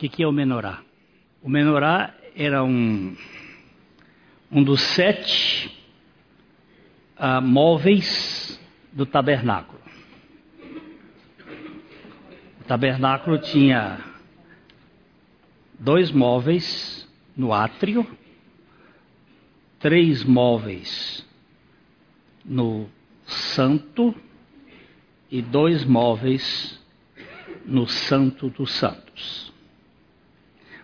que, 0.00 0.08
que 0.08 0.22
é 0.22 0.26
o 0.26 0.32
menorá? 0.32 0.82
O 1.42 1.48
menorá 1.50 2.14
era 2.34 2.64
um, 2.64 3.14
um 4.50 4.64
dos 4.64 4.80
sete 4.80 5.70
uh, 7.18 7.42
móveis 7.42 8.58
do 8.94 9.04
tabernáculo. 9.04 9.78
O 12.62 12.64
tabernáculo 12.66 13.38
tinha 13.40 14.02
dois 15.78 16.10
móveis 16.10 17.06
no 17.36 17.52
átrio, 17.52 18.06
três 19.80 20.24
móveis 20.24 21.26
no 22.42 22.88
santo 23.26 24.14
e 25.30 25.42
dois 25.42 25.84
móveis 25.84 26.80
no 27.66 27.86
santo 27.86 28.48
dos 28.48 28.72
santos 28.72 29.49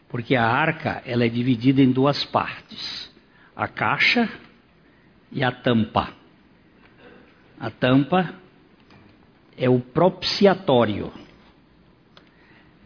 porque 0.09 0.37
a 0.37 0.45
arca 0.45 1.03
ela 1.05 1.25
é 1.25 1.29
dividida 1.29 1.83
em 1.83 1.91
duas 1.91 2.25
partes: 2.25 3.13
a 3.55 3.67
caixa 3.67 4.29
e 5.33 5.43
a 5.43 5.51
tampa. 5.51 6.13
A 7.59 7.71
tampa 7.71 8.35
é 9.57 9.69
o 9.69 9.81
propiciatório. 9.81 11.13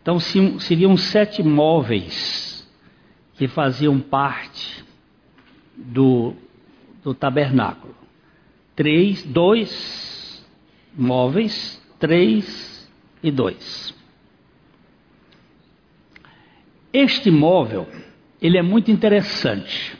Então 0.00 0.18
seriam 0.18 0.96
sete 0.96 1.42
móveis 1.42 2.68
que 3.34 3.48
faziam 3.48 4.00
parte 4.00 4.84
do, 5.76 6.34
do 7.02 7.14
tabernáculo. 7.14 7.95
Três, 8.74 9.23
dois 9.24 10.46
móveis, 10.95 11.80
três 11.98 12.90
e 13.23 13.30
dois. 13.30 13.95
Este 16.92 17.30
móvel, 17.30 17.86
ele 18.42 18.58
é 18.58 18.62
muito 18.62 18.90
interessante. 18.90 19.96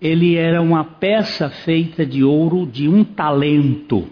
Ele 0.00 0.36
era 0.36 0.60
uma 0.62 0.84
peça 0.84 1.50
feita 1.50 2.06
de 2.06 2.22
ouro 2.22 2.66
de 2.66 2.88
um 2.88 3.04
talento. 3.04 4.08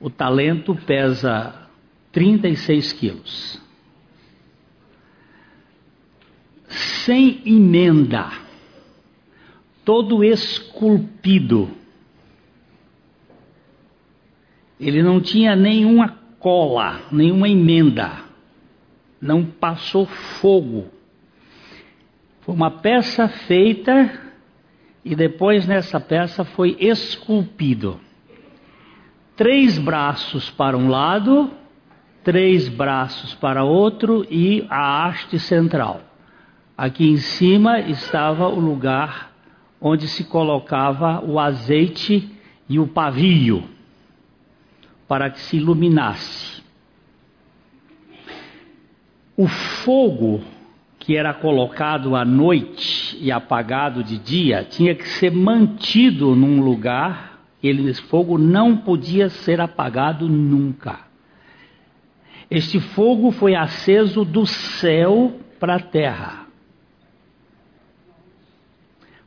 O 0.00 0.08
talento 0.08 0.74
pesa 0.74 1.68
36 2.12 2.92
quilos. 2.94 3.60
Sem 6.68 7.42
emenda, 7.44 8.30
todo 9.84 10.24
esculpido. 10.24 11.70
Ele 14.78 15.02
não 15.02 15.20
tinha 15.20 15.54
nenhuma 15.54 16.08
cola, 16.38 17.02
nenhuma 17.12 17.48
emenda 17.48 18.29
não 19.20 19.44
passou 19.44 20.06
fogo. 20.06 20.88
Foi 22.40 22.54
uma 22.54 22.70
peça 22.70 23.28
feita 23.28 24.18
e 25.04 25.14
depois 25.14 25.66
nessa 25.66 26.00
peça 26.00 26.44
foi 26.44 26.76
esculpido. 26.80 28.00
Três 29.36 29.78
braços 29.78 30.50
para 30.50 30.76
um 30.76 30.88
lado, 30.88 31.50
três 32.22 32.68
braços 32.68 33.34
para 33.34 33.64
outro 33.64 34.26
e 34.30 34.66
a 34.68 35.06
haste 35.06 35.38
central. 35.38 36.00
Aqui 36.76 37.08
em 37.08 37.18
cima 37.18 37.80
estava 37.80 38.48
o 38.48 38.58
lugar 38.58 39.32
onde 39.80 40.08
se 40.08 40.24
colocava 40.24 41.24
o 41.24 41.38
azeite 41.38 42.30
e 42.68 42.78
o 42.78 42.86
pavio 42.86 43.64
para 45.08 45.28
que 45.28 45.40
se 45.40 45.56
iluminasse. 45.56 46.59
O 49.40 49.48
fogo 49.48 50.42
que 50.98 51.16
era 51.16 51.32
colocado 51.32 52.14
à 52.14 52.26
noite 52.26 53.16
e 53.18 53.32
apagado 53.32 54.04
de 54.04 54.18
dia 54.18 54.66
tinha 54.68 54.94
que 54.94 55.08
ser 55.08 55.32
mantido 55.32 56.36
num 56.36 56.60
lugar, 56.60 57.40
esse 57.62 58.02
fogo 58.02 58.36
não 58.36 58.76
podia 58.76 59.30
ser 59.30 59.58
apagado 59.58 60.28
nunca. 60.28 61.06
Este 62.50 62.78
fogo 62.80 63.30
foi 63.30 63.54
aceso 63.54 64.26
do 64.26 64.44
céu 64.44 65.40
para 65.58 65.76
a 65.76 65.80
terra 65.80 66.46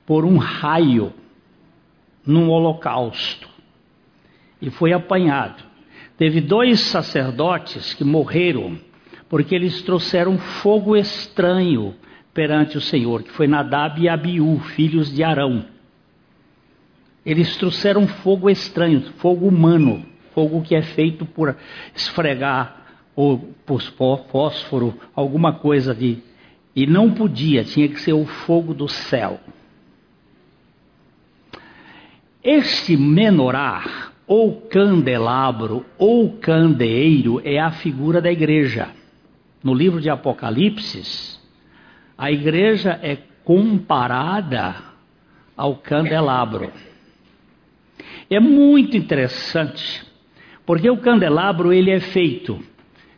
por 0.05 0.25
um 0.25 0.37
raio 0.37 1.11
num 2.23 2.51
holocausto 2.51 3.49
e 4.61 4.69
foi 4.69 4.93
apanhado. 4.93 5.63
Teve 6.19 6.39
dois 6.39 6.81
sacerdotes 6.81 7.95
que 7.95 8.03
morreram 8.03 8.77
porque 9.33 9.55
eles 9.55 9.81
trouxeram 9.81 10.37
fogo 10.37 10.95
estranho 10.95 11.95
perante 12.35 12.77
o 12.77 12.81
Senhor, 12.81 13.23
que 13.23 13.31
foi 13.31 13.47
Nadab 13.47 13.99
e 13.99 14.07
Abiú, 14.07 14.59
filhos 14.59 15.11
de 15.11 15.23
Arão. 15.23 15.65
Eles 17.25 17.57
trouxeram 17.57 18.05
fogo 18.05 18.47
estranho, 18.47 19.01
fogo 19.17 19.47
humano, 19.47 20.05
fogo 20.35 20.61
que 20.61 20.75
é 20.75 20.83
feito 20.83 21.25
por 21.25 21.57
esfregar 21.95 22.85
ou 23.15 23.39
por 23.65 23.81
fósforo, 24.29 24.93
alguma 25.15 25.53
coisa 25.53 25.95
de. 25.95 26.19
E 26.75 26.85
não 26.85 27.09
podia, 27.09 27.63
tinha 27.63 27.87
que 27.87 27.99
ser 28.01 28.13
o 28.13 28.27
fogo 28.27 28.71
do 28.71 28.87
céu. 28.87 29.39
Este 32.43 32.95
menorá, 32.95 34.11
ou 34.27 34.61
candelabro, 34.61 35.83
ou 35.97 36.37
candeeiro, 36.37 37.41
é 37.43 37.57
a 37.57 37.71
figura 37.71 38.21
da 38.21 38.31
igreja 38.31 38.89
no 39.63 39.73
livro 39.73 40.01
de 40.01 40.09
Apocalipse, 40.09 41.39
a 42.17 42.31
igreja 42.31 42.99
é 43.01 43.17
comparada 43.43 44.75
ao 45.55 45.77
candelabro. 45.77 46.71
É 48.29 48.39
muito 48.39 48.97
interessante, 48.97 50.03
porque 50.65 50.89
o 50.89 50.97
candelabro 50.97 51.71
ele 51.71 51.91
é 51.91 51.99
feito 51.99 52.59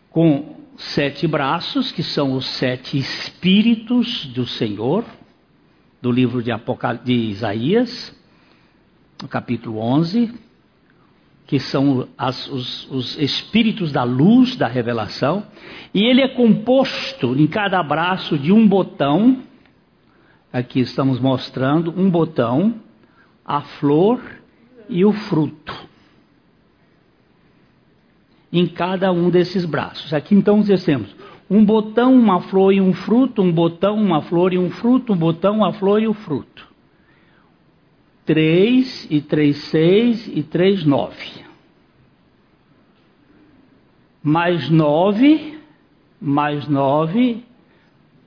com 0.10 0.56
sete 0.78 1.28
braços, 1.28 1.92
que 1.92 2.04
são 2.04 2.34
os 2.34 2.46
sete 2.46 2.98
espíritos 2.98 4.26
do 4.28 4.46
Senhor, 4.46 5.04
do 6.02 6.12
livro 6.12 6.44
de, 6.44 6.52
Apocal... 6.52 6.98
de 6.98 7.14
Isaías, 7.14 8.16
no 9.22 9.28
capítulo 9.28 9.80
11, 9.80 10.34
que 11.46 11.60
são 11.60 12.08
as, 12.18 12.48
os, 12.48 12.92
os, 12.92 13.18
espíritos 13.20 13.92
da 13.92 14.04
luz, 14.04 14.56
da 14.56 14.68
revelação, 14.68 15.44
e 15.94 16.04
ele 16.04 16.22
é 16.22 16.28
composto 16.28 17.36
em 17.36 17.46
cada 17.46 17.82
braço 17.84 18.38
de 18.38 18.52
um 18.52 18.68
botão, 18.68 19.44
aqui 20.52 20.80
estamos 20.80 21.20
mostrando 21.20 21.94
um 21.96 22.10
botão, 22.10 22.76
a 23.46 23.62
flor 23.62 24.20
e 24.90 25.06
o 25.06 25.12
fruto. 25.12 25.74
Em 28.52 28.66
cada 28.68 29.12
um 29.12 29.30
desses 29.30 29.66
braços. 29.66 30.14
Aqui 30.14 30.34
então 30.34 30.62
dizemos 30.62 31.14
um 31.50 31.64
botão, 31.64 32.14
uma 32.14 32.42
flor 32.42 32.74
e 32.74 32.82
um 32.82 32.94
fruto, 32.94 33.42
um 33.42 33.52
botão, 33.52 33.96
uma 33.98 34.22
flor 34.22 34.54
e 34.54 34.58
um 34.58 34.72
fruto, 34.72 35.14
um 35.14 35.18
botão, 35.18 35.58
uma 35.58 35.74
flor 35.74 36.02
e 36.02 36.08
o 36.08 36.14
fruto. 36.14 36.75
3 38.26 39.08
e 39.12 39.22
3, 39.22 39.56
6 39.56 40.28
e 40.36 40.44
3, 40.44 40.84
9. 40.84 41.46
Mais 44.24 44.68
9, 44.70 45.60
mais 46.20 46.68
9, 46.68 47.44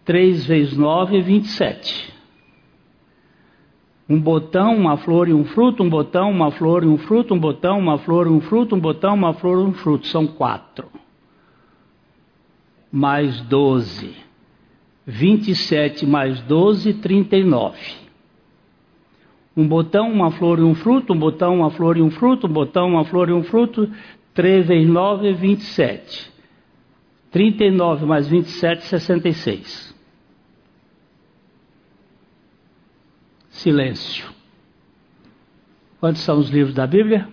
3 0.04 0.46
vezes 0.46 0.76
9 0.76 1.18
é 1.18 1.20
27. 1.20 2.14
Um 4.08 4.20
botão, 4.20 4.76
uma 4.76 4.96
flor 4.96 5.28
e 5.28 5.34
um 5.34 5.44
fruto, 5.44 5.82
um 5.82 5.90
botão, 5.90 6.30
uma 6.30 6.52
flor 6.52 6.84
e 6.84 6.86
um 6.86 6.96
fruto, 6.96 7.34
um 7.34 7.38
botão, 7.38 7.78
uma 7.78 7.98
flor 7.98 8.28
e 8.28 8.30
um 8.30 8.40
fruto, 8.40 8.76
um 8.76 8.80
botão, 8.80 9.14
uma 9.14 9.34
flor 9.34 9.66
e 9.66 9.68
um 9.68 9.74
fruto. 9.74 10.06
São 10.06 10.26
quatro. 10.28 10.88
Mais 12.90 13.40
12. 13.42 14.14
27 15.04 16.06
mais 16.06 16.40
12, 16.42 16.94
39 16.94 18.07
um 19.58 19.66
botão, 19.66 20.08
uma 20.12 20.30
flor 20.30 20.60
e 20.60 20.62
um 20.62 20.72
fruto, 20.72 21.12
um 21.12 21.18
botão, 21.18 21.56
uma 21.56 21.70
flor 21.72 21.96
e 21.96 22.00
um 22.00 22.12
fruto, 22.12 22.46
um 22.46 22.52
botão, 22.52 22.90
uma 22.90 23.04
flor 23.04 23.28
e 23.28 23.32
um 23.32 23.42
fruto, 23.42 23.92
3 24.32 24.68
vezes 24.68 24.88
9 24.88 25.30
é 25.30 25.32
27. 25.32 26.32
39 27.32 28.06
mais 28.06 28.28
27, 28.28 28.84
66. 28.84 29.92
Silêncio. 33.50 34.28
Quantos 35.98 36.22
são 36.22 36.38
os 36.38 36.50
livros 36.50 36.76
da 36.76 36.86
Bíblia? 36.86 37.28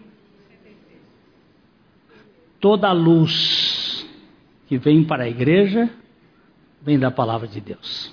Toda 2.60 2.88
a 2.88 2.92
luz 2.92 4.04
que 4.66 4.80
vem 4.80 5.04
para 5.04 5.26
a 5.26 5.30
igreja 5.30 5.92
vem 6.82 6.98
da 6.98 7.12
palavra 7.12 7.48
de 7.48 7.62
Deus. 7.62 8.12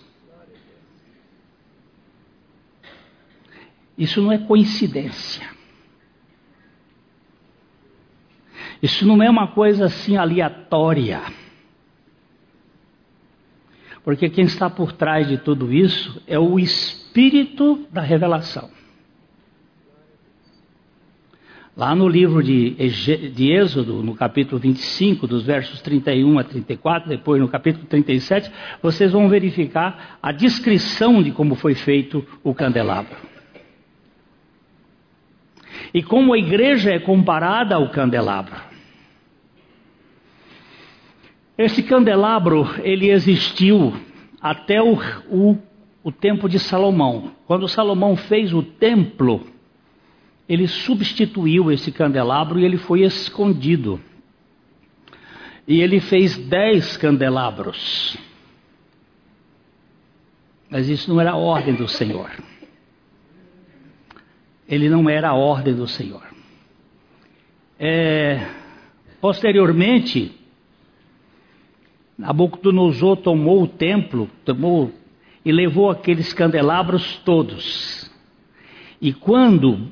Isso 4.02 4.20
não 4.20 4.32
é 4.32 4.38
coincidência. 4.38 5.48
Isso 8.82 9.06
não 9.06 9.22
é 9.22 9.30
uma 9.30 9.46
coisa 9.46 9.84
assim 9.84 10.16
aleatória. 10.16 11.22
Porque 14.02 14.28
quem 14.28 14.44
está 14.44 14.68
por 14.68 14.90
trás 14.90 15.28
de 15.28 15.38
tudo 15.38 15.72
isso 15.72 16.20
é 16.26 16.36
o 16.36 16.58
espírito 16.58 17.86
da 17.92 18.00
revelação. 18.00 18.70
Lá 21.76 21.94
no 21.94 22.08
livro 22.08 22.42
de, 22.42 22.70
de 23.30 23.52
Êxodo, 23.52 24.02
no 24.02 24.16
capítulo 24.16 24.60
25, 24.60 25.28
dos 25.28 25.44
versos 25.44 25.80
31 25.80 26.40
a 26.40 26.44
34, 26.44 27.08
depois 27.08 27.40
no 27.40 27.46
capítulo 27.46 27.86
37, 27.86 28.50
vocês 28.82 29.12
vão 29.12 29.28
verificar 29.28 30.18
a 30.20 30.32
descrição 30.32 31.22
de 31.22 31.30
como 31.30 31.54
foi 31.54 31.76
feito 31.76 32.26
o 32.42 32.52
candelabro. 32.52 33.31
E 35.94 36.02
como 36.02 36.32
a 36.32 36.38
igreja 36.38 36.90
é 36.90 36.98
comparada 36.98 37.74
ao 37.76 37.90
candelabro. 37.90 38.56
Esse 41.56 41.82
candelabro, 41.82 42.66
ele 42.82 43.10
existiu 43.10 43.92
até 44.40 44.82
o, 44.82 44.98
o, 45.28 45.58
o 46.02 46.10
tempo 46.10 46.48
de 46.48 46.58
Salomão. 46.58 47.32
Quando 47.46 47.68
Salomão 47.68 48.16
fez 48.16 48.52
o 48.54 48.62
templo, 48.62 49.46
ele 50.48 50.66
substituiu 50.66 51.70
esse 51.70 51.92
candelabro 51.92 52.58
e 52.58 52.64
ele 52.64 52.78
foi 52.78 53.02
escondido. 53.02 54.00
E 55.68 55.80
ele 55.80 56.00
fez 56.00 56.36
dez 56.36 56.96
candelabros. 56.96 58.16
Mas 60.70 60.88
isso 60.88 61.12
não 61.12 61.20
era 61.20 61.32
a 61.32 61.36
ordem 61.36 61.74
do 61.74 61.86
Senhor. 61.86 62.30
Ele 64.72 64.88
não 64.88 65.10
era 65.10 65.28
a 65.28 65.34
ordem 65.34 65.74
do 65.74 65.86
Senhor. 65.86 66.22
É, 67.78 68.46
posteriormente, 69.20 70.32
Nabucodonosor 72.16 73.18
tomou 73.18 73.64
o 73.64 73.68
templo, 73.68 74.30
tomou 74.46 74.90
e 75.44 75.52
levou 75.52 75.90
aqueles 75.90 76.32
candelabros 76.32 77.18
todos. 77.18 78.10
E 78.98 79.12
quando 79.12 79.90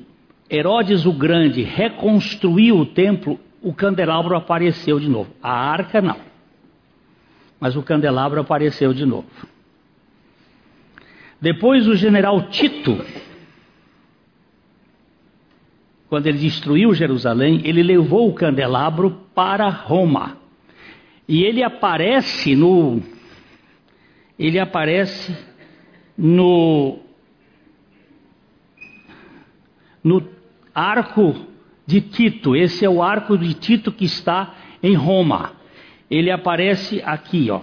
Herodes 0.49 1.05
o 1.05 1.13
Grande 1.13 1.61
reconstruiu 1.61 2.79
o 2.79 2.85
templo, 2.87 3.39
o 3.61 3.75
candelabro 3.75 4.35
apareceu 4.35 4.99
de 4.99 5.07
novo. 5.07 5.29
A 5.43 5.51
arca 5.51 6.01
não. 6.01 6.17
Mas 7.59 7.75
o 7.75 7.83
candelabro 7.83 8.41
apareceu 8.41 8.95
de 8.95 9.05
novo. 9.05 9.29
Depois 11.39 11.87
o 11.87 11.95
general 11.95 12.49
Tito, 12.49 12.99
quando 16.11 16.27
ele 16.27 16.39
destruiu 16.39 16.93
Jerusalém, 16.93 17.61
ele 17.63 17.81
levou 17.81 18.27
o 18.27 18.33
candelabro 18.33 19.11
para 19.33 19.69
Roma. 19.69 20.35
E 21.25 21.41
ele 21.41 21.63
aparece 21.63 22.53
no 22.53 23.01
ele 24.37 24.59
aparece 24.59 25.33
no 26.17 26.99
no 30.03 30.21
arco 30.75 31.33
de 31.87 32.01
Tito. 32.01 32.57
Esse 32.57 32.83
é 32.83 32.89
o 32.89 33.01
arco 33.01 33.37
de 33.37 33.53
Tito 33.53 33.89
que 33.89 34.03
está 34.03 34.53
em 34.83 34.95
Roma. 34.95 35.53
Ele 36.09 36.29
aparece 36.29 37.01
aqui, 37.05 37.49
ó. 37.49 37.61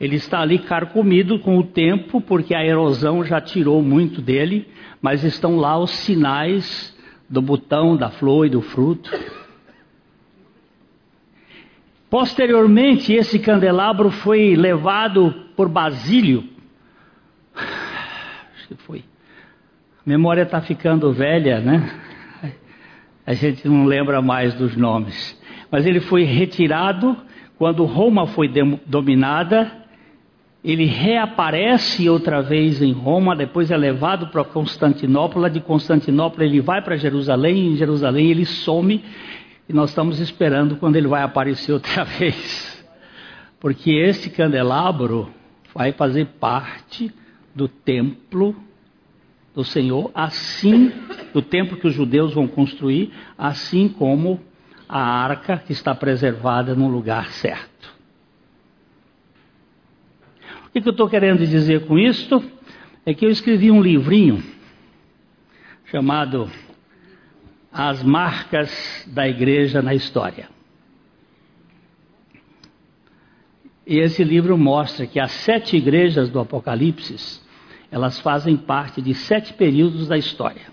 Ele 0.00 0.16
está 0.16 0.40
ali 0.40 0.58
carcomido 0.58 1.38
com 1.40 1.58
o 1.58 1.64
tempo, 1.64 2.20
porque 2.20 2.54
a 2.54 2.64
erosão 2.64 3.24
já 3.24 3.40
tirou 3.40 3.82
muito 3.82 4.22
dele, 4.22 4.68
mas 5.02 5.24
estão 5.24 5.56
lá 5.56 5.78
os 5.78 5.90
sinais 5.90 6.96
do 7.28 7.42
botão, 7.42 7.96
da 7.96 8.10
flor 8.10 8.46
e 8.46 8.50
do 8.50 8.62
fruto. 8.62 9.10
Posteriormente, 12.08 13.12
esse 13.12 13.38
candelabro 13.38 14.10
foi 14.10 14.56
levado 14.56 15.30
por 15.54 15.68
Basílio. 15.68 16.44
Acho 17.54 18.68
que 18.68 18.74
foi. 18.76 19.00
A 19.00 20.08
memória 20.08 20.42
está 20.42 20.60
ficando 20.60 21.12
velha, 21.12 21.60
né? 21.60 22.00
A 23.26 23.34
gente 23.34 23.68
não 23.68 23.84
lembra 23.84 24.22
mais 24.22 24.54
dos 24.54 24.74
nomes. 24.74 25.38
Mas 25.70 25.84
ele 25.84 26.00
foi 26.00 26.22
retirado 26.22 27.14
quando 27.58 27.84
Roma 27.84 28.26
foi 28.28 28.50
dominada. 28.86 29.70
Ele 30.68 30.84
reaparece 30.84 32.10
outra 32.10 32.42
vez 32.42 32.82
em 32.82 32.92
Roma, 32.92 33.34
depois 33.34 33.70
é 33.70 33.76
levado 33.76 34.28
para 34.28 34.44
Constantinopla. 34.44 35.48
De 35.48 35.60
Constantinopla 35.60 36.44
ele 36.44 36.60
vai 36.60 36.82
para 36.82 36.94
Jerusalém, 36.94 37.68
em 37.72 37.76
Jerusalém 37.76 38.30
ele 38.30 38.44
some 38.44 39.02
e 39.66 39.72
nós 39.72 39.88
estamos 39.88 40.20
esperando 40.20 40.76
quando 40.76 40.96
ele 40.96 41.08
vai 41.08 41.22
aparecer 41.22 41.72
outra 41.72 42.04
vez. 42.20 42.86
Porque 43.58 43.92
esse 43.92 44.28
candelabro 44.28 45.30
vai 45.74 45.92
fazer 45.92 46.26
parte 46.38 47.10
do 47.54 47.66
templo 47.66 48.54
do 49.54 49.64
Senhor, 49.64 50.10
assim, 50.14 50.92
do 51.32 51.40
templo 51.40 51.78
que 51.78 51.86
os 51.86 51.94
judeus 51.94 52.34
vão 52.34 52.46
construir, 52.46 53.10
assim 53.38 53.88
como 53.88 54.38
a 54.86 55.00
arca 55.00 55.56
que 55.56 55.72
está 55.72 55.94
preservada 55.94 56.74
no 56.74 56.88
lugar 56.88 57.30
certo. 57.30 57.96
O 60.67 60.67
que, 60.78 60.82
que 60.82 60.88
eu 60.88 60.92
estou 60.92 61.08
querendo 61.08 61.44
dizer 61.46 61.86
com 61.86 61.98
isto? 61.98 62.42
É 63.04 63.12
que 63.12 63.24
eu 63.24 63.30
escrevi 63.30 63.70
um 63.70 63.82
livrinho 63.82 64.42
chamado 65.86 66.50
as 67.72 68.02
marcas 68.02 69.04
da 69.08 69.26
igreja 69.28 69.82
na 69.82 69.94
história. 69.94 70.48
E 73.86 73.98
esse 73.98 74.22
livro 74.22 74.56
mostra 74.58 75.06
que 75.06 75.18
as 75.18 75.32
sete 75.32 75.76
igrejas 75.76 76.28
do 76.28 76.38
Apocalipse, 76.38 77.40
elas 77.90 78.20
fazem 78.20 78.56
parte 78.56 79.00
de 79.00 79.14
sete 79.14 79.54
períodos 79.54 80.06
da 80.06 80.18
história. 80.18 80.66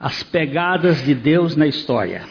As 0.00 0.22
pegadas 0.22 1.04
de 1.04 1.14
Deus 1.14 1.56
na 1.56 1.66
história 1.66 2.26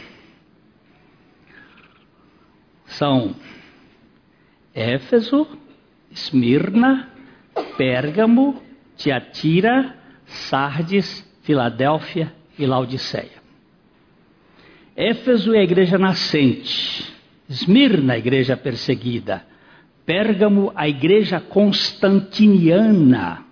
são 2.85 3.35
Éfeso, 4.77 5.47
Esmirna, 6.11 7.09
Pérgamo, 7.75 8.61
Tiatira, 8.95 9.95
Sardes 10.25 11.27
Filadélfia 11.41 12.31
e 12.59 12.67
Laodiceia. 12.67 13.41
Éfeso 14.95 15.55
é 15.55 15.59
a 15.59 15.63
igreja 15.63 15.97
nascente, 15.97 17.11
Esmirna, 17.49 18.13
a 18.13 18.19
igreja 18.19 18.55
perseguida, 18.55 19.43
Pérgamo, 20.05 20.71
a 20.75 20.87
igreja 20.87 21.39
constantiniana, 21.39 23.45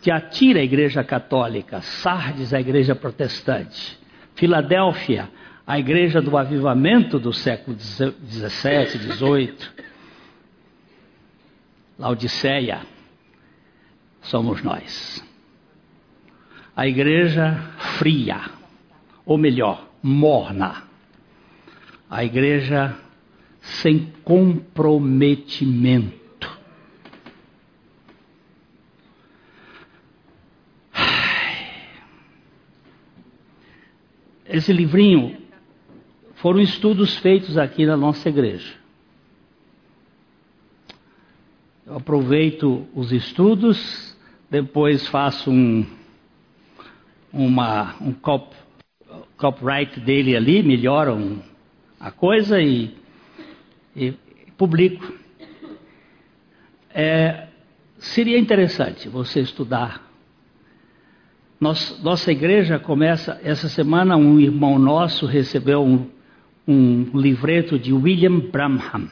Tiatira, 0.00 0.60
a 0.60 0.64
igreja 0.64 1.02
católica, 1.02 1.80
Sardes, 1.80 2.54
a 2.54 2.60
igreja 2.60 2.94
protestante, 2.94 3.98
Filadélfia, 4.36 5.28
a 5.66 5.78
igreja 5.78 6.20
do 6.20 6.36
avivamento 6.36 7.18
do 7.18 7.32
século 7.32 7.74
17, 7.76 8.98
18, 8.98 9.72
Laodiceia, 11.98 12.82
somos 14.20 14.62
nós. 14.62 15.24
A 16.76 16.86
igreja 16.86 17.54
fria, 17.98 18.42
ou 19.24 19.38
melhor, 19.38 19.88
morna, 20.02 20.82
a 22.10 22.22
igreja 22.24 22.94
sem 23.60 24.12
comprometimento. 24.22 26.22
Esse 34.46 34.70
livrinho 34.72 35.43
foram 36.44 36.60
estudos 36.60 37.16
feitos 37.16 37.56
aqui 37.56 37.86
na 37.86 37.96
nossa 37.96 38.28
igreja. 38.28 38.74
Eu 41.86 41.96
aproveito 41.96 42.86
os 42.94 43.12
estudos, 43.12 44.14
depois 44.50 45.08
faço 45.08 45.50
um 45.50 45.86
uma, 47.32 47.94
um 47.98 48.12
cop, 48.12 48.54
copyright 49.38 49.98
dele 50.00 50.36
ali, 50.36 50.62
melhoram 50.62 51.42
a 51.98 52.10
coisa 52.10 52.60
e, 52.60 52.94
e 53.96 54.12
publico. 54.58 55.14
É, 56.92 57.46
seria 57.96 58.38
interessante 58.38 59.08
você 59.08 59.40
estudar. 59.40 60.06
Nos, 61.58 62.02
nossa 62.02 62.30
igreja 62.30 62.78
começa, 62.78 63.40
essa 63.42 63.66
semana, 63.66 64.14
um 64.14 64.38
irmão 64.38 64.78
nosso 64.78 65.24
recebeu 65.24 65.82
um, 65.82 66.12
um 66.66 67.10
livreto 67.14 67.78
de 67.78 67.92
William 67.92 68.38
Branham. 68.38 69.08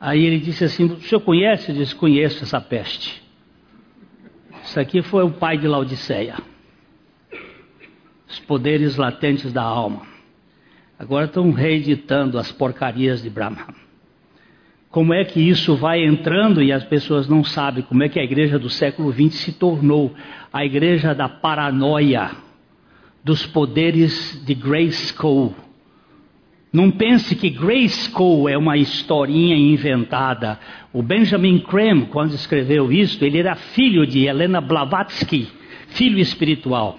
Aí 0.00 0.24
ele 0.24 0.38
disse 0.38 0.64
assim: 0.64 0.84
O 0.84 1.00
senhor 1.00 1.20
conhece? 1.20 1.70
Eu 1.70 1.76
disse: 1.76 1.94
Conheço 1.94 2.42
essa 2.42 2.60
peste. 2.60 3.22
Isso 4.64 4.78
aqui 4.80 5.02
foi 5.02 5.24
o 5.24 5.30
pai 5.30 5.58
de 5.58 5.68
Laodiceia. 5.68 6.36
os 8.28 8.38
poderes 8.40 8.96
latentes 8.96 9.52
da 9.52 9.62
alma. 9.62 10.02
Agora 10.98 11.26
estão 11.26 11.50
reeditando 11.50 12.38
as 12.38 12.50
porcarias 12.50 13.22
de 13.22 13.28
Brahma. 13.28 13.74
Como 14.90 15.12
é 15.12 15.24
que 15.24 15.40
isso 15.40 15.74
vai 15.74 16.04
entrando 16.04 16.62
e 16.62 16.72
as 16.72 16.84
pessoas 16.84 17.28
não 17.28 17.42
sabem 17.42 17.82
como 17.82 18.04
é 18.04 18.08
que 18.08 18.20
a 18.20 18.22
igreja 18.22 18.58
do 18.58 18.70
século 18.70 19.12
XX 19.12 19.34
se 19.34 19.52
tornou 19.52 20.14
a 20.52 20.64
igreja 20.64 21.12
da 21.12 21.28
paranoia, 21.28 22.30
dos 23.24 23.44
poderes 23.44 24.40
de 24.46 24.54
Grayskull. 24.54 25.63
Não 26.74 26.90
pense 26.90 27.36
que 27.36 27.50
Grayskull 27.50 28.48
é 28.48 28.58
uma 28.58 28.76
historinha 28.76 29.54
inventada. 29.54 30.58
O 30.92 31.04
Benjamin 31.04 31.60
Creme, 31.60 32.06
quando 32.06 32.34
escreveu 32.34 32.90
isso, 32.90 33.24
ele 33.24 33.38
era 33.38 33.54
filho 33.54 34.04
de 34.04 34.26
Helena 34.26 34.60
Blavatsky, 34.60 35.46
filho 35.90 36.18
espiritual. 36.18 36.98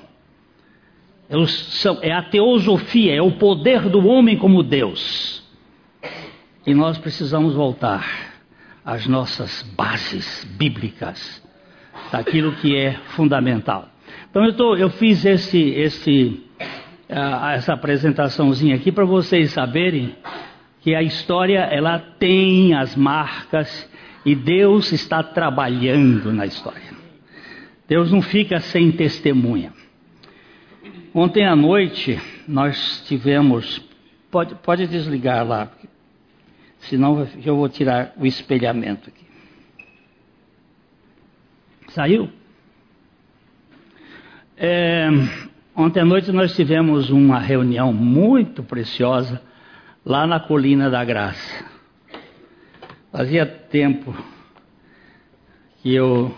É 2.01 2.13
a 2.13 2.22
teosofia, 2.22 3.15
é 3.15 3.22
o 3.22 3.34
poder 3.34 3.89
do 3.89 4.08
homem 4.08 4.38
como 4.38 4.63
Deus. 4.63 5.44
E 6.65 6.74
nós 6.74 6.98
precisamos 6.98 7.53
voltar 7.53 8.34
às 8.86 9.05
nossas 9.05 9.62
bases 9.75 10.46
bíblicas, 10.58 11.44
daquilo 12.13 12.53
que 12.53 12.77
é 12.77 12.94
fundamental. 13.08 13.89
Então 14.29 14.46
eu, 14.46 14.53
tô, 14.53 14.77
eu 14.77 14.89
fiz 14.89 15.25
esse, 15.25 15.60
esse, 15.72 16.45
essa 17.07 17.74
apresentaçãozinha 17.74 18.75
aqui 18.75 18.91
para 18.91 19.05
vocês 19.05 19.51
saberem 19.51 20.15
que 20.81 20.95
a 20.95 21.01
história 21.01 21.59
ela 21.59 22.00
tem 22.00 22.74
as 22.74 22.95
marcas 22.95 23.89
e 24.25 24.35
Deus 24.35 24.91
está 24.91 25.21
trabalhando 25.21 26.31
na 26.33 26.45
história. 26.45 26.95
Deus 27.88 28.12
não 28.12 28.21
fica 28.21 28.59
sem 28.59 28.91
testemunha. 28.91 29.71
Ontem 31.13 31.45
à 31.45 31.55
noite 31.55 32.19
nós 32.47 33.03
tivemos, 33.07 33.81
pode, 34.31 34.55
pode 34.55 34.88
desligar 34.88 35.45
lá, 35.45 35.71
Senão 36.89 37.27
eu 37.43 37.55
vou 37.55 37.67
tirar 37.67 38.13
o 38.15 38.25
espelhamento 38.25 39.09
aqui. 39.09 39.25
Saiu? 41.89 42.29
É, 44.57 45.07
ontem 45.75 46.00
à 46.00 46.05
noite 46.05 46.32
nós 46.32 46.55
tivemos 46.55 47.10
uma 47.10 47.39
reunião 47.39 47.91
muito 47.91 48.63
preciosa 48.63 49.41
lá 50.05 50.25
na 50.25 50.39
Colina 50.39 50.89
da 50.89 51.03
Graça. 51.03 51.65
Fazia 53.12 53.46
tempo 53.46 54.15
que 55.82 55.94
eu 55.94 56.36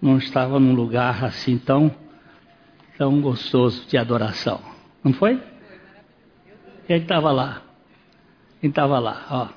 não 0.00 0.18
estava 0.18 0.58
num 0.58 0.74
lugar 0.74 1.24
assim 1.24 1.58
tão, 1.58 1.94
tão 2.98 3.20
gostoso 3.20 3.86
de 3.88 3.96
adoração. 3.96 4.60
Não 5.02 5.12
foi? 5.12 5.40
Quem 6.86 6.98
estava 6.98 7.32
lá? 7.32 7.62
Quem 8.60 8.70
estava 8.70 8.98
lá? 8.98 9.26
Ó. 9.30 9.48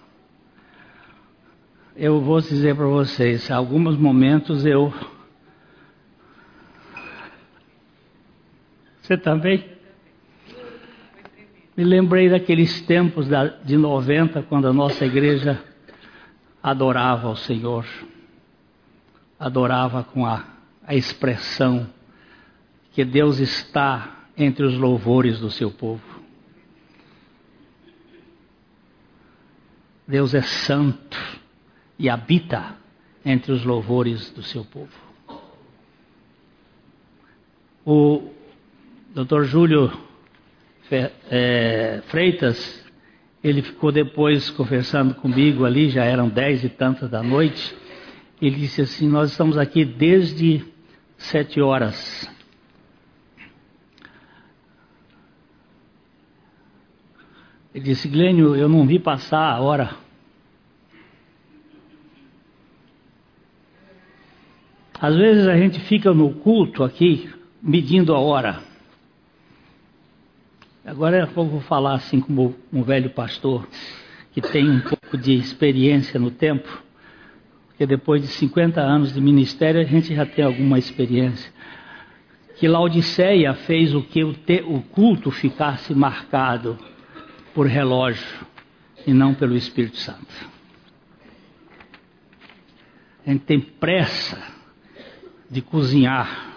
Eu 1.95 2.21
vou 2.21 2.39
dizer 2.39 2.75
para 2.75 2.85
vocês, 2.85 3.51
alguns 3.51 3.97
momentos 3.97 4.65
eu. 4.65 4.93
Você 9.09 9.17
também? 9.17 9.65
Me 11.75 11.83
lembrei 11.83 12.29
daqueles 12.29 12.79
tempos 12.81 13.25
de 13.65 13.75
90, 13.75 14.43
quando 14.43 14.67
a 14.67 14.71
nossa 14.71 15.03
igreja 15.03 15.59
adorava 16.61 17.27
o 17.27 17.35
Senhor, 17.35 17.87
adorava 19.39 20.03
com 20.03 20.27
a, 20.27 20.45
a 20.85 20.93
expressão 20.93 21.89
que 22.91 23.03
Deus 23.03 23.39
está 23.39 24.27
entre 24.37 24.63
os 24.63 24.77
louvores 24.77 25.39
do 25.39 25.49
seu 25.49 25.71
povo. 25.71 26.21
Deus 30.07 30.35
é 30.35 30.43
santo 30.43 31.17
e 31.97 32.07
habita 32.07 32.75
entre 33.25 33.51
os 33.51 33.65
louvores 33.65 34.29
do 34.29 34.43
seu 34.43 34.63
povo. 34.63 34.93
O 37.83 38.37
Dr. 39.13 39.43
Júlio 39.43 39.91
é, 41.29 42.01
Freitas, 42.07 42.85
ele 43.43 43.61
ficou 43.61 43.91
depois 43.91 44.49
conversando 44.51 45.15
comigo 45.15 45.65
ali, 45.65 45.89
já 45.89 46.03
eram 46.03 46.29
dez 46.29 46.63
e 46.63 46.69
tantas 46.69 47.09
da 47.09 47.23
noite. 47.23 47.75
Ele 48.41 48.55
disse 48.55 48.81
assim: 48.81 49.07
Nós 49.07 49.31
estamos 49.31 49.57
aqui 49.57 49.83
desde 49.83 50.63
sete 51.17 51.59
horas. 51.59 52.29
Ele 57.73 57.83
disse, 57.83 58.07
Glênio, 58.07 58.55
eu 58.55 58.67
não 58.67 58.85
vi 58.85 58.99
passar 58.99 59.53
a 59.53 59.59
hora. 59.61 59.95
Às 64.99 65.15
vezes 65.15 65.47
a 65.47 65.55
gente 65.55 65.79
fica 65.81 66.13
no 66.13 66.33
culto 66.33 66.83
aqui, 66.83 67.29
medindo 67.61 68.13
a 68.13 68.19
hora. 68.19 68.68
Agora 70.89 71.19
eu 71.19 71.27
vou 71.27 71.61
falar 71.61 71.93
assim 71.93 72.19
como 72.19 72.55
um 72.73 72.81
velho 72.81 73.11
pastor, 73.11 73.67
que 74.31 74.41
tem 74.41 74.67
um 74.67 74.79
pouco 74.79 75.15
de 75.19 75.35
experiência 75.35 76.19
no 76.19 76.31
tempo, 76.31 76.67
porque 77.67 77.85
depois 77.85 78.23
de 78.23 78.27
50 78.27 78.81
anos 78.81 79.13
de 79.13 79.21
ministério 79.21 79.79
a 79.79 79.83
gente 79.83 80.15
já 80.15 80.25
tem 80.25 80.43
alguma 80.43 80.79
experiência. 80.79 81.53
Que 82.55 82.67
Laodiceia 82.67 83.53
fez 83.53 83.93
o 83.93 84.01
que 84.01 84.23
o, 84.23 84.33
te, 84.33 84.63
o 84.65 84.81
culto 84.81 85.29
ficasse 85.29 85.93
marcado 85.93 86.75
por 87.53 87.67
relógio 87.67 88.47
e 89.05 89.13
não 89.13 89.35
pelo 89.35 89.55
Espírito 89.55 89.97
Santo. 89.97 90.49
A 93.27 93.29
gente 93.29 93.43
tem 93.43 93.59
pressa 93.59 94.41
de 95.47 95.61
cozinhar, 95.61 96.47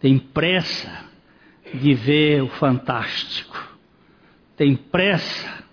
tem 0.00 0.18
pressa 0.18 1.07
de 1.74 1.94
ver 1.94 2.42
o 2.42 2.48
fantástico, 2.48 3.56
tem 4.56 4.74
pressa 4.74 5.64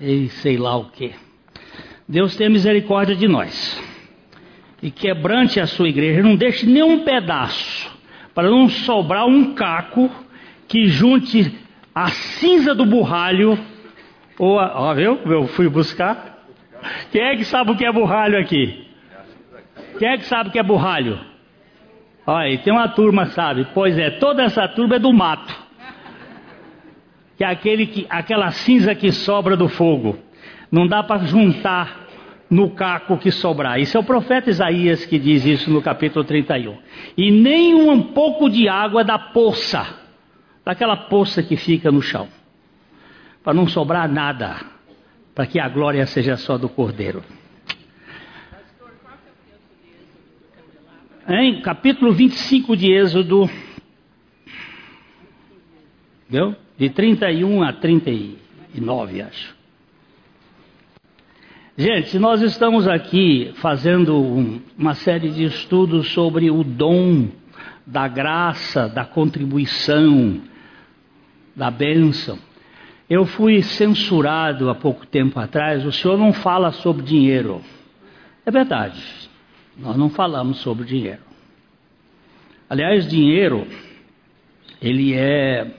e 0.00 0.28
sei 0.28 0.56
lá 0.56 0.76
o 0.76 0.86
que. 0.86 1.12
Deus 2.08 2.34
tenha 2.36 2.50
misericórdia 2.50 3.14
de 3.14 3.28
nós 3.28 3.80
e 4.82 4.90
quebrante 4.90 5.60
a 5.60 5.66
sua 5.66 5.88
igreja, 5.88 6.22
não 6.22 6.36
deixe 6.36 6.66
nenhum 6.66 7.04
pedaço, 7.04 7.90
para 8.34 8.50
não 8.50 8.68
sobrar 8.68 9.26
um 9.26 9.54
caco 9.54 10.10
que 10.66 10.86
junte 10.86 11.52
a 11.94 12.08
cinza 12.08 12.74
do 12.74 12.86
burralho, 12.86 13.58
ou 14.38 14.58
a, 14.58 14.80
ó, 14.80 14.94
viu? 14.94 15.20
Eu 15.26 15.46
fui 15.48 15.68
buscar. 15.68 16.46
Quem 17.12 17.22
é 17.22 17.36
que 17.36 17.44
sabe 17.44 17.72
o 17.72 17.76
que 17.76 17.84
é 17.84 17.92
burralho 17.92 18.38
aqui? 18.38 18.86
Quem 19.98 20.08
é 20.08 20.16
que 20.16 20.24
sabe 20.24 20.48
o 20.48 20.52
que 20.52 20.58
é 20.58 20.62
burralho? 20.62 21.29
Olha, 22.32 22.56
tem 22.58 22.72
uma 22.72 22.86
turma, 22.86 23.26
sabe? 23.26 23.66
Pois 23.74 23.98
é, 23.98 24.08
toda 24.08 24.44
essa 24.44 24.68
turma 24.68 24.94
é 24.94 24.98
do 25.00 25.12
mato. 25.12 25.52
Que 27.36 27.42
é 27.42 27.48
aquele 27.48 27.88
que, 27.88 28.06
aquela 28.08 28.52
cinza 28.52 28.94
que 28.94 29.10
sobra 29.10 29.56
do 29.56 29.68
fogo. 29.68 30.16
Não 30.70 30.86
dá 30.86 31.02
para 31.02 31.24
juntar 31.24 32.06
no 32.48 32.70
caco 32.70 33.18
que 33.18 33.32
sobrar. 33.32 33.80
Isso 33.80 33.96
é 33.96 34.00
o 34.00 34.04
profeta 34.04 34.48
Isaías 34.48 35.04
que 35.04 35.18
diz 35.18 35.44
isso 35.44 35.72
no 35.72 35.82
capítulo 35.82 36.24
31. 36.24 36.78
E 37.16 37.32
nem 37.32 37.74
um 37.74 38.00
pouco 38.00 38.48
de 38.48 38.68
água 38.68 39.02
da 39.02 39.18
poça 39.18 39.98
daquela 40.64 40.96
poça 40.96 41.42
que 41.42 41.56
fica 41.56 41.90
no 41.90 42.00
chão, 42.00 42.28
para 43.42 43.52
não 43.52 43.66
sobrar 43.66 44.08
nada, 44.08 44.60
para 45.34 45.46
que 45.46 45.58
a 45.58 45.68
glória 45.68 46.06
seja 46.06 46.36
só 46.36 46.56
do 46.56 46.68
Cordeiro. 46.68 47.24
Em 51.28 51.60
capítulo 51.60 52.12
25 52.12 52.74
de 52.74 52.90
Êxodo, 52.92 53.48
viu? 56.28 56.56
de 56.78 56.88
31 56.88 57.62
a 57.62 57.74
39, 57.74 59.22
acho. 59.22 59.54
Gente, 61.76 62.18
nós 62.18 62.40
estamos 62.40 62.88
aqui 62.88 63.52
fazendo 63.56 64.16
um, 64.16 64.60
uma 64.78 64.94
série 64.94 65.28
de 65.28 65.44
estudos 65.44 66.10
sobre 66.10 66.50
o 66.50 66.64
dom 66.64 67.28
da 67.86 68.08
graça, 68.08 68.88
da 68.88 69.04
contribuição, 69.04 70.40
da 71.54 71.70
bênção. 71.70 72.38
Eu 73.08 73.26
fui 73.26 73.62
censurado 73.62 74.70
há 74.70 74.74
pouco 74.74 75.06
tempo 75.06 75.38
atrás, 75.38 75.84
o 75.84 75.92
senhor 75.92 76.16
não 76.16 76.32
fala 76.32 76.72
sobre 76.72 77.02
dinheiro. 77.02 77.60
É 78.46 78.50
verdade, 78.50 78.98
nós 79.80 79.96
não 79.96 80.10
falamos 80.10 80.58
sobre 80.58 80.84
dinheiro. 80.84 81.22
Aliás, 82.68 83.08
dinheiro, 83.08 83.66
ele 84.80 85.14
é 85.14 85.74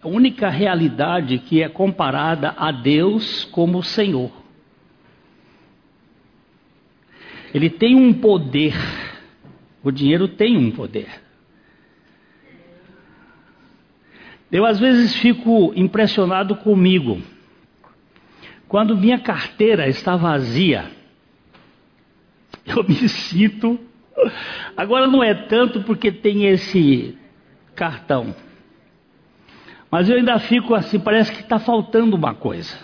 a 0.00 0.08
única 0.08 0.48
realidade 0.48 1.38
que 1.40 1.62
é 1.62 1.68
comparada 1.68 2.54
a 2.56 2.70
Deus 2.70 3.44
como 3.46 3.82
Senhor. 3.82 4.30
Ele 7.52 7.68
tem 7.68 7.96
um 7.96 8.14
poder, 8.14 8.74
o 9.82 9.90
dinheiro 9.90 10.28
tem 10.28 10.56
um 10.56 10.70
poder. 10.70 11.08
Eu 14.50 14.64
às 14.64 14.78
vezes 14.78 15.16
fico 15.16 15.72
impressionado 15.74 16.56
comigo. 16.56 17.20
Quando 18.68 18.96
minha 18.96 19.18
carteira 19.18 19.88
está 19.88 20.16
vazia, 20.16 20.95
eu 22.78 22.84
me 22.84 23.08
sinto. 23.08 23.78
Agora 24.76 25.06
não 25.06 25.22
é 25.22 25.34
tanto 25.34 25.82
porque 25.82 26.10
tem 26.10 26.46
esse 26.46 27.16
cartão, 27.74 28.34
mas 29.90 30.08
eu 30.08 30.16
ainda 30.16 30.38
fico 30.38 30.74
assim, 30.74 30.98
parece 30.98 31.32
que 31.32 31.40
está 31.40 31.58
faltando 31.58 32.16
uma 32.16 32.34
coisa. 32.34 32.74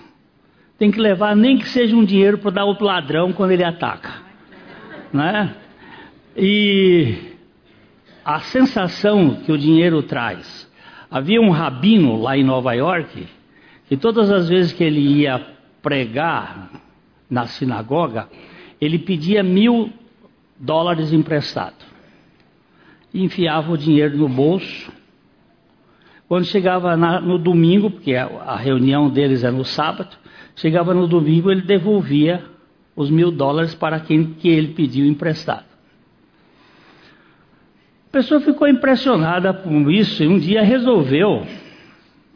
Tem 0.78 0.90
que 0.90 1.00
levar 1.00 1.34
nem 1.34 1.56
que 1.56 1.68
seja 1.68 1.96
um 1.96 2.04
dinheiro 2.04 2.38
para 2.38 2.50
dar 2.50 2.64
outro 2.64 2.84
ladrão 2.84 3.32
quando 3.32 3.52
ele 3.52 3.64
ataca, 3.64 4.22
né? 5.12 5.54
E 6.36 7.32
a 8.24 8.40
sensação 8.40 9.36
que 9.36 9.52
o 9.52 9.58
dinheiro 9.58 10.02
traz. 10.02 10.70
Havia 11.10 11.40
um 11.40 11.50
rabino 11.50 12.20
lá 12.20 12.36
em 12.36 12.44
Nova 12.44 12.72
York 12.72 13.26
que 13.86 13.96
todas 13.96 14.30
as 14.30 14.48
vezes 14.48 14.72
que 14.72 14.82
ele 14.82 15.00
ia 15.00 15.38
pregar 15.82 16.70
na 17.28 17.46
sinagoga, 17.46 18.28
ele 18.82 18.98
pedia 18.98 19.44
mil 19.44 19.92
dólares 20.58 21.12
emprestado. 21.12 21.76
Enfiava 23.14 23.70
o 23.70 23.78
dinheiro 23.78 24.16
no 24.16 24.28
bolso. 24.28 24.90
Quando 26.26 26.46
chegava 26.46 26.96
na, 26.96 27.20
no 27.20 27.38
domingo, 27.38 27.92
porque 27.92 28.16
a, 28.16 28.26
a 28.26 28.56
reunião 28.56 29.08
deles 29.08 29.44
é 29.44 29.52
no 29.52 29.64
sábado, 29.64 30.16
chegava 30.56 30.92
no 30.92 31.06
domingo, 31.06 31.48
ele 31.48 31.62
devolvia 31.62 32.44
os 32.96 33.08
mil 33.08 33.30
dólares 33.30 33.72
para 33.72 34.00
quem 34.00 34.34
que 34.34 34.48
ele 34.48 34.74
pediu 34.74 35.06
emprestado. 35.06 35.66
A 38.08 38.10
pessoa 38.10 38.40
ficou 38.40 38.66
impressionada 38.66 39.54
com 39.54 39.88
isso 39.92 40.24
e 40.24 40.26
um 40.26 40.40
dia 40.40 40.60
resolveu 40.60 41.46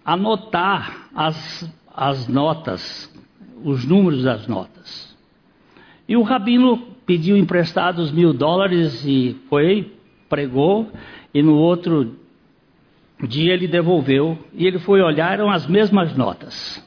anotar 0.05 1.09
as, 1.13 1.69
as 1.93 2.29
notas, 2.29 3.13
os 3.65 3.85
números 3.85 4.23
das 4.23 4.47
notas. 4.47 5.16
E 6.09 6.17
o 6.17 6.23
rabino 6.23 6.79
pediu 7.05 7.37
emprestados 7.37 8.11
mil 8.11 8.33
dólares 8.33 9.05
e 9.05 9.37
foi, 9.49 9.93
pregou, 10.29 10.91
e 11.33 11.43
no 11.43 11.55
outro 11.57 12.17
dia 13.27 13.55
ele 13.55 13.67
devolveu, 13.67 14.39
e 14.53 14.67
ele 14.67 14.79
foi 14.79 15.01
olhar, 15.01 15.33
eram 15.33 15.51
as 15.51 15.67
mesmas 15.67 16.17
notas. 16.17 16.85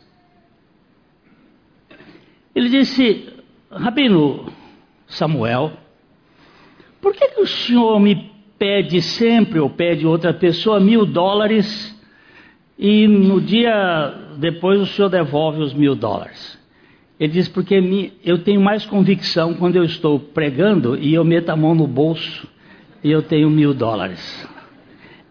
Ele 2.54 2.70
disse, 2.70 3.34
Rabino 3.72 4.52
Samuel, 5.08 5.72
por 7.02 7.14
que, 7.14 7.28
que 7.30 7.42
o 7.42 7.48
senhor 7.48 8.00
me 8.00 8.32
pede 8.58 9.02
sempre 9.02 9.60
ou 9.60 9.70
pede 9.70 10.06
outra 10.06 10.34
pessoa 10.34 10.80
mil 10.80 11.06
dólares 11.06 11.98
e 12.78 13.08
no 13.08 13.40
dia 13.40 14.36
depois 14.38 14.82
o 14.82 14.86
senhor 14.86 15.08
devolve 15.08 15.62
os 15.62 15.74
mil 15.74 15.96
dólares? 15.96 16.59
Ele 17.20 17.34
diz, 17.34 17.50
porque 17.50 18.14
eu 18.24 18.38
tenho 18.38 18.62
mais 18.62 18.86
convicção 18.86 19.54
quando 19.54 19.76
eu 19.76 19.84
estou 19.84 20.20
pregando 20.20 20.98
e 20.98 21.14
eu 21.14 21.26
meto 21.26 21.50
a 21.50 21.56
mão 21.56 21.76
no 21.76 21.86
bolso 21.86 22.48
e 23.04 23.12
eu 23.12 23.22
tenho 23.22 23.50
mil 23.50 23.74
dólares. 23.74 24.48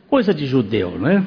Coisa 0.06 0.34
de 0.34 0.44
judeu, 0.44 0.98
né? 0.98 1.26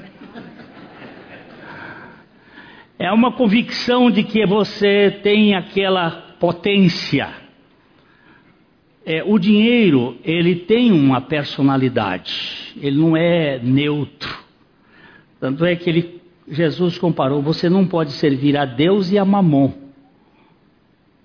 É 2.99 3.11
uma 3.11 3.31
convicção 3.31 4.11
de 4.11 4.21
que 4.21 4.45
você 4.45 5.19
tem 5.23 5.55
aquela 5.55 6.11
potência. 6.39 7.27
É, 9.03 9.23
o 9.23 9.39
dinheiro, 9.39 10.15
ele 10.23 10.55
tem 10.55 10.91
uma 10.91 11.21
personalidade, 11.21 12.75
ele 12.79 12.99
não 12.99 13.17
é 13.17 13.57
neutro. 13.57 14.37
Tanto 15.39 15.65
é 15.65 15.75
que 15.75 15.89
ele, 15.89 16.21
Jesus 16.47 16.99
comparou: 16.99 17.41
você 17.41 17.67
não 17.67 17.87
pode 17.87 18.11
servir 18.11 18.55
a 18.55 18.65
Deus 18.65 19.11
e 19.11 19.17
a 19.17 19.25
Mamon 19.25 19.80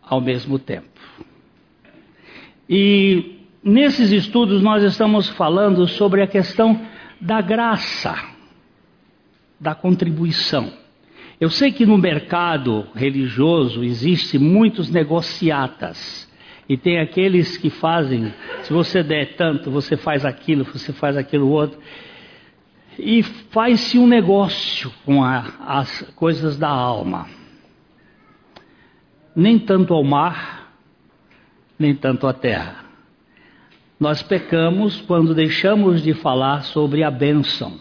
ao 0.07 0.21
mesmo 0.21 0.59
tempo. 0.59 0.89
E 2.69 3.41
nesses 3.63 4.13
estudos 4.13 4.63
nós 4.63 4.83
estamos 4.85 5.29
falando 5.31 5.87
sobre 5.89 6.23
a 6.23 6.27
questão 6.27 6.81
da 7.21 7.41
graça, 7.41 8.17
da 9.59 9.75
contribuição. 9.75 10.73
Eu 11.41 11.51
sei 11.51 11.73
que 11.73 11.85
no 11.85 11.99
mercado 11.99 12.87
religioso 12.95 13.83
existe 13.85 14.39
muitos 14.39 14.89
negociatas 14.89 16.27
e 16.69 16.77
tem 16.77 16.99
aqueles 16.99 17.57
que 17.57 17.69
fazem, 17.69 18.33
se 18.63 18.73
você 18.73 19.03
der 19.03 19.37
tanto, 19.37 19.71
você 19.71 19.97
faz 19.97 20.25
aquilo, 20.25 20.65
você 20.65 20.93
faz 20.93 21.17
aquilo 21.17 21.49
outro. 21.49 21.79
E 22.99 23.23
faz-se 23.23 23.99
um 23.99 24.07
negócio 24.07 24.91
com 25.05 25.23
a, 25.23 25.45
as 25.67 26.03
coisas 26.17 26.57
da 26.57 26.69
alma 26.69 27.29
nem 29.37 29.59
tanto 29.59 29.93
ao 29.93 30.03
mar, 30.03 30.73
nem 31.79 31.95
tanto 31.95 32.27
à 32.27 32.33
terra. 32.33 32.87
Nós 34.01 34.23
pecamos 34.23 35.03
quando 35.03 35.35
deixamos 35.35 36.03
de 36.03 36.15
falar 36.15 36.63
sobre 36.63 37.03
a 37.03 37.11
bênção, 37.11 37.79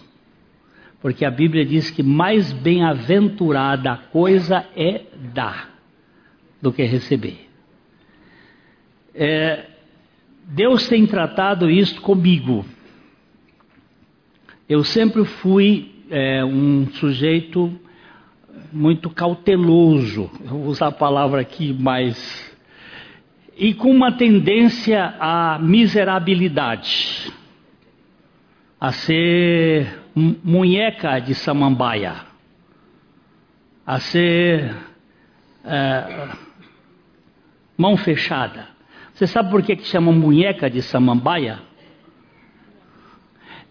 porque 1.01 1.23
a 1.23 1.31
Bíblia 1.31 1.65
diz 1.65 1.89
que 1.89 2.03
mais 2.03 2.51
bem-aventurada 2.51 3.93
a 3.93 3.97
coisa 3.97 4.65
é 4.75 5.03
dar 5.33 5.73
do 6.61 6.73
que 6.73 6.83
receber. 6.83 7.47
É, 9.13 9.67
Deus 10.43 10.89
tem 10.89 11.05
tratado 11.07 11.69
isso 11.69 12.01
comigo. 12.01 12.65
Eu 14.67 14.83
sempre 14.83 15.23
fui 15.23 15.91
é, 16.09 16.43
um 16.43 16.87
sujeito 16.87 17.79
muito 18.71 19.09
cauteloso, 19.09 20.29
eu 20.41 20.49
vou 20.49 20.65
usar 20.65 20.87
a 20.87 20.91
palavra 20.91 21.41
aqui 21.41 21.73
mais. 21.73 22.53
E 23.57 23.73
com 23.73 23.89
uma 23.89 24.11
tendência 24.11 25.15
à 25.19 25.57
miserabilidade, 25.59 27.31
a 28.79 28.91
ser 28.91 29.99
munheca 30.43 31.19
de 31.19 31.33
samambaia, 31.33 32.15
a 33.85 33.99
ser 33.99 34.75
é, 35.63 36.29
mão 37.77 37.95
fechada. 37.97 38.67
Você 39.13 39.27
sabe 39.27 39.49
por 39.49 39.61
que, 39.63 39.75
que 39.75 39.85
chama 39.85 40.11
munheca 40.11 40.69
de 40.69 40.81
samambaia? 40.81 41.59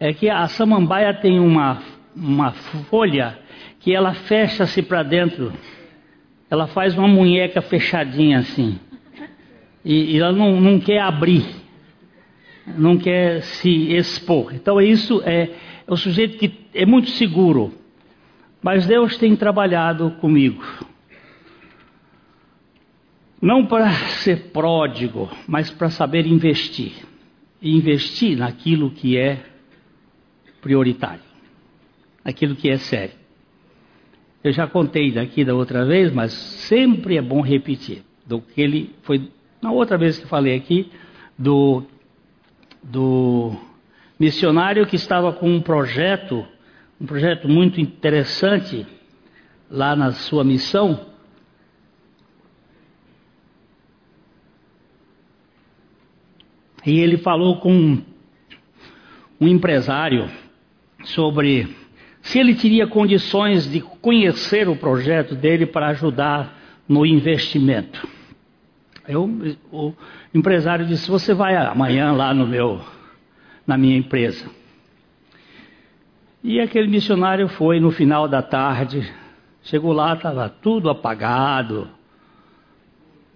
É 0.00 0.12
que 0.12 0.30
a 0.30 0.46
samambaia 0.48 1.12
tem 1.14 1.38
uma, 1.38 1.82
uma 2.16 2.52
folha 2.52 3.38
que 3.84 3.94
ela 3.94 4.14
fecha-se 4.14 4.80
para 4.80 5.02
dentro. 5.02 5.52
Ela 6.48 6.66
faz 6.66 6.96
uma 6.96 7.06
munheca 7.06 7.60
fechadinha 7.60 8.38
assim. 8.38 8.80
E, 9.84 10.16
e 10.16 10.18
ela 10.18 10.32
não, 10.32 10.58
não 10.58 10.80
quer 10.80 11.00
abrir. 11.00 11.44
Não 12.78 12.96
quer 12.96 13.42
se 13.42 13.92
expor. 13.92 14.54
Então 14.54 14.80
isso 14.80 15.22
é, 15.26 15.50
é 15.86 15.96
sujeito 15.96 16.38
que 16.38 16.50
é 16.72 16.86
muito 16.86 17.10
seguro. 17.10 17.74
Mas 18.62 18.86
Deus 18.86 19.18
tem 19.18 19.36
trabalhado 19.36 20.12
comigo. 20.12 20.64
Não 23.38 23.66
para 23.66 23.90
ser 24.22 24.44
pródigo, 24.44 25.28
mas 25.46 25.70
para 25.70 25.90
saber 25.90 26.26
investir. 26.26 26.94
E 27.60 27.76
investir 27.76 28.38
naquilo 28.38 28.90
que 28.90 29.18
é 29.18 29.44
prioritário, 30.62 31.20
naquilo 32.24 32.56
que 32.56 32.70
é 32.70 32.78
sério. 32.78 33.23
Eu 34.44 34.52
já 34.52 34.66
contei 34.66 35.10
daqui 35.10 35.42
da 35.42 35.54
outra 35.54 35.86
vez, 35.86 36.12
mas 36.12 36.30
sempre 36.34 37.16
é 37.16 37.22
bom 37.22 37.40
repetir. 37.40 38.04
Do 38.26 38.42
que 38.42 38.60
ele 38.60 38.94
foi 39.02 39.30
na 39.62 39.72
outra 39.72 39.96
vez 39.96 40.18
que 40.18 40.26
falei 40.26 40.54
aqui 40.54 40.92
do 41.38 41.82
do 42.82 43.56
missionário 44.20 44.86
que 44.86 44.96
estava 44.96 45.32
com 45.32 45.48
um 45.48 45.62
projeto, 45.62 46.46
um 47.00 47.06
projeto 47.06 47.48
muito 47.48 47.80
interessante 47.80 48.86
lá 49.70 49.96
na 49.96 50.12
sua 50.12 50.44
missão. 50.44 51.06
E 56.84 57.00
ele 57.00 57.16
falou 57.16 57.60
com 57.60 58.02
um 59.40 59.48
empresário 59.48 60.30
sobre 61.04 61.83
se 62.24 62.38
ele 62.38 62.54
teria 62.54 62.86
condições 62.86 63.70
de 63.70 63.80
conhecer 63.80 64.66
o 64.66 64.74
projeto 64.74 65.34
dele 65.34 65.66
para 65.66 65.88
ajudar 65.88 66.58
no 66.88 67.04
investimento. 67.04 68.08
Eu, 69.06 69.30
o 69.70 69.92
empresário 70.34 70.86
disse: 70.86 71.10
Você 71.10 71.34
vai 71.34 71.54
amanhã 71.54 72.12
lá 72.12 72.32
no 72.32 72.46
meu, 72.46 72.80
na 73.66 73.76
minha 73.76 73.98
empresa. 73.98 74.50
E 76.42 76.58
aquele 76.60 76.88
missionário 76.88 77.46
foi 77.46 77.78
no 77.78 77.90
final 77.90 78.26
da 78.26 78.40
tarde. 78.40 79.06
Chegou 79.62 79.92
lá, 79.92 80.14
estava 80.14 80.48
tudo 80.48 80.88
apagado, 80.88 81.88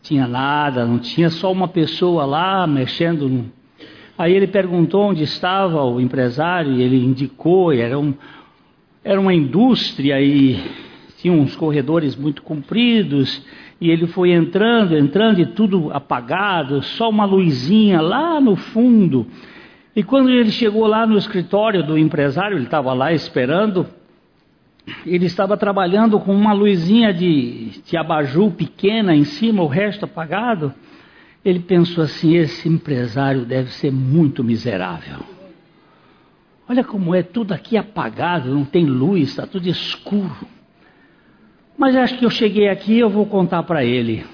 tinha 0.03 0.27
nada, 0.27 0.87
não 0.87 0.98
tinha 0.98 1.29
só 1.29 1.53
uma 1.53 1.68
pessoa 1.68 2.24
lá 2.24 2.66
mexendo. 2.66 3.53
Aí 4.16 4.35
ele 4.35 4.46
perguntou 4.46 5.11
onde 5.11 5.24
estava 5.24 5.85
o 5.85 6.01
empresário 6.01 6.72
e 6.72 6.83
ele 6.83 6.96
indicou, 6.96 7.72
era 7.72 7.98
um, 7.98 8.14
era 9.09 9.18
uma 9.18 9.33
indústria 9.33 10.21
e 10.21 10.61
tinha 11.16 11.33
uns 11.33 11.57
corredores 11.57 12.14
muito 12.14 12.42
compridos, 12.42 13.42
e 13.81 13.90
ele 13.90 14.07
foi 14.07 14.33
entrando, 14.33 14.94
entrando 14.94 15.40
e 15.40 15.47
tudo 15.47 15.90
apagado, 15.94 16.83
só 16.83 17.09
uma 17.09 17.25
luzinha 17.25 18.03
lá 18.03 18.38
no 18.38 18.55
fundo. 18.55 19.27
E 19.97 20.03
quando 20.03 20.29
ele 20.29 20.51
chegou 20.51 20.87
lá 20.87 21.07
no 21.07 21.16
escritório 21.16 21.83
do 21.83 21.97
empresário, 21.97 22.59
ele 22.59 22.66
estava 22.66 22.92
lá 22.92 23.11
esperando, 23.11 23.87
ele 25.07 25.25
estava 25.25 25.57
trabalhando 25.57 26.21
com 26.21 26.35
uma 26.35 26.53
luzinha 26.53 27.11
de, 27.11 27.81
de 27.83 27.97
abajur 27.97 28.51
pequena 28.51 29.16
em 29.16 29.25
cima, 29.25 29.62
o 29.62 29.68
resto 29.68 30.05
apagado. 30.05 30.71
Ele 31.42 31.61
pensou 31.61 32.05
assim: 32.05 32.37
esse 32.37 32.68
empresário 32.68 33.47
deve 33.47 33.71
ser 33.71 33.90
muito 33.90 34.44
miserável. 34.44 35.38
Olha 36.68 36.85
como 36.85 37.14
é 37.14 37.22
tudo 37.22 37.54
aqui 37.54 37.78
apagado, 37.78 38.54
não 38.54 38.62
tem 38.62 38.85
luz, 38.85 39.31
está 39.31 39.46
tudo 39.46 39.66
escuro. 39.66 40.37
Mas 41.78 41.96
acho 41.96 42.18
que 42.18 42.26
eu 42.26 42.31
cheguei 42.31 42.68
aqui, 42.68 42.98
eu 42.98 43.09
vou 43.09 43.24
contar 43.24 43.62
para 43.62 43.83
ele. 43.83 44.26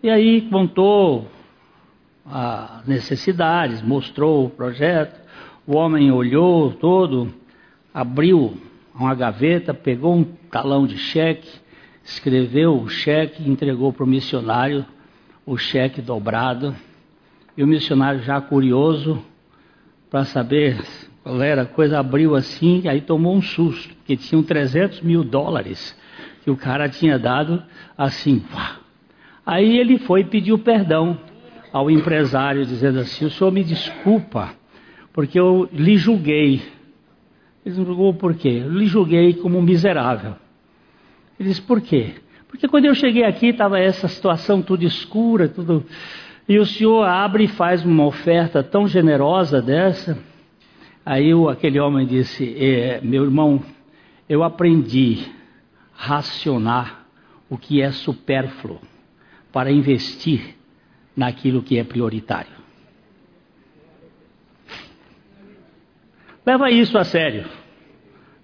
E 0.00 0.08
aí 0.08 0.42
contou 0.42 1.28
as 2.24 2.86
necessidades, 2.86 3.82
mostrou 3.82 4.46
o 4.46 4.50
projeto. 4.50 5.20
O 5.66 5.74
homem 5.76 6.12
olhou 6.12 6.72
todo, 6.74 7.34
abriu 7.92 8.56
uma 8.94 9.12
gaveta, 9.12 9.74
pegou 9.74 10.14
um 10.14 10.22
talão 10.22 10.86
de 10.86 10.96
cheque, 10.96 11.50
escreveu 12.04 12.80
o 12.80 12.88
cheque 12.88 13.50
entregou 13.50 13.92
para 13.92 14.04
o 14.04 14.06
missionário 14.06 14.86
o 15.44 15.56
cheque 15.56 16.00
dobrado. 16.00 16.76
E 17.56 17.64
o 17.64 17.66
missionário, 17.66 18.22
já 18.22 18.40
curioso 18.40 19.20
para 20.16 20.24
saber 20.24 20.82
qual 21.22 21.42
era 21.42 21.60
a 21.60 21.66
coisa, 21.66 21.98
abriu 21.98 22.34
assim, 22.34 22.80
e 22.84 22.88
aí 22.88 23.02
tomou 23.02 23.36
um 23.36 23.42
susto, 23.42 23.94
porque 23.96 24.16
tinham 24.16 24.42
300 24.42 25.02
mil 25.02 25.22
dólares 25.22 25.94
que 26.42 26.50
o 26.50 26.56
cara 26.56 26.88
tinha 26.88 27.18
dado 27.18 27.62
assim. 27.98 28.42
Aí 29.44 29.76
ele 29.76 29.98
foi 29.98 30.22
e 30.22 30.24
pediu 30.24 30.58
perdão 30.58 31.18
ao 31.70 31.90
empresário, 31.90 32.64
dizendo 32.64 33.00
assim: 33.00 33.26
O 33.26 33.30
senhor 33.30 33.52
me 33.52 33.62
desculpa, 33.62 34.54
porque 35.12 35.38
eu 35.38 35.68
lhe 35.70 35.98
julguei. 35.98 36.62
Ele 37.62 37.74
julgou 37.74 38.14
por 38.14 38.32
quê? 38.36 38.62
Eu 38.64 38.72
lhe 38.72 38.86
julguei 38.86 39.34
como 39.34 39.58
um 39.58 39.62
miserável. 39.62 40.34
Ele 41.38 41.50
disse: 41.50 41.60
Por 41.60 41.82
quê? 41.82 42.14
Porque 42.48 42.66
quando 42.68 42.86
eu 42.86 42.94
cheguei 42.94 43.24
aqui 43.24 43.48
estava 43.48 43.78
essa 43.78 44.08
situação 44.08 44.62
tudo 44.62 44.82
escura, 44.82 45.46
tudo. 45.46 45.84
E 46.48 46.58
o 46.58 46.66
senhor 46.66 47.02
abre 47.04 47.44
e 47.44 47.48
faz 47.48 47.84
uma 47.84 48.06
oferta 48.06 48.62
tão 48.62 48.86
generosa 48.86 49.60
dessa. 49.60 50.16
Aí 51.04 51.34
o, 51.34 51.48
aquele 51.48 51.80
homem 51.80 52.06
disse: 52.06 52.54
é, 52.56 53.00
Meu 53.02 53.24
irmão, 53.24 53.62
eu 54.28 54.44
aprendi 54.44 55.26
a 55.98 56.06
racionar 56.16 57.06
o 57.50 57.58
que 57.58 57.82
é 57.82 57.90
supérfluo 57.90 58.80
para 59.52 59.72
investir 59.72 60.54
naquilo 61.16 61.62
que 61.62 61.78
é 61.78 61.84
prioritário. 61.84 62.54
Leva 66.44 66.70
isso 66.70 66.96
a 66.96 67.02
sério, 67.02 67.44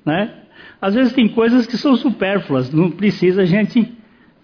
né? 0.05 0.43
Às 0.81 0.95
vezes 0.95 1.12
tem 1.12 1.29
coisas 1.29 1.69
que 1.69 1.77
são 1.77 1.95
supérfluas, 1.95 2.73
não 2.73 2.91
precisa 2.91 3.43
a 3.43 3.47
gente 3.47 3.97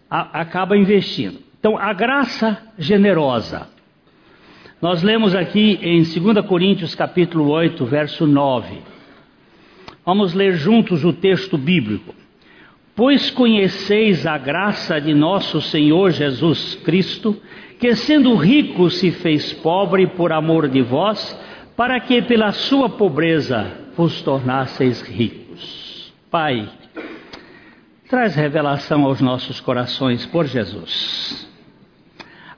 acaba 0.09 0.77
investindo. 0.77 1.48
Então, 1.59 1.77
a 1.77 1.93
graça 1.93 2.57
generosa. 2.79 3.67
Nós 4.81 5.03
lemos 5.03 5.35
aqui 5.35 5.77
em 5.83 6.03
2 6.03 6.47
Coríntios 6.47 6.95
capítulo 6.95 7.49
8, 7.49 7.85
verso 7.85 8.29
9. 8.29 8.79
Vamos 10.07 10.35
ler 10.35 10.55
juntos 10.55 11.05
o 11.05 11.13
texto 11.13 11.59
bíblico. 11.59 12.15
Pois 12.95 13.31
conheceis 13.31 14.25
a 14.25 14.39
graça 14.39 15.01
de 15.01 15.13
nosso 15.13 15.61
Senhor 15.61 16.13
Jesus 16.13 16.77
Cristo, 16.85 17.37
que 17.81 17.93
sendo 17.97 18.37
rico 18.37 18.89
se 18.89 19.11
fez 19.11 19.53
pobre 19.53 20.07
por 20.07 20.33
amor 20.33 20.69
de 20.69 20.81
vós, 20.81 21.37
para 21.77 21.99
que 21.99 22.23
pela 22.23 22.53
sua 22.53 22.89
pobreza 22.89 23.67
vos 23.97 24.23
tornasseis 24.23 25.03
ricos. 25.03 26.13
Pai, 26.31 26.69
traz 28.09 28.37
revelação 28.37 29.05
aos 29.05 29.21
nossos 29.21 29.61
corações 29.61 30.25
por 30.25 30.47
Jesus. 30.47 31.48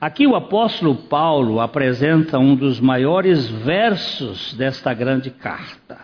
Aqui 0.00 0.26
o 0.26 0.34
apóstolo 0.34 0.94
Paulo 0.94 1.60
apresenta 1.60 2.38
um 2.38 2.54
dos 2.54 2.80
maiores 2.80 3.48
versos 3.48 4.54
desta 4.54 4.94
grande 4.94 5.30
carta. 5.30 5.98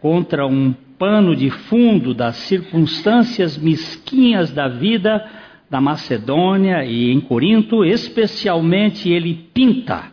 Contra 0.00 0.46
um 0.46 0.74
pano 0.98 1.34
de 1.34 1.50
fundo 1.50 2.12
das 2.12 2.36
circunstâncias 2.36 3.56
mesquinhas 3.56 4.52
da 4.52 4.68
vida 4.68 5.26
da 5.70 5.80
Macedônia 5.80 6.84
e 6.84 7.10
em 7.10 7.20
Corinto, 7.20 7.84
especialmente 7.84 9.10
ele 9.10 9.34
pinta 9.54 10.12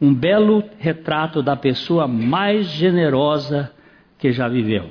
um 0.00 0.14
belo 0.14 0.62
retrato 0.78 1.42
da 1.42 1.56
pessoa 1.56 2.06
mais 2.06 2.66
generosa 2.68 3.72
que 4.18 4.30
já 4.30 4.46
viveu 4.46 4.90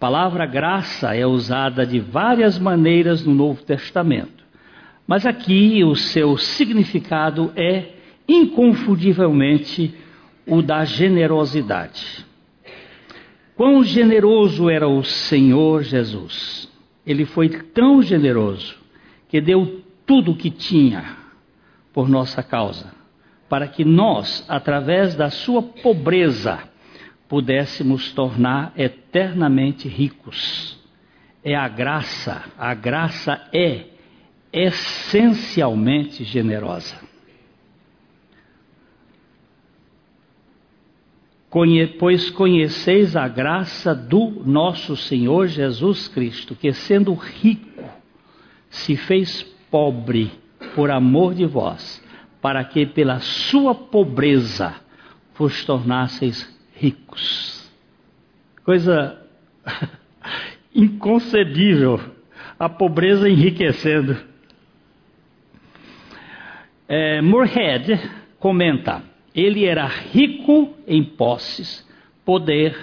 palavra 0.00 0.46
graça 0.46 1.14
é 1.14 1.26
usada 1.26 1.84
de 1.84 2.00
várias 2.00 2.58
maneiras 2.58 3.22
no 3.22 3.34
Novo 3.34 3.62
Testamento, 3.62 4.39
mas 5.10 5.26
aqui 5.26 5.82
o 5.82 5.96
seu 5.96 6.38
significado 6.38 7.52
é 7.56 7.96
inconfundivelmente 8.28 9.92
o 10.46 10.62
da 10.62 10.84
generosidade. 10.84 12.24
Quão 13.56 13.82
generoso 13.82 14.70
era 14.70 14.86
o 14.86 15.02
Senhor 15.02 15.82
Jesus! 15.82 16.70
Ele 17.04 17.24
foi 17.24 17.48
tão 17.48 18.00
generoso 18.00 18.76
que 19.28 19.40
deu 19.40 19.82
tudo 20.06 20.30
o 20.30 20.36
que 20.36 20.48
tinha 20.48 21.16
por 21.92 22.08
nossa 22.08 22.40
causa, 22.40 22.94
para 23.48 23.66
que 23.66 23.84
nós, 23.84 24.46
através 24.48 25.16
da 25.16 25.28
sua 25.28 25.60
pobreza, 25.60 26.60
pudéssemos 27.28 28.12
tornar 28.12 28.72
eternamente 28.76 29.88
ricos. 29.88 30.78
É 31.42 31.56
a 31.56 31.66
graça, 31.66 32.44
a 32.56 32.72
graça 32.74 33.48
é 33.52 33.90
essencialmente 34.52 36.24
generosa. 36.24 36.96
Pois 41.98 42.30
conheceis 42.30 43.16
a 43.16 43.26
graça 43.26 43.92
do 43.92 44.30
nosso 44.46 44.96
Senhor 44.96 45.48
Jesus 45.48 46.06
Cristo, 46.06 46.54
que 46.54 46.72
sendo 46.72 47.12
rico, 47.12 47.82
se 48.68 48.96
fez 48.96 49.42
pobre 49.68 50.30
por 50.76 50.92
amor 50.92 51.34
de 51.34 51.46
vós, 51.46 52.02
para 52.40 52.64
que 52.64 52.86
pela 52.86 53.18
sua 53.18 53.74
pobreza 53.74 54.76
vos 55.36 55.64
tornasseis 55.64 56.48
ricos. 56.76 57.68
Coisa 58.64 59.20
inconcebível, 60.72 62.00
a 62.58 62.68
pobreza 62.68 63.28
enriquecendo. 63.28 64.29
É, 66.90 67.22
Moorhead 67.22 68.10
comenta: 68.38 69.02
ele 69.34 69.64
era 69.64 69.86
rico 69.86 70.74
em 70.86 71.02
posses, 71.02 71.88
poder, 72.24 72.76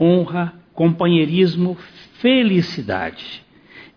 honra, 0.00 0.54
companheirismo, 0.72 1.76
felicidade. 2.20 3.46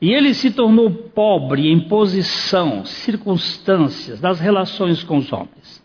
E 0.02 0.12
ele 0.12 0.34
se 0.34 0.52
tornou 0.52 0.92
pobre 0.92 1.72
em 1.72 1.80
posição, 1.80 2.86
circunstâncias, 2.86 4.20
das 4.20 4.40
relações 4.40 5.04
com 5.04 5.18
os 5.18 5.32
homens 5.32 5.82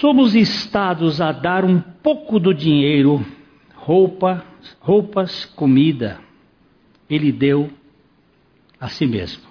somos 0.00 0.34
estados 0.34 1.20
a 1.20 1.30
dar 1.30 1.64
um 1.64 1.78
pouco 1.78 2.40
do 2.40 2.54
dinheiro, 2.54 3.24
roupa, 3.74 4.44
roupas, 4.80 5.44
comida. 5.44 6.18
Ele 7.08 7.30
deu 7.30 7.70
a 8.80 8.88
si 8.88 9.06
mesmo. 9.06 9.49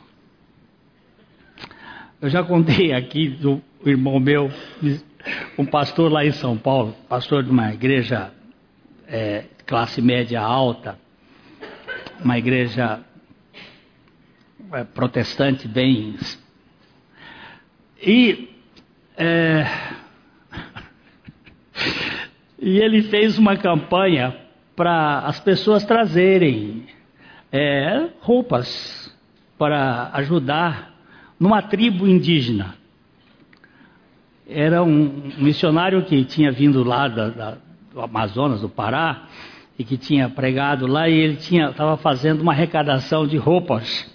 Eu 2.22 2.30
já 2.30 2.44
contei 2.44 2.92
aqui 2.92 3.30
do 3.30 3.62
irmão 3.86 4.20
meu, 4.20 4.52
um 5.58 5.66
pastor 5.66 6.12
lá 6.12 6.26
em 6.26 6.34
São 6.34 6.58
Paulo, 6.58 6.94
pastor 7.08 7.44
de 7.44 7.50
uma 7.50 7.74
igreja 7.74 8.34
é, 9.08 9.46
classe 9.66 10.02
média 10.02 10.42
alta, 10.42 11.00
uma 12.22 12.38
igreja 12.38 13.00
é, 14.74 14.84
protestante 14.84 15.66
bem. 15.66 16.18
E 18.06 18.50
é, 19.16 19.66
e 22.62 22.80
ele 22.80 23.04
fez 23.04 23.38
uma 23.38 23.56
campanha 23.56 24.36
para 24.76 25.20
as 25.20 25.40
pessoas 25.40 25.86
trazerem 25.86 26.86
é, 27.50 28.10
roupas 28.20 29.18
para 29.58 30.10
ajudar 30.16 30.89
numa 31.40 31.62
tribo 31.62 32.08
indígena. 32.08 32.76
Era 34.48 34.84
um 34.84 35.32
missionário 35.38 36.04
que 36.04 36.26
tinha 36.26 36.52
vindo 36.52 36.84
lá 36.84 37.08
da, 37.08 37.30
da, 37.30 37.58
do 37.94 38.02
Amazonas, 38.02 38.62
do 38.62 38.70
Pará, 38.70 39.28
e 39.78 39.84
que 39.84 39.96
tinha 39.96 40.28
pregado 40.28 40.88
lá, 40.88 41.08
e 41.08 41.14
ele 41.14 41.36
estava 41.36 41.96
fazendo 41.98 42.42
uma 42.42 42.52
arrecadação 42.52 43.26
de 43.26 43.38
roupas. 43.38 44.12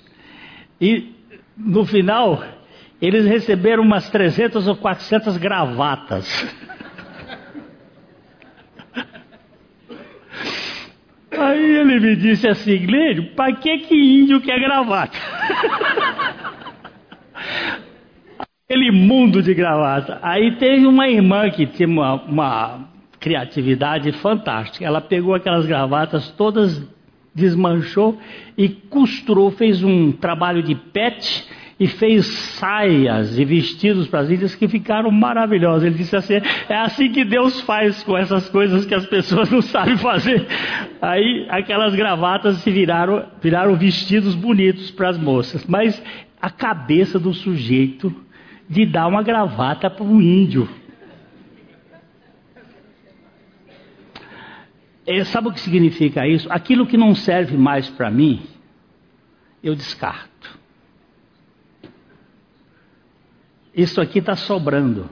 E 0.81 1.15
no 1.57 1.87
final, 1.87 2.43
eles 3.01 3.25
receberam 3.25 3.83
umas 3.85 4.11
300 4.11 4.67
ou 4.67 4.77
400 4.77 5.37
gravatas. 5.39 6.27
Aí 11.31 11.77
ele 11.77 12.01
me 12.01 12.17
disse 12.17 12.47
assim, 12.47 12.85
Glênio, 12.87 13.35
para 13.35 13.55
que 13.55 13.79
que 13.79 13.95
índio 13.95 14.41
quer 14.41 14.61
gravata? 14.61 15.17
Aquele 18.39 18.91
mundo 18.91 19.43
de 19.43 19.53
gravata. 19.55 20.19
Aí 20.23 20.57
teve 20.57 20.87
uma 20.87 21.09
irmã 21.09 21.51
que 21.51 21.67
tinha 21.67 21.89
uma, 21.89 22.15
uma 22.15 22.89
criatividade 23.21 24.13
fantástica. 24.13 24.85
Ela 24.85 25.01
pegou 25.01 25.35
aquelas 25.35 25.67
gravatas 25.67 26.31
todas, 26.31 26.83
desmanchou 27.35 28.19
e 28.57 28.69
costurou, 28.69 29.51
fez 29.51 29.83
um 29.83 30.13
trabalho 30.13 30.63
de 30.63 30.75
pet 30.75 31.47
e 31.79 31.87
fez 31.89 32.27
saias 32.27 33.39
e 33.39 33.45
vestidos 33.45 34.07
para 34.07 34.21
as 34.21 34.31
ilhas 34.31 34.55
que 34.55 34.69
ficaram 34.69 35.11
maravilhosos. 35.11 35.85
Ele 35.85 35.97
disse 35.97 36.15
assim: 36.17 36.35
é 36.69 36.77
assim 36.77 37.11
que 37.11 37.25
Deus 37.25 37.61
faz 37.63 38.03
com 38.03 38.17
essas 38.17 38.49
coisas 38.49 38.87
que 38.87 38.95
as 38.95 39.07
pessoas 39.07 39.51
não 39.51 39.63
sabem 39.63 39.97
fazer. 39.99 40.47
Aí 41.03 41.47
aquelas 41.49 41.95
gravatas 41.95 42.59
se 42.59 42.71
viraram, 42.71 43.25
viraram 43.43 43.75
vestidos 43.75 44.35
bonitos 44.35 44.91
para 44.91 45.09
as 45.09 45.19
moças. 45.19 45.65
Mas 45.67 46.01
a 46.45 46.51
cabeça 46.51 47.19
do 47.19 47.33
sujeito 47.33 48.15
de 48.69 48.85
dar 48.85 49.07
uma 49.07 49.23
gravata 49.23 49.89
para 49.89 50.05
um 50.05 50.21
índio. 50.21 50.69
É, 55.07 55.25
sabe 55.25 55.49
o 55.49 55.53
que 55.53 55.61
significa 55.61 56.29
isso? 56.29 56.47
Aquilo 56.53 56.87
que 56.87 56.99
não 56.99 57.15
serve 57.15 57.57
mais 57.57 57.89
para 57.89 58.11
mim, 58.11 58.43
eu 59.63 59.75
descarto. 59.75 60.59
Isso 63.75 63.99
aqui 63.99 64.19
está 64.19 64.37
sobrando. 64.37 65.09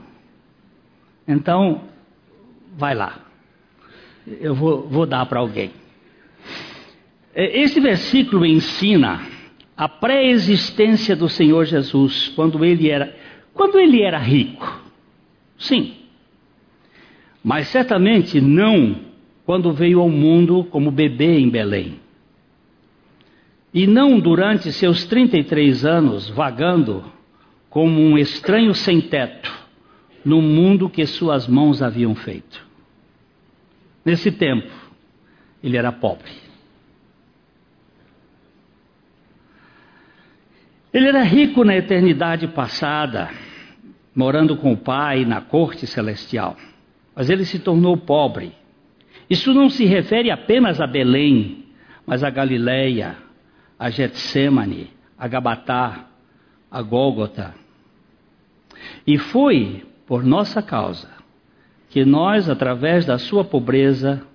Então, 1.27 1.85
vai 2.77 2.93
lá. 2.93 3.17
Eu 4.27 4.53
vou, 4.53 4.87
vou 4.87 5.07
dar 5.07 5.25
para 5.25 5.39
alguém. 5.39 5.71
É, 7.33 7.59
esse 7.59 7.79
versículo 7.79 8.45
ensina 8.45 9.32
a 9.75 9.89
pré-existência 9.89 11.15
do 11.15 11.27
Senhor 11.27 11.65
Jesus 11.65 12.29
quando 12.35 12.63
ele 12.63 12.89
era 12.89 13.15
quando 13.53 13.79
ele 13.79 14.01
era 14.01 14.17
rico. 14.17 14.81
Sim. 15.57 15.93
Mas 17.43 17.67
certamente 17.67 18.41
não 18.41 18.95
quando 19.45 19.73
veio 19.73 19.99
ao 19.99 20.09
mundo 20.09 20.63
como 20.65 20.89
bebê 20.89 21.37
em 21.37 21.49
Belém. 21.49 21.99
E 23.73 23.85
não 23.85 24.19
durante 24.19 24.71
seus 24.71 25.05
33 25.05 25.85
anos 25.85 26.29
vagando 26.29 27.03
como 27.69 27.99
um 27.99 28.17
estranho 28.17 28.73
sem 28.73 29.01
teto 29.01 29.51
no 30.23 30.41
mundo 30.41 30.89
que 30.89 31.05
suas 31.05 31.47
mãos 31.47 31.81
haviam 31.81 32.15
feito. 32.15 32.65
Nesse 34.05 34.31
tempo, 34.31 34.71
ele 35.61 35.77
era 35.77 35.91
pobre. 35.91 36.42
Ele 40.93 41.07
era 41.07 41.23
rico 41.23 41.63
na 41.63 41.75
eternidade 41.75 42.47
passada, 42.47 43.31
morando 44.15 44.55
com 44.55 44.73
o 44.73 44.77
Pai 44.77 45.25
na 45.25 45.41
corte 45.41 45.87
celestial. 45.87 46.55
Mas 47.15 47.29
ele 47.29 47.45
se 47.45 47.59
tornou 47.59 47.97
pobre. 47.97 48.53
Isso 49.29 49.53
não 49.53 49.69
se 49.69 49.85
refere 49.85 50.29
apenas 50.29 50.79
a 50.79 50.85
Belém, 50.85 51.65
mas 52.05 52.23
a 52.23 52.29
Galileia, 52.29 53.15
a 53.79 53.89
Getsemane, 53.89 54.91
a 55.17 55.27
Gabatá, 55.27 56.07
a 56.69 56.81
Gólgota, 56.81 57.53
e 59.05 59.17
foi 59.17 59.85
por 60.05 60.23
nossa 60.23 60.61
causa 60.61 61.09
que 61.89 62.03
nós, 62.03 62.49
através 62.49 63.05
da 63.05 63.17
sua 63.17 63.43
pobreza, 63.43 64.25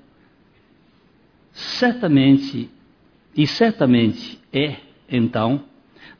certamente, 1.52 2.70
e 3.36 3.46
certamente 3.46 4.38
é, 4.52 4.76
então, 5.10 5.64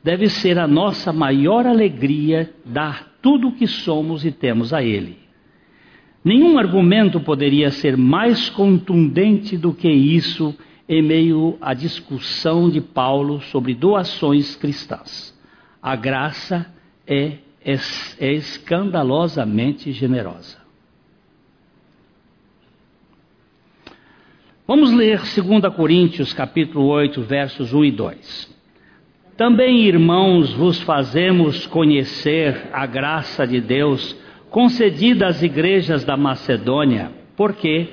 deve 0.02 0.28
ser 0.28 0.58
a 0.58 0.66
nossa 0.66 1.12
maior 1.12 1.66
alegria 1.66 2.54
dar 2.64 3.16
tudo 3.20 3.48
o 3.48 3.52
que 3.52 3.66
somos 3.66 4.24
e 4.24 4.30
temos 4.30 4.72
a 4.72 4.82
Ele. 4.82 5.18
Nenhum 6.24 6.58
argumento 6.58 7.20
poderia 7.20 7.70
ser 7.70 7.96
mais 7.96 8.50
contundente 8.50 9.56
do 9.56 9.72
que 9.72 9.88
isso 9.88 10.54
em 10.88 11.02
meio 11.02 11.56
à 11.60 11.74
discussão 11.74 12.68
de 12.70 12.80
Paulo 12.80 13.40
sobre 13.42 13.74
doações 13.74 14.56
cristãs. 14.56 15.36
A 15.82 15.94
graça 15.94 16.66
é 17.06 17.38
é, 17.68 17.74
é 18.18 18.32
escandalosamente 18.32 19.92
generosa. 19.92 20.56
Vamos 24.66 24.92
ler 24.92 25.20
2 25.20 25.74
Coríntios 25.74 26.32
capítulo 26.32 26.86
8, 26.86 27.22
versos 27.22 27.72
1 27.72 27.84
e 27.84 27.90
2. 27.90 28.57
Também, 29.38 29.84
irmãos, 29.84 30.52
vos 30.52 30.80
fazemos 30.80 31.64
conhecer 31.64 32.70
a 32.72 32.84
graça 32.86 33.46
de 33.46 33.60
Deus 33.60 34.16
concedida 34.50 35.28
às 35.28 35.44
igrejas 35.44 36.04
da 36.04 36.16
Macedônia, 36.16 37.12
porque, 37.36 37.86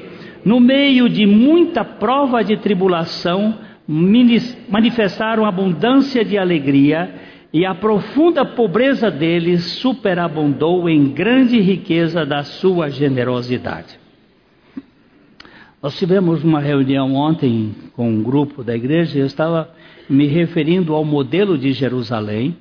no 0.44 0.60
meio 0.60 1.08
de 1.08 1.28
muita 1.28 1.86
prova 1.86 2.44
de 2.44 2.58
tribulação, 2.58 3.60
manifestaram 3.88 5.46
abundância 5.46 6.26
de 6.26 6.36
alegria 6.36 7.14
e 7.54 7.64
a 7.64 7.76
profunda 7.76 8.44
pobreza 8.44 9.12
deles 9.12 9.66
superabundou 9.66 10.90
em 10.90 11.10
grande 11.10 11.60
riqueza 11.60 12.26
da 12.26 12.42
sua 12.42 12.90
generosidade. 12.90 14.00
Nós 15.80 15.96
tivemos 15.96 16.44
uma 16.44 16.60
reunião 16.60 17.14
ontem 17.14 17.76
com 17.94 18.10
um 18.10 18.24
grupo 18.24 18.64
da 18.64 18.76
igreja 18.76 19.20
e 19.20 19.22
eu 19.22 19.28
estava 19.28 19.70
me 20.10 20.28
referindo 20.28 20.94
ao 20.94 21.04
modelo 21.04 21.58
de 21.58 21.72
Jerusalém, 21.72 22.58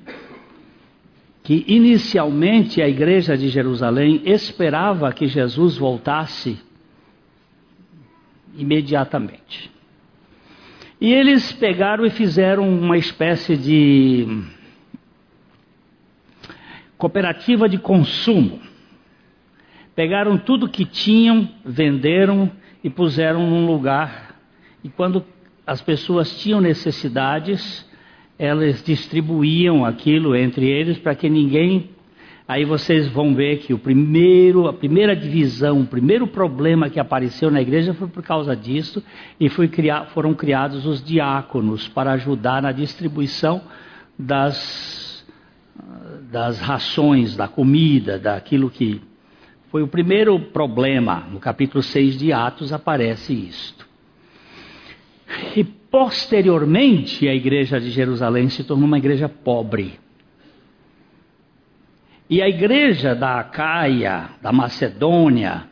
que 1.43 1.63
inicialmente 1.67 2.81
a 2.81 2.89
igreja 2.89 3.37
de 3.37 3.49
Jerusalém 3.49 4.21
esperava 4.25 5.13
que 5.13 5.27
Jesus 5.27 5.77
voltasse 5.77 6.57
imediatamente. 8.57 9.71
E 10.99 11.13
eles 11.13 11.51
pegaram 11.53 12.05
e 12.05 12.09
fizeram 12.09 12.67
uma 12.67 12.97
espécie 12.97 13.55
de 13.55 14.43
cooperativa 16.97 17.67
de 17.67 17.77
consumo. 17.77 18.59
Pegaram 19.93 20.37
tudo 20.37 20.69
que 20.69 20.85
tinham, 20.85 21.47
venderam 21.63 22.51
e 22.83 22.89
puseram 22.89 23.47
num 23.49 23.65
lugar. 23.65 24.35
E 24.83 24.89
quando 24.89 25.25
as 25.65 25.81
pessoas 25.81 26.37
tinham 26.39 26.61
necessidades, 26.61 27.85
elas 28.37 28.83
distribuíam 28.83 29.85
aquilo 29.85 30.35
entre 30.35 30.67
eles 30.67 30.97
para 30.97 31.15
que 31.15 31.29
ninguém. 31.29 31.89
Aí 32.47 32.63
vocês 32.63 33.07
vão 33.07 33.33
ver 33.33 33.57
que 33.57 33.73
o 33.73 33.79
primeiro, 33.79 34.67
a 34.67 34.73
primeira 34.73 35.15
divisão, 35.15 35.81
o 35.81 35.87
primeiro 35.87 36.27
problema 36.27 36.89
que 36.89 36.99
apareceu 36.99 37.49
na 37.49 37.61
igreja 37.61 37.93
foi 37.93 38.07
por 38.07 38.21
causa 38.21 38.55
disso 38.55 39.03
e 39.39 39.49
criar, 39.67 40.05
foram 40.07 40.33
criados 40.33 40.85
os 40.85 41.03
diáconos 41.03 41.87
para 41.87 42.11
ajudar 42.11 42.61
na 42.61 42.71
distribuição 42.71 43.61
das 44.17 45.05
das 46.31 46.59
rações, 46.59 47.35
da 47.35 47.47
comida, 47.47 48.19
daquilo 48.19 48.69
que. 48.69 49.01
Foi 49.71 49.81
o 49.81 49.87
primeiro 49.87 50.39
problema. 50.39 51.27
No 51.31 51.39
capítulo 51.39 51.83
6 51.83 52.17
de 52.17 52.31
Atos 52.31 52.71
aparece 52.71 53.33
isto. 53.33 53.84
E 55.55 55.63
posteriormente 55.63 57.27
a 57.27 57.33
igreja 57.33 57.79
de 57.79 57.89
Jerusalém 57.89 58.49
se 58.49 58.63
tornou 58.63 58.87
uma 58.87 58.97
igreja 58.97 59.29
pobre. 59.29 59.99
E 62.29 62.41
a 62.41 62.49
igreja 62.49 63.13
da 63.13 63.39
Acaia, 63.39 64.29
da 64.41 64.51
Macedônia, 64.51 65.69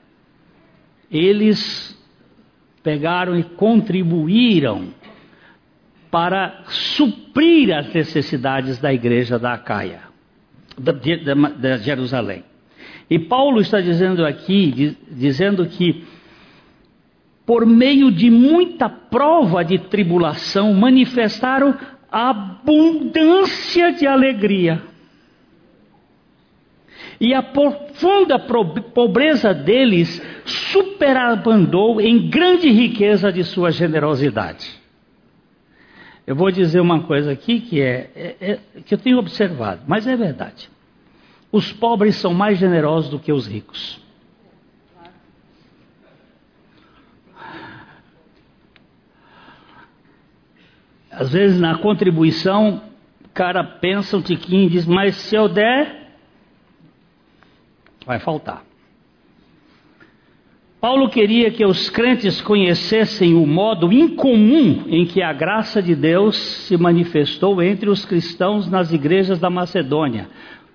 eles 1.12 1.98
pegaram 2.84 3.38
e 3.38 3.44
contribuíram 3.44 4.94
para 6.12 6.64
suprir 6.68 7.76
as 7.76 7.92
necessidades 7.94 8.78
da 8.78 8.94
igreja 8.94 9.40
da 9.40 9.54
Acaia 9.54 10.14
de, 10.78 11.78
Jerusalém. 11.84 12.44
E 13.10 13.20
Paulo 13.20 13.62
está 13.62 13.80
dizendo 13.80 14.26
aqui, 14.26 14.96
dizendo 15.12 15.66
que 15.66 16.04
por 17.46 17.66
meio 17.66 18.12
de 18.12 18.30
muita 18.30 18.90
prova 18.90 19.64
de 19.64 19.78
tribulação 19.78 20.74
manifestaram 20.74 21.78
abundância 22.12 23.92
de 23.92 24.08
alegria. 24.08 24.82
E 27.20 27.34
a 27.34 27.42
profunda 27.42 28.38
pobreza 28.38 29.54
deles 29.54 30.22
superabundou 30.46 32.02
em 32.02 32.30
grande 32.30 32.70
riqueza 32.70 33.32
de 33.32 33.44
sua 33.44 33.72
generosidade. 33.72 34.82
Eu 36.26 36.36
vou 36.36 36.52
dizer 36.52 36.80
uma 36.80 37.04
coisa 37.04 37.32
aqui 37.32 37.60
que 37.60 37.82
é, 37.82 38.10
é, 38.16 38.36
é, 38.40 38.60
que 38.86 38.94
eu 38.94 38.98
tenho 38.98 39.18
observado, 39.18 39.82
mas 39.88 40.08
é 40.08 40.16
verdade. 40.16 40.70
Os 41.52 41.72
pobres 41.72 42.16
são 42.16 42.34
mais 42.34 42.58
generosos 42.58 43.10
do 43.10 43.20
que 43.20 43.32
os 43.32 43.46
ricos. 43.46 44.03
Às 51.14 51.32
vezes 51.32 51.60
na 51.60 51.78
contribuição, 51.78 52.82
cara 53.34 53.64
pensa 53.64 54.18
um 54.18 54.22
tiquinho 54.22 54.68
e 54.68 54.70
diz, 54.70 54.86
mas 54.86 55.16
se 55.16 55.36
eu 55.36 55.50
der, 55.50 56.12
vai 58.06 58.20
faltar. 58.20 58.64
Paulo 60.80 61.10
queria 61.10 61.50
que 61.50 61.66
os 61.66 61.90
crentes 61.90 62.42
conhecessem 62.42 63.34
o 63.34 63.48
modo 63.48 63.92
incomum 63.94 64.84
em 64.88 65.06
que 65.06 65.22
a 65.22 65.32
graça 65.32 65.82
de 65.82 65.96
Deus 65.96 66.36
se 66.36 66.76
manifestou 66.76 67.62
entre 67.64 67.90
os 67.90 68.04
cristãos 68.04 68.70
nas 68.70 68.92
igrejas 68.92 69.40
da 69.40 69.50
Macedônia, 69.50 70.28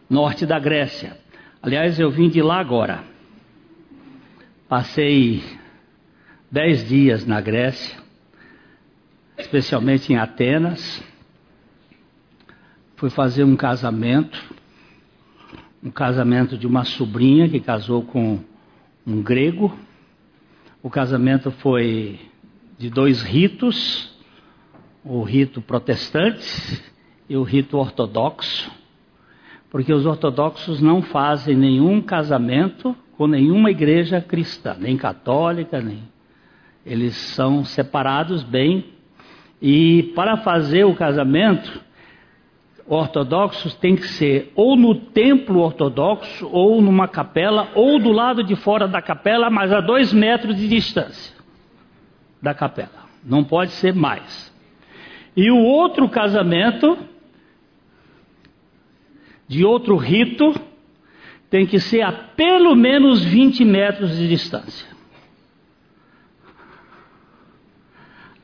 norte 0.08 0.46
da 0.46 0.58
Grécia. 0.58 1.18
Aliás, 1.62 2.00
eu 2.00 2.10
vim 2.10 2.30
de 2.30 2.40
lá 2.40 2.58
agora. 2.58 3.04
Passei 4.66 5.42
dez 6.50 6.88
dias 6.88 7.26
na 7.26 7.42
Grécia, 7.42 7.98
especialmente 9.38 10.12
em 10.12 10.16
Atenas. 10.16 11.02
Fui 12.96 13.10
fazer 13.10 13.44
um 13.44 13.56
casamento, 13.56 14.38
um 15.82 15.90
casamento 15.90 16.58
de 16.58 16.66
uma 16.66 16.84
sobrinha 16.84 17.48
que 17.48 17.60
casou 17.60 18.02
com 18.02 18.40
um 19.06 19.22
grego 19.22 19.72
o 20.80 20.88
casamento 20.88 21.50
foi 21.50 22.20
de 22.78 22.88
dois 22.88 23.20
ritos, 23.20 24.16
o 25.04 25.22
rito 25.22 25.60
protestante 25.60 26.82
e 27.28 27.36
o 27.36 27.42
rito 27.42 27.76
ortodoxo, 27.76 28.70
porque 29.70 29.92
os 29.92 30.06
ortodoxos 30.06 30.80
não 30.80 31.02
fazem 31.02 31.56
nenhum 31.56 32.00
casamento 32.00 32.96
com 33.16 33.26
nenhuma 33.26 33.72
igreja 33.72 34.20
cristã, 34.20 34.76
nem 34.78 34.96
católica, 34.96 35.80
nem. 35.80 36.04
Eles 36.86 37.16
são 37.16 37.64
separados 37.64 38.44
bem. 38.44 38.84
E 39.60 40.04
para 40.14 40.36
fazer 40.38 40.84
o 40.84 40.94
casamento, 40.94 41.82
ortodoxos 42.86 43.74
tem 43.74 43.96
que 43.96 44.06
ser 44.08 44.52
ou 44.54 44.76
no 44.76 44.94
templo 44.94 45.60
ortodoxo, 45.60 46.48
ou 46.50 46.80
numa 46.80 47.06
capela, 47.06 47.68
ou 47.74 47.98
do 47.98 48.10
lado 48.10 48.42
de 48.42 48.56
fora 48.56 48.88
da 48.88 49.02
capela, 49.02 49.50
mas 49.50 49.72
a 49.72 49.80
dois 49.80 50.12
metros 50.12 50.56
de 50.56 50.68
distância 50.68 51.34
da 52.40 52.54
capela. 52.54 53.08
Não 53.24 53.44
pode 53.44 53.72
ser 53.72 53.92
mais. 53.94 54.52
E 55.36 55.50
o 55.50 55.58
outro 55.58 56.08
casamento, 56.08 56.98
de 59.46 59.64
outro 59.64 59.96
rito, 59.96 60.54
tem 61.50 61.66
que 61.66 61.78
ser 61.78 62.02
a 62.02 62.12
pelo 62.12 62.74
menos 62.74 63.24
20 63.24 63.64
metros 63.64 64.16
de 64.16 64.28
distância. 64.28 64.88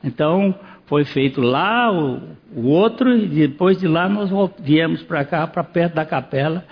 Então, 0.03 0.57
foi 0.85 1.03
feito 1.03 1.41
lá 1.41 1.91
o, 1.91 2.21
o 2.55 2.67
outro, 2.67 3.15
e 3.15 3.27
depois 3.27 3.79
de 3.79 3.87
lá 3.87 4.07
nós 4.07 4.29
viemos 4.59 5.01
para 5.03 5.25
cá, 5.25 5.47
para 5.47 5.63
perto 5.63 5.95
da 5.95 6.05
capela. 6.05 6.63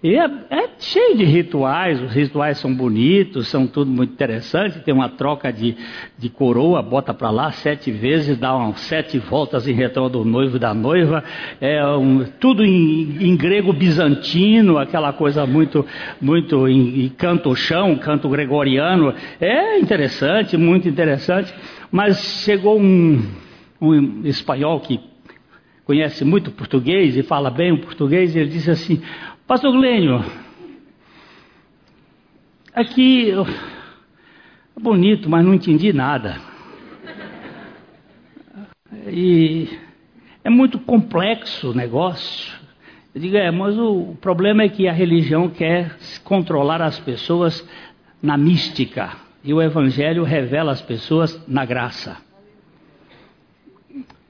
E 0.00 0.14
é, 0.14 0.30
é, 0.50 0.68
cheio 0.78 1.16
de 1.16 1.24
rituais, 1.24 2.00
os 2.00 2.12
rituais 2.12 2.58
são 2.58 2.72
bonitos, 2.72 3.48
são 3.48 3.66
tudo 3.66 3.90
muito 3.90 4.12
interessante. 4.12 4.78
Tem 4.78 4.94
uma 4.94 5.08
troca 5.08 5.52
de, 5.52 5.76
de 6.16 6.28
coroa, 6.28 6.80
bota 6.80 7.12
para 7.12 7.30
lá 7.30 7.50
sete 7.50 7.90
vezes, 7.90 8.38
dá 8.38 8.72
sete 8.76 9.18
voltas 9.18 9.66
em 9.66 9.72
retorno 9.72 10.10
do 10.10 10.24
noivo 10.24 10.54
e 10.54 10.60
da 10.60 10.72
noiva. 10.72 11.24
É 11.60 11.84
um, 11.84 12.24
tudo 12.38 12.64
em, 12.64 13.28
em, 13.28 13.36
grego 13.36 13.72
bizantino, 13.72 14.78
aquela 14.78 15.12
coisa 15.12 15.44
muito, 15.44 15.84
muito 16.20 16.68
em, 16.68 17.06
em 17.06 17.08
canto 17.08 17.52
chão, 17.56 17.96
canto 17.96 18.28
gregoriano. 18.28 19.12
É 19.40 19.80
interessante, 19.80 20.56
muito 20.56 20.88
interessante. 20.88 21.52
Mas 21.90 22.44
chegou 22.44 22.78
um, 22.78 23.20
um 23.80 24.26
espanhol 24.26 24.80
que 24.80 25.00
conhece 25.84 26.24
muito 26.24 26.50
português 26.50 27.16
e 27.16 27.22
fala 27.22 27.50
bem 27.50 27.72
o 27.72 27.80
português, 27.80 28.34
ele 28.36 28.50
disse 28.50 28.70
assim: 28.70 29.02
Pastor 29.46 29.72
Glênio, 29.72 30.24
aqui 32.74 33.30
é 33.30 34.80
bonito, 34.80 35.28
mas 35.28 35.44
não 35.44 35.54
entendi 35.54 35.92
nada. 35.92 36.36
E 39.06 39.68
é 40.44 40.50
muito 40.50 40.78
complexo 40.78 41.70
o 41.70 41.74
negócio. 41.74 42.52
Eu 43.14 43.20
digo, 43.20 43.36
é, 43.36 43.50
mas 43.50 43.78
o 43.78 44.16
problema 44.20 44.62
é 44.62 44.68
que 44.68 44.86
a 44.86 44.92
religião 44.92 45.48
quer 45.48 45.96
controlar 46.22 46.82
as 46.82 47.00
pessoas 47.00 47.66
na 48.22 48.36
mística. 48.36 49.16
E 49.42 49.54
o 49.54 49.62
Evangelho 49.62 50.22
revela 50.24 50.72
as 50.72 50.82
pessoas 50.82 51.42
na 51.48 51.64
graça. 51.64 52.27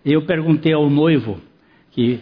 Eu 0.04 0.22
perguntei 0.22 0.72
ao 0.72 0.88
noivo, 0.88 1.40
que 1.90 2.20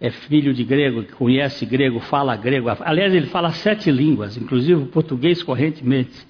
é 0.00 0.10
filho 0.10 0.52
de 0.52 0.62
grego, 0.62 1.02
que 1.02 1.12
conhece 1.12 1.64
grego, 1.64 2.00
fala 2.00 2.36
grego. 2.36 2.68
Aliás, 2.80 3.14
ele 3.14 3.26
fala 3.26 3.50
sete 3.50 3.90
línguas, 3.90 4.36
inclusive 4.36 4.82
o 4.82 4.86
português 4.86 5.42
correntemente. 5.42 6.26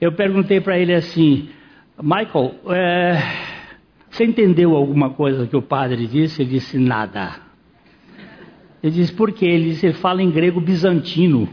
Eu 0.00 0.12
perguntei 0.12 0.60
para 0.60 0.78
ele 0.78 0.92
assim: 0.92 1.48
Michael, 2.00 2.54
é, 2.68 3.18
você 4.10 4.24
entendeu 4.24 4.76
alguma 4.76 5.10
coisa 5.10 5.46
que 5.46 5.56
o 5.56 5.62
padre 5.62 6.06
disse? 6.06 6.42
Ele 6.42 6.50
disse: 6.50 6.78
nada. 6.78 7.36
Ele 8.82 8.92
disse: 8.92 9.12
por 9.12 9.32
quê? 9.32 9.46
Ele 9.46 9.70
disse: 9.70 9.86
ele 9.86 9.94
fala 9.94 10.22
em 10.22 10.30
grego 10.30 10.60
bizantino. 10.60 11.48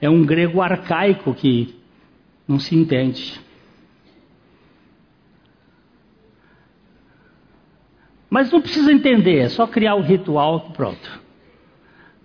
É 0.00 0.08
um 0.08 0.24
grego 0.24 0.60
arcaico 0.60 1.34
que 1.34 1.74
não 2.46 2.58
se 2.58 2.76
entende. 2.76 3.40
Mas 8.30 8.50
não 8.50 8.60
precisa 8.60 8.92
entender, 8.92 9.38
é 9.38 9.48
só 9.48 9.66
criar 9.66 9.94
o 9.94 10.02
ritual 10.02 10.72
pronto. 10.72 11.20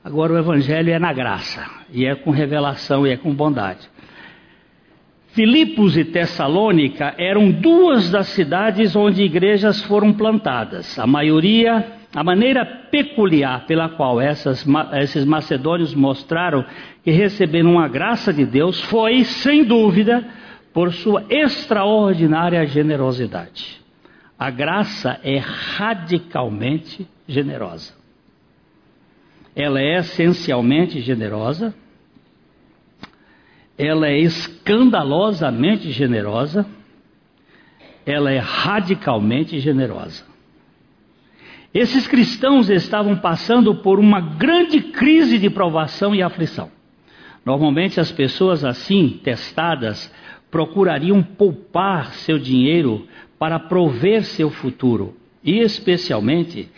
Agora 0.03 0.33
o 0.33 0.37
evangelho 0.37 0.91
é 0.91 0.99
na 0.99 1.13
graça, 1.13 1.65
e 1.91 2.05
é 2.05 2.13
com 2.13 2.29
revelação 2.29 3.07
e 3.07 3.11
é 3.11 3.17
com 3.17 3.33
bondade. 3.33 3.89
Filipos 5.29 5.97
e 5.97 6.03
Tessalônica 6.05 7.15
eram 7.17 7.49
duas 7.49 8.09
das 8.11 8.27
cidades 8.27 8.95
onde 8.95 9.23
igrejas 9.23 9.81
foram 9.81 10.13
plantadas. 10.13 10.99
A 10.99 11.07
maioria, 11.07 11.87
a 12.13 12.23
maneira 12.23 12.63
peculiar 12.65 13.65
pela 13.65 13.89
qual 13.89 14.21
essas, 14.21 14.63
esses 15.01 15.25
macedônios 15.25 15.95
mostraram 15.95 16.63
que 17.03 17.09
receberam 17.09 17.79
a 17.79 17.87
graça 17.87 18.31
de 18.31 18.45
Deus 18.45 18.79
foi, 18.81 19.23
sem 19.23 19.63
dúvida, 19.63 20.23
por 20.71 20.93
sua 20.93 21.23
extraordinária 21.29 22.63
generosidade. 22.67 23.82
A 24.43 24.49
graça 24.49 25.21
é 25.23 25.37
radicalmente 25.37 27.07
generosa. 27.25 27.93
Ela 29.55 29.79
é 29.79 29.99
essencialmente 29.99 30.99
generosa, 30.99 31.73
ela 33.77 34.09
é 34.09 34.19
escandalosamente 34.19 35.89
generosa, 35.93 36.65
ela 38.05 38.33
é 38.33 38.39
radicalmente 38.39 39.61
generosa. 39.61 40.25
Esses 41.73 42.05
cristãos 42.05 42.69
estavam 42.69 43.15
passando 43.15 43.75
por 43.75 43.97
uma 43.97 44.19
grande 44.19 44.81
crise 44.81 45.39
de 45.39 45.49
provação 45.49 46.13
e 46.13 46.21
aflição. 46.21 46.69
Normalmente 47.45 47.97
as 47.97 48.11
pessoas 48.11 48.65
assim, 48.65 49.21
testadas, 49.23 50.13
procurariam 50.51 51.23
poupar 51.23 52.13
seu 52.13 52.37
dinheiro 52.37 53.07
para 53.43 53.59
prover 53.59 54.23
seu 54.23 54.49
futuro, 54.49 55.17
e 55.43 55.59
especialmente 55.59 56.69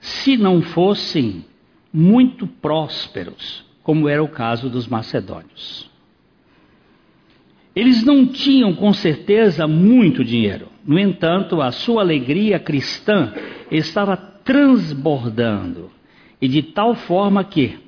se 0.00 0.38
não 0.38 0.62
fossem 0.62 1.44
muito 1.92 2.46
prósperos, 2.46 3.62
como 3.82 4.08
era 4.08 4.24
o 4.24 4.28
caso 4.28 4.70
dos 4.70 4.88
macedônios. 4.88 5.86
Eles 7.76 8.02
não 8.02 8.26
tinham 8.26 8.72
com 8.74 8.90
certeza 8.94 9.66
muito 9.66 10.24
dinheiro, 10.24 10.68
no 10.86 10.98
entanto, 10.98 11.60
a 11.60 11.70
sua 11.70 12.00
alegria 12.00 12.58
cristã 12.58 13.34
estava 13.70 14.16
transbordando, 14.16 15.90
e 16.40 16.48
de 16.48 16.62
tal 16.62 16.94
forma 16.94 17.44
que, 17.44 17.78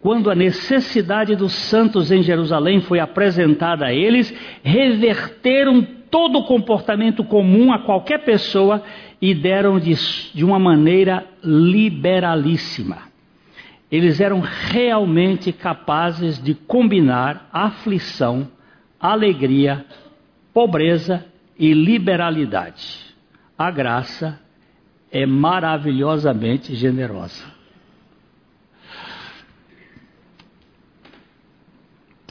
quando 0.00 0.30
a 0.30 0.34
necessidade 0.34 1.36
dos 1.36 1.52
santos 1.52 2.10
em 2.10 2.22
Jerusalém 2.22 2.80
foi 2.80 3.00
apresentada 3.00 3.84
a 3.84 3.92
eles, 3.92 4.34
reverteram 4.62 5.95
todo 6.16 6.38
o 6.38 6.44
comportamento 6.44 7.22
comum 7.22 7.70
a 7.70 7.80
qualquer 7.80 8.24
pessoa 8.24 8.82
e 9.20 9.34
deram 9.34 9.78
de, 9.78 9.92
de 10.32 10.42
uma 10.42 10.58
maneira 10.58 11.26
liberalíssima. 11.44 13.02
eles 13.92 14.18
eram 14.18 14.40
realmente 14.40 15.52
capazes 15.52 16.42
de 16.42 16.54
combinar 16.54 17.50
aflição, 17.52 18.48
alegria, 18.98 19.84
pobreza 20.54 21.22
e 21.58 21.74
liberalidade. 21.74 23.14
A 23.58 23.70
graça 23.70 24.40
é 25.12 25.26
maravilhosamente 25.26 26.74
generosa. 26.74 27.44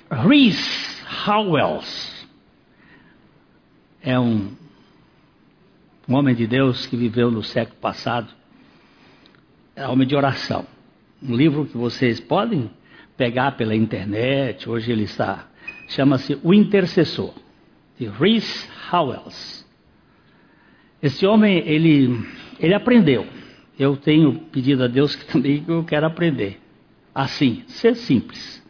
Reese 0.10 1.04
Howells 1.28 2.15
é 4.06 4.20
um, 4.20 4.52
um 6.08 6.16
homem 6.16 6.36
de 6.36 6.46
Deus 6.46 6.86
que 6.86 6.96
viveu 6.96 7.32
no 7.32 7.44
século 7.44 7.78
passado, 7.82 8.32
é 9.76 9.88
homem 9.88 10.08
de 10.08 10.16
oração. 10.16 10.68
Um 11.22 11.36
livro 11.36 11.66
que 11.66 11.76
vocês 11.76 12.20
podem 12.20 12.70
pegar 13.18 13.54
pela 13.54 13.76
internet, 13.76 14.70
hoje 14.70 14.92
ele 14.92 15.06
está, 15.06 15.48
chama-se 15.88 16.40
O 16.44 16.54
Intercessor, 16.54 17.34
de 17.98 18.08
Reese 18.08 18.70
Howells. 18.94 19.66
Esse 21.02 21.26
homem, 21.26 21.58
ele, 21.66 22.24
ele 22.60 22.76
aprendeu. 22.76 23.26
Eu 23.78 23.98
tenho 23.98 24.40
pedido 24.52 24.84
a 24.84 24.88
Deus 24.88 25.16
que 25.16 25.26
também 25.34 25.66
eu 25.68 25.84
quero 25.84 26.06
aprender. 26.06 26.62
Assim, 27.14 27.64
ser 27.68 27.96
simples. 27.96 28.64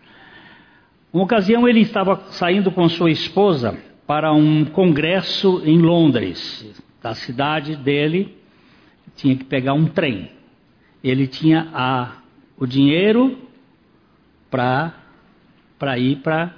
Uma 1.12 1.24
ocasião 1.24 1.68
ele 1.68 1.82
estava 1.82 2.24
saindo 2.32 2.72
com 2.72 2.88
sua 2.88 3.12
esposa 3.12 3.78
para 4.06 4.34
um 4.34 4.66
congresso 4.66 5.62
em 5.66 5.80
Londres, 5.80 6.84
da 7.02 7.14
cidade 7.16 7.76
dele, 7.76 8.38
tinha 9.16 9.36
que 9.36 9.44
pegar 9.44 9.74
um 9.74 9.86
trem. 9.86 10.32
Ele 11.04 11.28
tinha 11.28 11.70
a 11.74 12.18
o 12.58 12.66
dinheiro 12.66 13.38
para 14.50 14.94
ir 15.98 16.18
para 16.18 16.54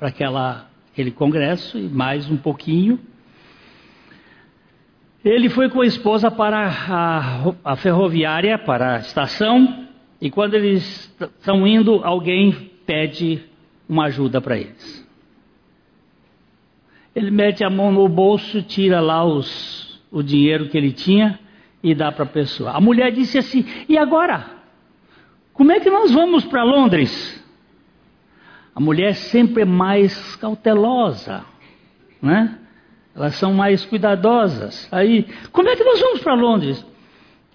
aquele 0.00 1.10
congresso 1.12 1.78
e 1.78 1.88
mais 1.88 2.28
um 2.28 2.36
pouquinho. 2.36 2.98
Ele 5.24 5.48
foi 5.48 5.70
com 5.70 5.80
a 5.80 5.86
esposa 5.86 6.30
para 6.30 6.66
a, 6.68 7.54
a 7.64 7.76
ferroviária, 7.76 8.58
para 8.58 8.96
a 8.96 9.00
estação, 9.00 9.86
e 10.20 10.30
quando 10.30 10.54
eles 10.54 11.14
estão 11.18 11.66
indo, 11.66 12.04
alguém 12.04 12.70
pede 12.84 13.42
uma 13.88 14.06
ajuda 14.06 14.40
para 14.40 14.58
eles. 14.58 15.03
Ele 17.14 17.30
mete 17.30 17.62
a 17.64 17.70
mão 17.70 17.92
no 17.92 18.08
bolso, 18.08 18.62
tira 18.62 19.00
lá 19.00 19.24
os, 19.24 20.00
o 20.10 20.22
dinheiro 20.22 20.68
que 20.68 20.76
ele 20.76 20.92
tinha 20.92 21.38
e 21.82 21.94
dá 21.94 22.10
para 22.10 22.24
a 22.24 22.28
pessoa. 22.28 22.70
A 22.70 22.80
mulher 22.80 23.12
disse 23.12 23.38
assim: 23.38 23.64
E 23.88 23.96
agora? 23.96 24.52
Como 25.52 25.70
é 25.70 25.78
que 25.78 25.88
nós 25.88 26.10
vamos 26.10 26.44
para 26.44 26.64
Londres? 26.64 27.42
A 28.74 28.80
mulher 28.80 29.14
sempre 29.14 29.62
é 29.62 29.64
mais 29.64 30.34
cautelosa, 30.36 31.44
né? 32.20 32.58
Elas 33.14 33.36
são 33.36 33.54
mais 33.54 33.84
cuidadosas. 33.84 34.88
Aí, 34.90 35.26
como 35.52 35.68
é 35.68 35.76
que 35.76 35.84
nós 35.84 36.00
vamos 36.00 36.20
para 36.20 36.34
Londres? 36.34 36.84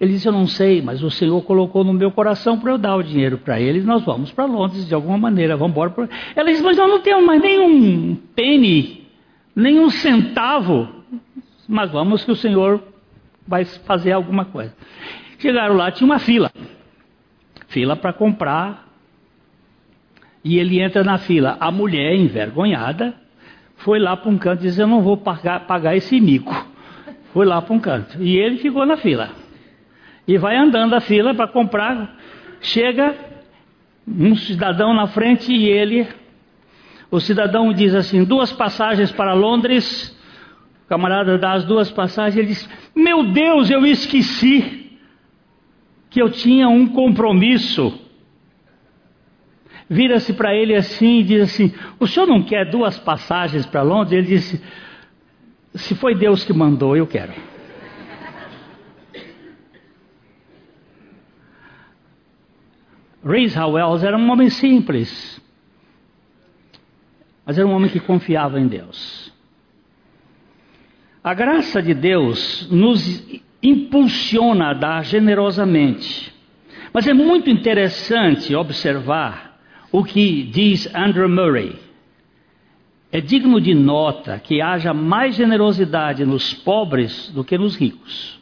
Ele 0.00 0.12
disse: 0.12 0.26
Eu 0.26 0.32
não 0.32 0.46
sei, 0.46 0.80
mas 0.80 1.02
o 1.02 1.10
Senhor 1.10 1.42
colocou 1.42 1.84
no 1.84 1.92
meu 1.92 2.10
coração 2.10 2.58
para 2.58 2.72
eu 2.72 2.78
dar 2.78 2.96
o 2.96 3.02
dinheiro 3.02 3.36
para 3.36 3.60
ele. 3.60 3.82
Nós 3.82 4.02
vamos 4.02 4.32
para 4.32 4.46
Londres 4.46 4.88
de 4.88 4.94
alguma 4.94 5.18
maneira. 5.18 5.58
Vamos 5.58 5.72
embora. 5.72 5.90
Pra... 5.90 6.08
Ela 6.34 6.50
disse: 6.50 6.62
Mas 6.62 6.78
nós 6.78 6.88
não 6.88 7.00
temos 7.00 7.22
mais 7.22 7.42
nenhum 7.42 8.16
penny, 8.34 8.99
nenhum 9.60 9.90
centavo. 9.90 10.88
Mas 11.68 11.90
vamos 11.90 12.24
que 12.24 12.32
o 12.32 12.36
Senhor 12.36 12.82
vai 13.46 13.64
fazer 13.64 14.12
alguma 14.12 14.44
coisa. 14.44 14.74
Chegaram 15.38 15.76
lá, 15.76 15.90
tinha 15.90 16.06
uma 16.06 16.18
fila 16.18 16.50
fila 17.70 17.96
para 17.96 18.12
comprar. 18.12 18.88
E 20.44 20.58
ele 20.58 20.80
entra 20.80 21.02
na 21.02 21.18
fila. 21.18 21.56
A 21.60 21.70
mulher, 21.70 22.14
envergonhada, 22.14 23.14
foi 23.76 23.98
lá 23.98 24.16
para 24.16 24.30
um 24.30 24.38
canto 24.38 24.64
e 24.64 24.68
disse: 24.68 24.80
Eu 24.80 24.86
não 24.86 25.02
vou 25.02 25.16
pagar, 25.16 25.66
pagar 25.66 25.96
esse 25.96 26.20
mico. 26.20 26.54
Foi 27.32 27.46
lá 27.46 27.62
para 27.62 27.74
um 27.74 27.80
canto. 27.80 28.22
E 28.22 28.36
ele 28.36 28.58
ficou 28.58 28.84
na 28.84 28.96
fila. 28.96 29.30
E 30.26 30.36
vai 30.36 30.56
andando 30.56 30.94
a 30.94 31.00
fila 31.00 31.34
para 31.34 31.48
comprar. 31.48 32.16
Chega 32.60 33.14
um 34.06 34.34
cidadão 34.34 34.92
na 34.92 35.06
frente 35.06 35.52
e 35.52 35.66
ele. 35.66 36.06
O 37.10 37.20
cidadão 37.20 37.72
diz 37.72 37.94
assim: 37.94 38.24
duas 38.24 38.52
passagens 38.52 39.10
para 39.10 39.34
Londres. 39.34 40.16
O 40.84 40.88
camarada 40.88 41.36
dá 41.38 41.52
as 41.52 41.64
duas 41.64 41.90
passagens. 41.90 42.36
Ele 42.36 42.48
diz: 42.48 42.68
Meu 42.94 43.32
Deus, 43.32 43.70
eu 43.70 43.84
esqueci 43.84 44.98
que 46.08 46.20
eu 46.20 46.30
tinha 46.30 46.68
um 46.68 46.86
compromisso. 46.86 47.98
Vira-se 49.88 50.32
para 50.32 50.54
ele 50.54 50.74
assim 50.74 51.18
e 51.18 51.24
diz 51.24 51.42
assim: 51.42 51.74
O 51.98 52.06
senhor 52.06 52.26
não 52.26 52.42
quer 52.42 52.70
duas 52.70 52.96
passagens 52.98 53.66
para 53.66 53.82
Londres? 53.82 54.12
Ele 54.12 54.26
disse: 54.26 54.62
Se 55.74 55.96
foi 55.96 56.14
Deus 56.14 56.44
que 56.44 56.52
mandou, 56.52 56.96
eu 56.96 57.06
quero. 57.06 57.32
Rees 63.24 63.56
Howells 63.56 64.02
era 64.02 64.16
um 64.16 64.30
homem 64.30 64.48
simples, 64.48 65.40
mas 67.50 67.58
era 67.58 67.66
um 67.66 67.72
homem 67.72 67.90
que 67.90 67.98
confiava 67.98 68.60
em 68.60 68.68
Deus. 68.68 69.32
A 71.20 71.34
graça 71.34 71.82
de 71.82 71.92
Deus 71.92 72.68
nos 72.70 73.26
impulsiona 73.60 74.70
a 74.70 74.72
dar 74.72 75.04
generosamente. 75.04 76.32
Mas 76.92 77.08
é 77.08 77.12
muito 77.12 77.50
interessante 77.50 78.54
observar 78.54 79.60
o 79.90 80.04
que 80.04 80.44
diz 80.44 80.88
Andrew 80.94 81.28
Murray. 81.28 81.76
É 83.10 83.20
digno 83.20 83.60
de 83.60 83.74
nota 83.74 84.38
que 84.38 84.62
haja 84.62 84.94
mais 84.94 85.34
generosidade 85.34 86.24
nos 86.24 86.54
pobres 86.54 87.32
do 87.34 87.42
que 87.42 87.58
nos 87.58 87.74
ricos. 87.74 88.40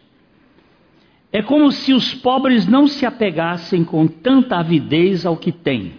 É 1.32 1.40
como 1.40 1.72
se 1.72 1.94
os 1.94 2.12
pobres 2.12 2.66
não 2.66 2.86
se 2.86 3.06
apegassem 3.06 3.84
com 3.84 4.06
tanta 4.06 4.58
avidez 4.58 5.24
ao 5.24 5.34
que 5.34 5.50
têm. 5.50 5.94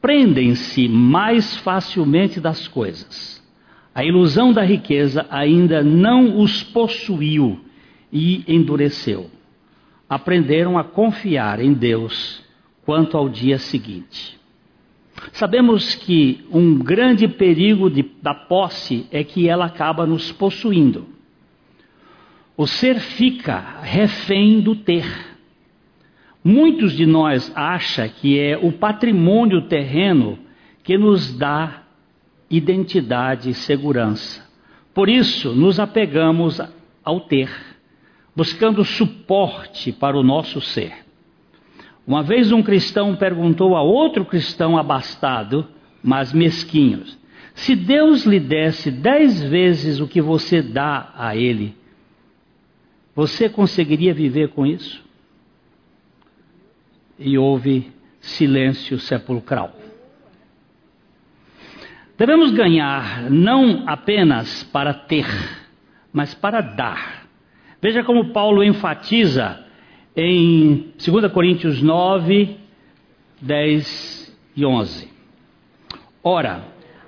Desprendem-se 0.00 0.88
mais 0.88 1.58
facilmente 1.58 2.40
das 2.40 2.66
coisas. 2.66 3.46
A 3.94 4.02
ilusão 4.02 4.50
da 4.50 4.62
riqueza 4.62 5.26
ainda 5.28 5.84
não 5.84 6.40
os 6.40 6.62
possuiu 6.62 7.60
e 8.10 8.42
endureceu. 8.48 9.30
Aprenderam 10.08 10.78
a 10.78 10.84
confiar 10.84 11.60
em 11.60 11.74
Deus 11.74 12.42
quanto 12.82 13.14
ao 13.14 13.28
dia 13.28 13.58
seguinte. 13.58 14.40
Sabemos 15.32 15.94
que 15.94 16.46
um 16.50 16.78
grande 16.78 17.28
perigo 17.28 17.90
de, 17.90 18.02
da 18.22 18.32
posse 18.32 19.06
é 19.10 19.22
que 19.22 19.50
ela 19.50 19.66
acaba 19.66 20.06
nos 20.06 20.32
possuindo. 20.32 21.06
O 22.56 22.66
ser 22.66 22.98
fica 23.00 23.80
refém 23.82 24.62
do 24.62 24.74
ter. 24.74 25.29
Muitos 26.42 26.92
de 26.92 27.04
nós 27.04 27.52
acham 27.54 28.08
que 28.08 28.38
é 28.38 28.56
o 28.56 28.72
patrimônio 28.72 29.62
terreno 29.62 30.38
que 30.82 30.96
nos 30.96 31.36
dá 31.36 31.82
identidade 32.48 33.50
e 33.50 33.54
segurança. 33.54 34.48
Por 34.94 35.08
isso, 35.08 35.52
nos 35.54 35.78
apegamos 35.78 36.60
ao 37.04 37.20
ter, 37.20 37.50
buscando 38.34 38.84
suporte 38.84 39.92
para 39.92 40.18
o 40.18 40.22
nosso 40.22 40.60
ser. 40.60 40.92
Uma 42.06 42.22
vez 42.22 42.50
um 42.50 42.62
cristão 42.62 43.14
perguntou 43.14 43.76
a 43.76 43.82
outro 43.82 44.24
cristão 44.24 44.76
abastado, 44.76 45.68
mas 46.02 46.32
mesquinho: 46.32 47.04
se 47.54 47.76
Deus 47.76 48.24
lhe 48.24 48.40
desse 48.40 48.90
dez 48.90 49.42
vezes 49.42 50.00
o 50.00 50.08
que 50.08 50.20
você 50.20 50.62
dá 50.62 51.12
a 51.16 51.36
Ele, 51.36 51.74
você 53.14 53.48
conseguiria 53.48 54.14
viver 54.14 54.48
com 54.48 54.66
isso? 54.66 55.09
E 57.20 57.38
houve 57.38 57.92
silêncio 58.18 58.98
sepulcral. 58.98 59.72
Devemos 62.18 62.50
ganhar 62.50 63.30
não 63.30 63.84
apenas 63.86 64.64
para 64.64 64.92
ter, 64.92 65.26
mas 66.12 66.34
para 66.34 66.60
dar. 66.60 67.26
Veja 67.80 68.02
como 68.02 68.32
Paulo 68.32 68.62
enfatiza 68.62 69.64
em 70.14 70.92
2 71.02 71.32
Coríntios 71.32 71.80
9, 71.80 72.56
10 73.40 74.38
e 74.56 74.66
11. 74.66 75.08
Ora, 76.22 76.64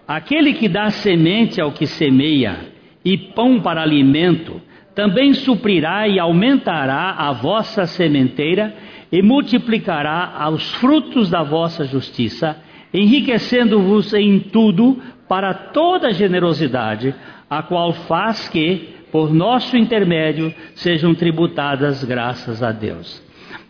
aquele 0.09 0.55
que 0.55 0.69
dá 0.69 0.89
semente 0.89 1.61
ao 1.61 1.73
que 1.73 1.87
semeia 1.87 2.73
e 3.05 3.19
pão 3.19 3.61
para 3.61 3.83
alimento, 3.83 4.63
também 4.95 5.35
suprirá 5.35 6.09
e 6.09 6.19
aumentará 6.19 7.11
a 7.19 7.33
vossa 7.33 7.87
sementeira 7.87 8.75
e 9.13 9.21
multiplicará 9.21 10.49
os 10.51 10.73
frutos 10.77 11.29
da 11.29 11.43
vossa 11.43 11.85
justiça 11.85 12.57
enriquecendo-vos 12.93 14.13
em 14.15 14.41
tudo 14.41 15.01
para 15.29 15.55
toda 15.55 16.13
generosidade, 16.13 17.15
a 17.49 17.63
qual 17.63 17.93
faz 17.93 18.49
que, 18.49 18.97
por 19.11 19.33
nosso 19.33 19.77
intermédio, 19.77 20.55
sejam 20.75 21.15
tributadas 21.15 22.03
graças 22.05 22.63
a 22.63 22.73
Deus. 22.73 23.23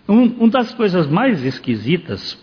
Um, 0.09 0.25
uma 0.39 0.49
das 0.49 0.75
coisas 0.75 1.07
mais 1.09 1.45
esquisitas 1.45 2.41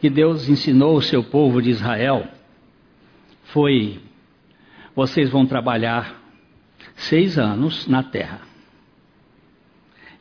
que 0.00 0.08
Deus 0.08 0.48
ensinou 0.48 0.96
o 0.96 1.02
seu 1.02 1.24
povo 1.24 1.60
de 1.60 1.70
Israel 1.70 2.26
foi: 3.44 3.98
vocês 4.94 5.30
vão 5.30 5.46
trabalhar 5.46 6.20
seis 6.96 7.38
anos 7.38 7.86
na 7.86 8.02
terra, 8.02 8.40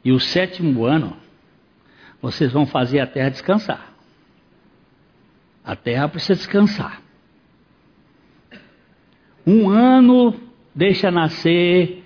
e 0.07 0.11
o 0.13 0.21
sétimo 0.21 0.85
ano 0.85 1.17
vocês 2.21 2.53
vão 2.53 2.65
fazer 2.65 3.01
a 3.01 3.05
terra 3.05 3.27
descansar. 3.27 3.91
A 5.65 5.75
terra 5.75 6.07
precisa 6.07 6.35
descansar. 6.35 7.01
Um 9.45 9.69
ano 9.69 10.33
deixa 10.73 11.11
nascer 11.11 12.05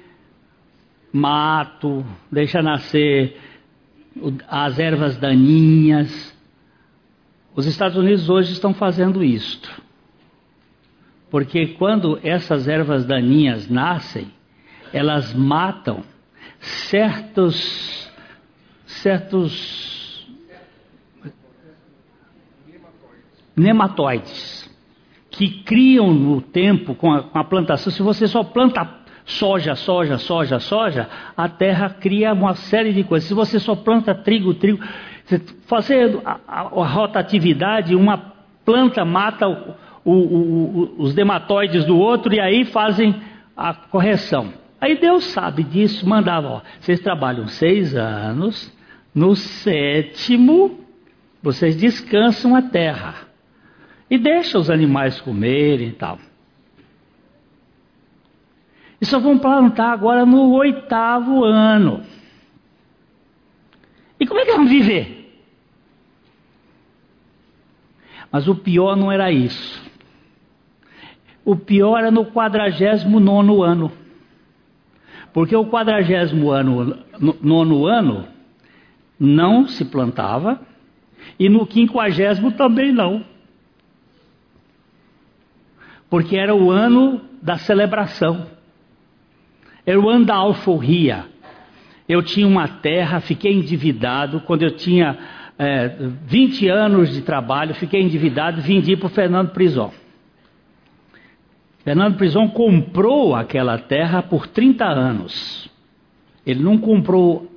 mato, 1.14 2.04
deixa 2.32 2.60
nascer 2.64 3.40
as 4.48 4.80
ervas 4.80 5.18
daninhas. 5.18 6.36
Os 7.54 7.68
Estados 7.68 7.98
Unidos 7.98 8.32
hoje 8.32 8.52
estão 8.52 8.74
fazendo 8.74 9.24
isto. 9.24 9.80
Porque 11.30 11.68
quando 11.76 12.20
essas 12.24 12.68
ervas 12.68 13.06
daninhas 13.06 13.70
nascem, 13.70 14.32
elas 14.92 15.36
matam 15.36 16.04
certos 16.62 18.10
certos 18.86 20.28
nematóides 23.56 24.70
que 25.30 25.64
criam 25.64 26.14
no 26.14 26.42
tempo 26.42 26.94
com 26.94 27.12
a, 27.12 27.24
com 27.24 27.40
a 27.40 27.44
plantação. 27.44 27.92
Se 27.92 28.02
você 28.02 28.28
só 28.28 28.44
planta 28.44 29.02
soja, 29.26 29.76
soja, 29.76 30.18
soja, 30.18 30.60
soja, 30.60 31.10
a 31.36 31.48
terra 31.48 31.90
cria 31.90 32.34
uma 32.34 32.54
série 32.54 32.94
de 32.94 33.04
coisas. 33.04 33.28
Se 33.28 33.34
você 33.34 33.60
só 33.60 33.76
planta 33.76 34.14
trigo, 34.14 34.54
trigo, 34.54 34.84
fazendo 35.68 36.22
a, 36.26 36.40
a, 36.48 36.60
a 36.62 36.88
rotatividade, 36.88 37.96
uma 37.96 38.34
planta 38.66 39.06
mata 39.06 39.48
o, 39.48 39.76
o, 40.04 40.14
o, 40.14 40.96
os 41.00 41.16
nematóides 41.16 41.86
do 41.86 41.98
outro 41.98 42.34
e 42.34 42.40
aí 42.40 42.66
fazem 42.66 43.16
a 43.56 43.74
correção. 43.74 44.61
Aí 44.82 44.98
Deus 44.98 45.26
sabe 45.26 45.64
disso, 45.64 46.10
mandava, 46.10 46.48
ó, 46.48 46.62
vocês 46.80 47.00
trabalham 47.00 47.48
seis 47.48 47.96
anos, 47.96 48.76
no 49.14 49.36
sétimo 49.36 50.80
vocês 51.44 51.76
descansam 51.76 52.56
a 52.56 52.64
terra 52.64 53.28
e 54.10 54.18
deixa 54.18 54.58
os 54.58 54.70
animais 54.70 55.22
comerem 55.22 55.90
e 55.90 55.94
tal. 55.94 56.18
E 59.00 59.06
só 59.06 59.20
vão 59.20 59.38
plantar 59.38 59.92
agora 59.92 60.26
no 60.26 60.52
oitavo 60.52 61.44
ano. 61.44 62.04
E 64.20 64.26
como 64.26 64.40
é 64.40 64.46
que 64.46 64.52
vão 64.52 64.68
viver? 64.68 65.42
Mas 68.32 68.48
o 68.48 68.56
pior 68.56 68.96
não 68.96 69.12
era 69.12 69.32
isso. 69.32 69.82
O 71.44 71.56
pior 71.56 71.98
era 71.98 72.12
no 72.12 72.26
quadragésimo 72.26 73.20
nono 73.20 73.64
ano. 73.64 74.01
Porque 75.34 75.56
o 75.56 75.66
quadragésimo 75.66 76.52
ano, 76.52 76.98
nono 77.42 77.86
ano 77.86 78.28
não 79.20 79.68
se 79.68 79.86
plantava 79.86 80.60
e 81.40 81.48
no 81.48 81.66
quinquagésimo 81.66 82.52
também 82.52 82.92
não. 82.92 83.24
Porque 86.10 86.36
era 86.36 86.54
o 86.54 86.70
ano 86.70 87.22
da 87.42 87.58
celebração. 87.58 88.48
Era 89.86 90.00
o 90.00 90.10
ano 90.10 90.26
da 90.26 90.36
alforria. 90.36 91.26
Eu 92.08 92.22
tinha 92.22 92.46
uma 92.46 92.68
terra, 92.68 93.22
fiquei 93.22 93.54
endividado. 93.54 94.42
Quando 94.42 94.64
eu 94.64 94.72
tinha 94.72 95.18
é, 95.58 95.96
20 96.26 96.68
anos 96.68 97.14
de 97.14 97.22
trabalho, 97.22 97.74
fiquei 97.76 98.02
endividado, 98.02 98.62
vendi 98.62 98.98
para 98.98 99.08
o 99.08 99.10
Fernando 99.10 99.52
Prison. 99.52 99.94
Fernando 101.84 102.18
Prison 102.18 102.48
comprou 102.50 103.36
aquela 103.36 103.78
terra 103.78 104.22
por 104.22 104.48
30 104.48 104.86
anos. 104.86 105.70
Ele 106.46 106.62
não 106.62 106.78
comprou 106.78 107.52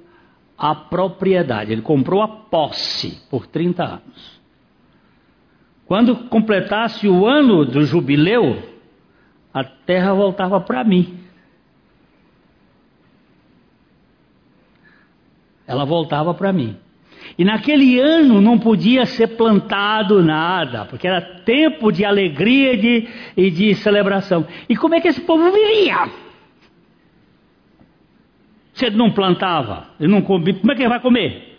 a 0.57 0.75
propriedade, 0.75 1.72
ele 1.72 1.83
comprou 1.83 2.22
a 2.22 2.29
posse 2.29 3.22
por 3.31 3.47
30 3.47 3.85
anos. 3.85 4.41
Quando 5.87 6.29
completasse 6.29 7.07
o 7.07 7.27
ano 7.27 7.64
do 7.64 7.85
jubileu, 7.85 8.62
a 9.53 9.62
terra 9.62 10.14
voltava 10.14 10.61
para 10.61 10.83
mim. 10.83 11.20
Ela 15.66 15.85
voltava 15.85 16.33
para 16.33 16.53
mim. 16.53 16.79
E 17.37 17.45
naquele 17.45 17.99
ano 17.99 18.41
não 18.41 18.59
podia 18.59 19.05
ser 19.07 19.28
plantado 19.37 20.22
nada, 20.22 20.85
porque 20.85 21.07
era 21.07 21.20
tempo 21.20 21.91
de 21.91 22.05
alegria 22.05 22.74
e 22.74 22.76
de, 22.76 23.09
e 23.37 23.51
de 23.51 23.74
celebração. 23.74 24.47
E 24.68 24.76
como 24.76 24.95
é 24.95 25.01
que 25.01 25.09
esse 25.09 25.20
povo 25.20 25.51
vivia? 25.51 26.09
Se 28.72 28.87
ele 28.87 28.97
não 28.97 29.11
plantava, 29.11 29.89
ele 29.99 30.11
não 30.11 30.22
comia, 30.22 30.55
como 30.55 30.72
é 30.72 30.74
que 30.74 30.82
ele 30.82 30.89
vai 30.89 31.01
comer? 31.01 31.59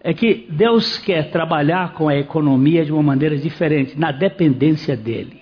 É 0.00 0.12
que 0.12 0.46
Deus 0.50 0.98
quer 0.98 1.30
trabalhar 1.30 1.92
com 1.92 2.08
a 2.08 2.16
economia 2.16 2.84
de 2.84 2.92
uma 2.92 3.02
maneira 3.02 3.36
diferente, 3.36 3.98
na 3.98 4.10
dependência 4.10 4.96
dele. 4.96 5.41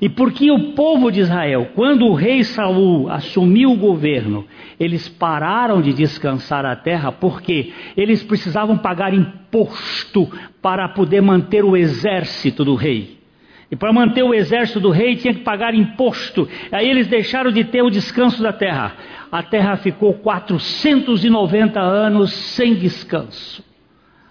E 0.00 0.08
porque 0.08 0.50
o 0.50 0.72
povo 0.72 1.10
de 1.10 1.20
Israel, 1.20 1.70
quando 1.74 2.06
o 2.06 2.14
rei 2.14 2.42
Saul 2.44 3.08
assumiu 3.10 3.72
o 3.72 3.76
governo, 3.76 4.46
eles 4.78 5.08
pararam 5.08 5.80
de 5.80 5.92
descansar 5.92 6.64
a 6.64 6.74
terra 6.74 7.12
porque 7.12 7.72
eles 7.96 8.22
precisavam 8.22 8.76
pagar 8.76 9.14
imposto 9.14 10.30
para 10.60 10.88
poder 10.88 11.20
manter 11.20 11.64
o 11.64 11.76
exército 11.76 12.64
do 12.64 12.74
rei. 12.74 13.22
E 13.70 13.76
para 13.76 13.92
manter 13.92 14.22
o 14.22 14.34
exército 14.34 14.80
do 14.80 14.90
rei 14.90 15.16
tinha 15.16 15.32
que 15.32 15.40
pagar 15.40 15.74
imposto. 15.74 16.46
Aí 16.70 16.88
eles 16.88 17.06
deixaram 17.06 17.50
de 17.50 17.64
ter 17.64 17.82
o 17.82 17.88
descanso 17.88 18.42
da 18.42 18.52
terra. 18.52 18.94
A 19.30 19.42
terra 19.42 19.76
ficou 19.76 20.12
490 20.12 21.80
anos 21.80 22.32
sem 22.32 22.74
descanso. 22.74 23.64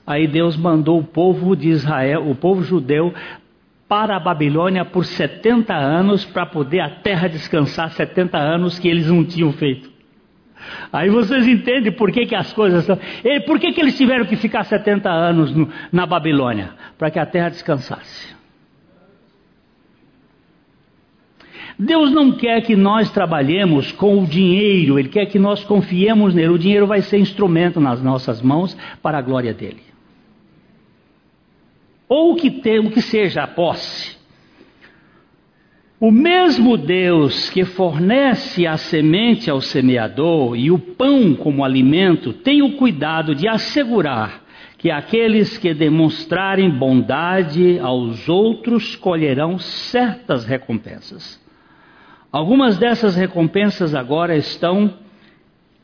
Aí 0.05 0.27
Deus 0.27 0.55
mandou 0.57 0.99
o 0.99 1.03
povo 1.03 1.55
de 1.55 1.69
Israel, 1.69 2.29
o 2.29 2.35
povo 2.35 2.63
judeu, 2.63 3.13
para 3.91 4.15
a 4.15 4.19
Babilônia 4.21 4.85
por 4.85 5.03
70 5.03 5.75
anos 5.75 6.23
para 6.23 6.45
poder 6.45 6.79
a 6.79 6.89
terra 6.89 7.27
descansar 7.27 7.91
70 7.91 8.37
anos 8.37 8.79
que 8.79 8.87
eles 8.87 9.07
não 9.07 9.21
tinham 9.25 9.51
feito. 9.51 9.91
Aí 10.93 11.09
vocês 11.09 11.45
entendem 11.45 11.91
por 11.91 12.09
que, 12.09 12.25
que 12.25 12.33
as 12.33 12.53
coisas 12.53 12.85
são. 12.85 12.97
Por 13.45 13.59
que, 13.59 13.73
que 13.73 13.81
eles 13.81 13.97
tiveram 13.97 14.23
que 14.23 14.37
ficar 14.37 14.63
70 14.63 15.09
anos 15.09 15.53
no, 15.53 15.67
na 15.91 16.05
Babilônia? 16.05 16.69
Para 16.97 17.11
que 17.11 17.19
a 17.19 17.25
terra 17.25 17.49
descansasse. 17.49 18.33
Deus 21.77 22.13
não 22.13 22.31
quer 22.31 22.61
que 22.61 22.77
nós 22.77 23.11
trabalhemos 23.11 23.91
com 23.91 24.23
o 24.23 24.25
dinheiro, 24.25 24.99
Ele 24.99 25.09
quer 25.09 25.25
que 25.25 25.37
nós 25.37 25.65
confiemos 25.65 26.33
nele. 26.33 26.53
O 26.53 26.57
dinheiro 26.57 26.87
vai 26.87 27.01
ser 27.01 27.17
instrumento 27.17 27.81
nas 27.81 28.01
nossas 28.01 28.41
mãos 28.41 28.73
para 29.01 29.17
a 29.17 29.21
glória 29.21 29.53
dele 29.53 29.90
ou 32.13 32.35
que, 32.35 32.51
tem, 32.51 32.89
que 32.89 33.01
seja 33.01 33.43
a 33.43 33.47
posse. 33.47 34.17
O 35.97 36.11
mesmo 36.11 36.75
Deus 36.75 37.49
que 37.49 37.63
fornece 37.63 38.67
a 38.67 38.75
semente 38.75 39.49
ao 39.49 39.61
semeador 39.61 40.57
e 40.57 40.69
o 40.69 40.77
pão 40.77 41.33
como 41.33 41.63
alimento 41.63 42.33
tem 42.33 42.61
o 42.61 42.73
cuidado 42.73 43.33
de 43.33 43.47
assegurar 43.47 44.43
que 44.77 44.91
aqueles 44.91 45.57
que 45.57 45.73
demonstrarem 45.73 46.69
bondade 46.69 47.79
aos 47.79 48.27
outros 48.27 48.93
colherão 48.97 49.57
certas 49.57 50.43
recompensas. 50.43 51.41
Algumas 52.29 52.77
dessas 52.77 53.15
recompensas 53.15 53.95
agora 53.95 54.35
estão 54.35 54.95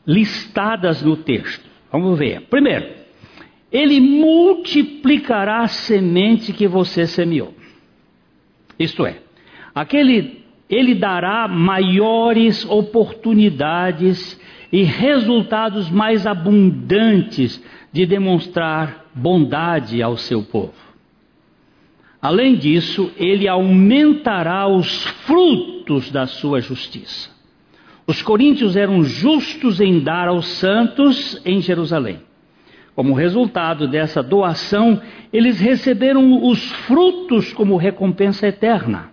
listadas 0.06 1.00
no 1.00 1.16
texto. 1.16 1.64
Vamos 1.90 2.18
ver. 2.18 2.42
Primeiro, 2.50 2.86
ele 3.70 4.00
multiplicará 4.00 5.60
a 5.60 5.68
semente 5.68 6.52
que 6.52 6.66
você 6.66 7.06
semeou. 7.06 7.54
Isto 8.78 9.04
é, 9.04 9.18
aquele 9.74 10.38
ele 10.68 10.94
dará 10.94 11.48
maiores 11.48 12.64
oportunidades 12.66 14.38
e 14.70 14.82
resultados 14.82 15.90
mais 15.90 16.26
abundantes 16.26 17.62
de 17.90 18.04
demonstrar 18.04 19.06
bondade 19.14 20.02
ao 20.02 20.16
seu 20.16 20.42
povo. 20.42 20.74
Além 22.20 22.56
disso, 22.56 23.10
ele 23.16 23.48
aumentará 23.48 24.66
os 24.66 25.04
frutos 25.24 26.10
da 26.10 26.26
sua 26.26 26.60
justiça. 26.60 27.30
Os 28.06 28.20
coríntios 28.20 28.76
eram 28.76 29.04
justos 29.04 29.80
em 29.80 30.00
dar 30.00 30.28
aos 30.28 30.46
santos 30.46 31.40
em 31.44 31.60
Jerusalém. 31.60 32.27
Como 32.98 33.14
resultado 33.14 33.86
dessa 33.86 34.24
doação, 34.24 35.00
eles 35.32 35.60
receberam 35.60 36.44
os 36.44 36.68
frutos 36.84 37.52
como 37.52 37.76
recompensa 37.76 38.48
eterna. 38.48 39.12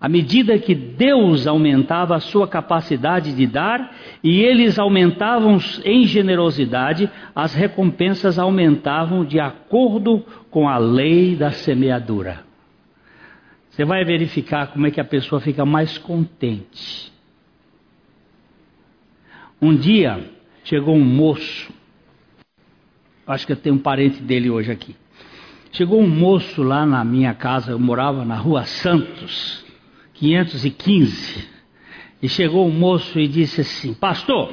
à 0.00 0.08
medida 0.08 0.58
que 0.58 0.74
Deus 0.74 1.46
aumentava 1.46 2.16
a 2.16 2.20
sua 2.20 2.48
capacidade 2.48 3.34
de 3.36 3.46
dar 3.46 3.94
e 4.24 4.40
eles 4.40 4.78
aumentavam 4.78 5.58
em 5.84 6.04
generosidade, 6.04 7.10
as 7.34 7.52
recompensas 7.52 8.38
aumentavam 8.38 9.26
de 9.26 9.38
acordo 9.38 10.24
com 10.50 10.66
a 10.66 10.78
lei 10.78 11.36
da 11.36 11.50
semeadura. 11.50 12.42
Você 13.68 13.84
vai 13.84 14.06
verificar 14.06 14.68
como 14.68 14.86
é 14.86 14.90
que 14.90 15.02
a 15.02 15.04
pessoa 15.04 15.38
fica 15.38 15.66
mais 15.66 15.98
contente. 15.98 17.12
Um 19.60 19.76
dia 19.76 20.18
chegou 20.64 20.96
um 20.96 21.04
moço, 21.04 21.71
acho 23.32 23.46
que 23.46 23.52
eu 23.52 23.56
tenho 23.56 23.74
um 23.74 23.78
parente 23.78 24.22
dele 24.22 24.50
hoje 24.50 24.70
aqui. 24.70 24.94
Chegou 25.72 26.00
um 26.00 26.08
moço 26.08 26.62
lá 26.62 26.84
na 26.84 27.02
minha 27.04 27.34
casa, 27.34 27.72
eu 27.72 27.78
morava 27.78 28.24
na 28.24 28.36
rua 28.36 28.64
Santos. 28.64 29.64
515. 30.14 31.48
E 32.22 32.28
chegou 32.28 32.66
um 32.66 32.70
moço 32.70 33.18
e 33.18 33.26
disse 33.26 33.62
assim: 33.62 33.92
Pastor, 33.94 34.52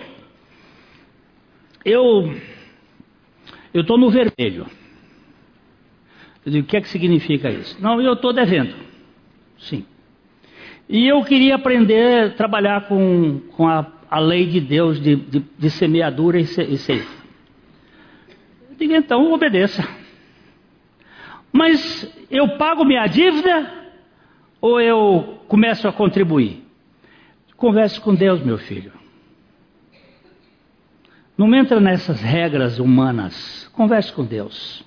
eu 1.86 2.36
eu 3.74 3.82
estou 3.82 3.98
no 3.98 4.10
vermelho. 4.10 4.66
Eu 6.46 6.52
digo: 6.52 6.66
O 6.66 6.68
que 6.68 6.78
é 6.78 6.82
que 6.82 6.90
significa 6.90 7.50
isso? 7.52 7.78
Não, 7.80 8.02
eu 8.02 8.14
estou 8.14 8.34
devendo. 8.34 8.74
Sim. 9.60 9.86
E 10.88 11.08
eu 11.08 11.24
queria 11.24 11.56
aprender 11.56 12.24
a 12.24 12.30
trabalhar 12.32 12.88
com, 12.88 13.40
com 13.56 13.68
a, 13.68 13.86
a 14.10 14.20
lei 14.20 14.48
de 14.48 14.60
Deus 14.60 15.00
de, 15.00 15.16
de, 15.16 15.46
de 15.56 15.70
semeadura 15.70 16.40
e, 16.40 16.46
se, 16.46 16.64
e 16.64 16.78
ceifa. 16.78 17.19
Eu 18.80 18.88
digo: 18.88 18.94
Então 18.94 19.34
obedeça. 19.34 19.86
Mas 21.52 22.10
eu 22.32 22.58
pago 22.58 22.86
minha 22.86 23.06
dívida 23.08 23.70
ou 24.62 24.80
eu 24.80 25.42
começo 25.48 25.88
a 25.88 25.92
contribuir? 25.92 26.64
Converse 27.58 28.00
com 28.00 28.16
Deus, 28.16 28.42
meu 28.42 28.58
filho. 28.58 28.94
Não 31.38 31.54
entra 31.54 31.80
nessas 31.82 32.22
regras 32.22 32.80
humanas. 32.80 33.68
Converse 33.74 34.14
com 34.14 34.24
Deus. 34.24 34.84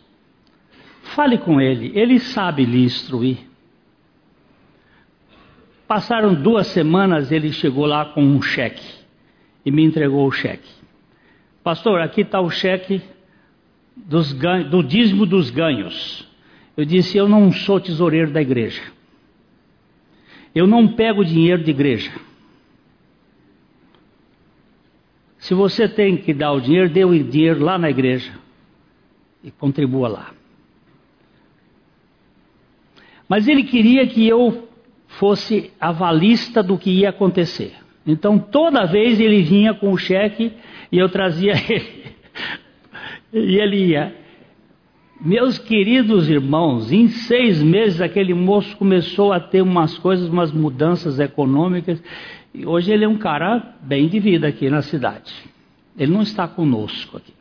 Fale 1.03 1.37
com 1.37 1.61
Ele. 1.61 1.93
Ele 1.95 2.19
sabe 2.19 2.65
lhe 2.65 2.85
instruir. 2.85 3.39
Passaram 5.87 6.33
duas 6.33 6.69
semanas, 6.69 7.31
ele 7.31 7.53
chegou 7.53 7.85
lá 7.85 8.07
com 8.07 8.23
um 8.23 8.41
cheque 8.41 8.87
e 9.67 9.71
me 9.71 9.85
entregou 9.85 10.27
o 10.27 10.33
cheque. 10.33 10.71
Pastor, 11.63 12.01
aqui 12.01 12.23
está 12.23 12.41
o 12.41 12.49
cheque 12.49 13.03
dos 13.97 14.33
do 14.33 14.83
dízimo 14.83 15.27
dos 15.27 15.51
ganhos. 15.51 16.27
Eu 16.77 16.85
disse: 16.85 17.17
Eu 17.17 17.29
não 17.29 17.53
sou 17.53 17.81
tesoureiro 17.81 18.31
da 18.31 18.41
igreja. 18.41 18.83
Eu 20.55 20.67
não 20.67 20.89
pego 20.89 21.25
dinheiro 21.25 21.63
de 21.63 21.71
igreja. 21.71 22.13
Se 25.39 25.55
você 25.55 25.89
tem 25.89 26.17
que 26.17 26.33
dar 26.33 26.53
o 26.53 26.61
dinheiro, 26.61 26.89
dê 26.89 27.05
o 27.05 27.25
dinheiro 27.25 27.65
lá 27.65 27.77
na 27.77 27.91
igreja 27.91 28.33
e 29.43 29.51
contribua 29.51 30.09
lá. 30.09 30.31
Mas 33.29 33.49
ele 33.49 33.65
queria 33.65 34.07
que 34.07 34.27
eu 34.27 34.69
fosse 35.09 35.73
avalista 35.81 36.63
do 36.63 36.79
que 36.79 36.91
ia 36.91 37.11
acontecer. 37.11 37.75
Então 38.07 38.39
toda 38.39 38.87
vez 38.87 39.19
ele 39.19 39.43
vinha 39.43 39.75
com 39.75 39.93
o 39.93 39.99
cheque 39.99 40.53
e 40.91 40.99
eu 40.99 41.09
trazia 41.09 41.55
ele. 41.69 42.13
E 43.33 43.57
ele 43.57 43.87
ia. 43.87 44.15
Meus 45.21 45.57
queridos 45.57 46.29
irmãos, 46.29 46.91
em 46.91 47.09
seis 47.09 47.63
meses 47.63 48.01
aquele 48.01 48.35
moço 48.35 48.77
começou 48.77 49.33
a 49.33 49.39
ter 49.39 49.63
umas 49.63 49.97
coisas, 49.97 50.29
umas 50.29 50.51
mudanças 50.51 51.21
econômicas, 51.21 52.03
e 52.53 52.67
hoje 52.67 52.93
ele 52.93 53.05
é 53.05 53.09
um 53.09 53.17
cara 53.17 53.77
bem 53.81 54.09
de 54.09 54.19
vida 54.19 54.49
aqui 54.49 54.69
na 54.69 54.83
cidade. 54.83 55.33
Ele 55.97 56.13
não 56.13 56.23
está 56.23 56.49
conosco 56.49 57.17
aqui. 57.17 57.33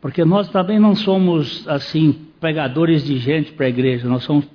Porque 0.00 0.24
nós 0.24 0.48
também 0.48 0.78
não 0.78 0.94
somos, 0.94 1.66
assim, 1.68 2.12
pregadores 2.40 3.04
de 3.04 3.18
gente 3.18 3.52
para 3.52 3.66
a 3.66 3.68
igreja, 3.68 4.08
nós 4.08 4.22
somos 4.22 4.48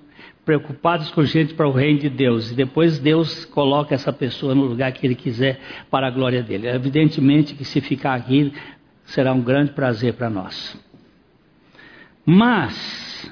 preocupados 0.45 1.09
com 1.09 1.23
gente 1.23 1.55
para 1.55 1.67
o 1.67 1.71
reino 1.71 1.99
de 1.99 2.09
Deus. 2.09 2.51
E 2.51 2.55
depois 2.55 2.99
Deus 2.99 3.45
coloca 3.45 3.95
essa 3.95 4.13
pessoa 4.13 4.53
no 4.53 4.65
lugar 4.65 4.91
que 4.91 5.05
Ele 5.05 5.15
quiser 5.15 5.59
para 5.89 6.07
a 6.07 6.11
glória 6.11 6.43
dele. 6.43 6.67
Evidentemente 6.67 7.55
que 7.55 7.65
se 7.65 7.81
ficar 7.81 8.13
aqui 8.13 8.53
será 9.05 9.33
um 9.33 9.41
grande 9.41 9.71
prazer 9.71 10.13
para 10.13 10.29
nós. 10.29 10.77
Mas 12.25 13.31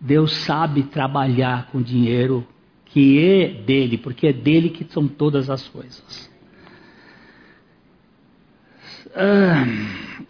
Deus 0.00 0.32
sabe 0.32 0.84
trabalhar 0.84 1.66
com 1.70 1.82
dinheiro 1.82 2.46
que 2.86 3.24
é 3.24 3.48
dele, 3.48 3.98
porque 3.98 4.28
é 4.28 4.32
dele 4.32 4.70
que 4.70 4.84
são 4.84 5.06
todas 5.06 5.50
as 5.50 5.68
coisas. 5.68 6.30
Ah, 9.14 9.64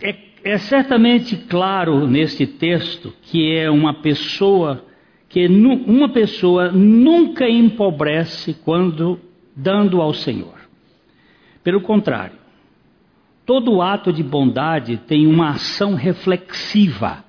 é, 0.02 0.16
é 0.42 0.58
certamente 0.58 1.36
claro 1.36 2.06
neste 2.06 2.46
texto 2.46 3.12
que 3.22 3.54
é 3.54 3.70
uma 3.70 3.94
pessoa 3.94 4.86
que 5.28 5.46
uma 5.46 6.08
pessoa 6.08 6.72
nunca 6.72 7.48
empobrece 7.48 8.52
quando 8.64 9.20
dando 9.54 10.02
ao 10.02 10.12
Senhor. 10.12 10.58
Pelo 11.62 11.80
contrário, 11.82 12.39
Todo 13.50 13.82
ato 13.82 14.12
de 14.12 14.22
bondade 14.22 14.96
tem 14.96 15.26
uma 15.26 15.48
ação 15.48 15.94
reflexiva 15.94 17.24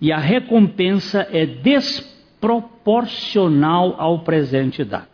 e 0.00 0.10
a 0.10 0.18
recompensa 0.18 1.24
é 1.30 1.46
desproporcional 1.46 3.94
ao 3.96 4.24
presente 4.24 4.82
dado. 4.82 5.06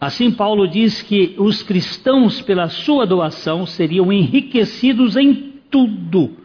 Assim, 0.00 0.30
Paulo 0.30 0.66
diz 0.66 1.02
que 1.02 1.34
os 1.36 1.62
cristãos, 1.62 2.40
pela 2.40 2.70
sua 2.70 3.06
doação, 3.06 3.66
seriam 3.66 4.10
enriquecidos 4.10 5.14
em 5.14 5.34
tudo 5.70 6.38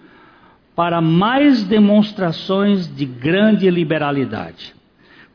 para 0.75 0.99
mais 0.99 1.63
demonstrações 1.63 2.93
de 2.93 3.05
grande 3.05 3.69
liberalidade. 3.69 4.75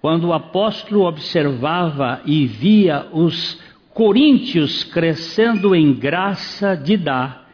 Quando 0.03 0.25
o 0.25 0.35
apóstolo 0.35 1.07
observava 1.07 2.21
e 2.27 2.45
via 2.45 3.07
os 3.11 3.59
coríntios 3.95 4.85
crescendo 4.85 5.75
em 5.75 5.95
graça 5.95 6.77
de 6.77 6.99
dar, 6.99 7.46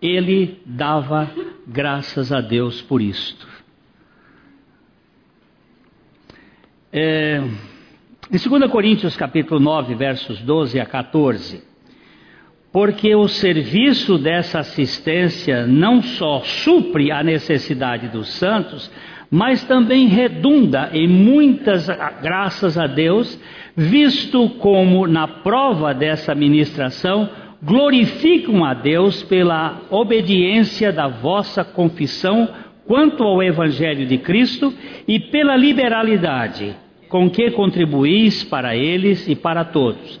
ele 0.00 0.60
dava 0.64 1.30
graças 1.66 2.32
a 2.32 2.40
Deus 2.40 2.82
por 2.82 3.00
isto. 3.00 3.46
É, 6.92 7.42
em 8.32 8.48
2 8.48 8.70
Coríntios 8.70 9.16
capítulo 9.16 9.60
9, 9.60 9.94
versos 9.94 10.40
12 10.40 10.80
a 10.80 10.86
14, 10.86 11.62
porque 12.72 13.14
o 13.14 13.28
serviço 13.28 14.18
dessa 14.18 14.60
assistência 14.60 15.66
não 15.66 16.02
só 16.02 16.40
supre 16.42 17.10
a 17.10 17.22
necessidade 17.22 18.08
dos 18.08 18.28
santos, 18.28 18.90
mas 19.30 19.64
também 19.64 20.06
redunda 20.06 20.90
em 20.92 21.08
muitas 21.08 21.86
graças 22.22 22.78
a 22.78 22.86
Deus, 22.86 23.38
visto 23.76 24.48
como 24.58 25.06
na 25.06 25.26
prova 25.26 25.92
dessa 25.92 26.34
ministração 26.34 27.28
glorificam 27.66 28.64
a 28.64 28.72
Deus 28.72 29.24
pela 29.24 29.82
obediência 29.90 30.92
da 30.92 31.08
vossa 31.08 31.64
confissão 31.64 32.48
quanto 32.86 33.24
ao 33.24 33.42
Evangelho 33.42 34.06
de 34.06 34.18
Cristo 34.18 34.72
e 35.06 35.18
pela 35.18 35.56
liberalidade 35.56 36.76
com 37.08 37.28
que 37.28 37.50
contribuís 37.50 38.44
para 38.44 38.76
eles 38.76 39.28
e 39.28 39.34
para 39.34 39.64
todos, 39.64 40.20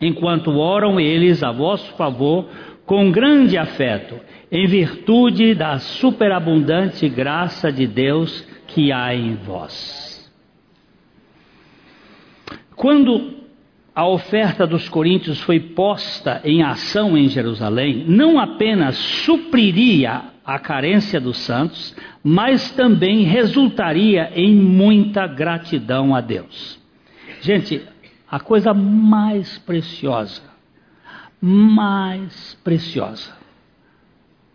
enquanto 0.00 0.50
oram 0.58 0.98
eles 0.98 1.44
a 1.44 1.52
vosso 1.52 1.92
favor 1.94 2.48
com 2.84 3.12
grande 3.12 3.56
afeto, 3.56 4.16
em 4.50 4.66
virtude 4.66 5.54
da 5.54 5.78
superabundante 5.78 7.08
graça 7.08 7.70
de 7.70 7.86
Deus 7.86 8.44
que 8.66 8.90
há 8.90 9.14
em 9.14 9.36
vós. 9.36 10.28
Quando 12.74 13.39
a 14.00 14.06
oferta 14.06 14.66
dos 14.66 14.88
coríntios 14.88 15.42
foi 15.42 15.60
posta 15.60 16.40
em 16.42 16.62
ação 16.62 17.18
em 17.18 17.28
Jerusalém, 17.28 18.02
não 18.08 18.38
apenas 18.38 18.96
supriria 18.96 20.22
a 20.42 20.58
carência 20.58 21.20
dos 21.20 21.36
santos, 21.36 21.94
mas 22.24 22.70
também 22.70 23.24
resultaria 23.24 24.32
em 24.34 24.54
muita 24.54 25.26
gratidão 25.26 26.14
a 26.14 26.22
Deus. 26.22 26.80
Gente, 27.42 27.86
a 28.26 28.40
coisa 28.40 28.72
mais 28.72 29.58
preciosa, 29.58 30.44
mais 31.38 32.54
preciosa, 32.64 33.36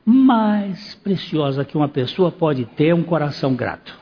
mais 0.04 0.96
preciosa 0.96 1.64
que 1.64 1.78
uma 1.78 1.88
pessoa 1.88 2.32
pode 2.32 2.66
ter 2.66 2.88
é 2.88 2.96
um 2.96 3.04
coração 3.04 3.54
grato. 3.54 3.96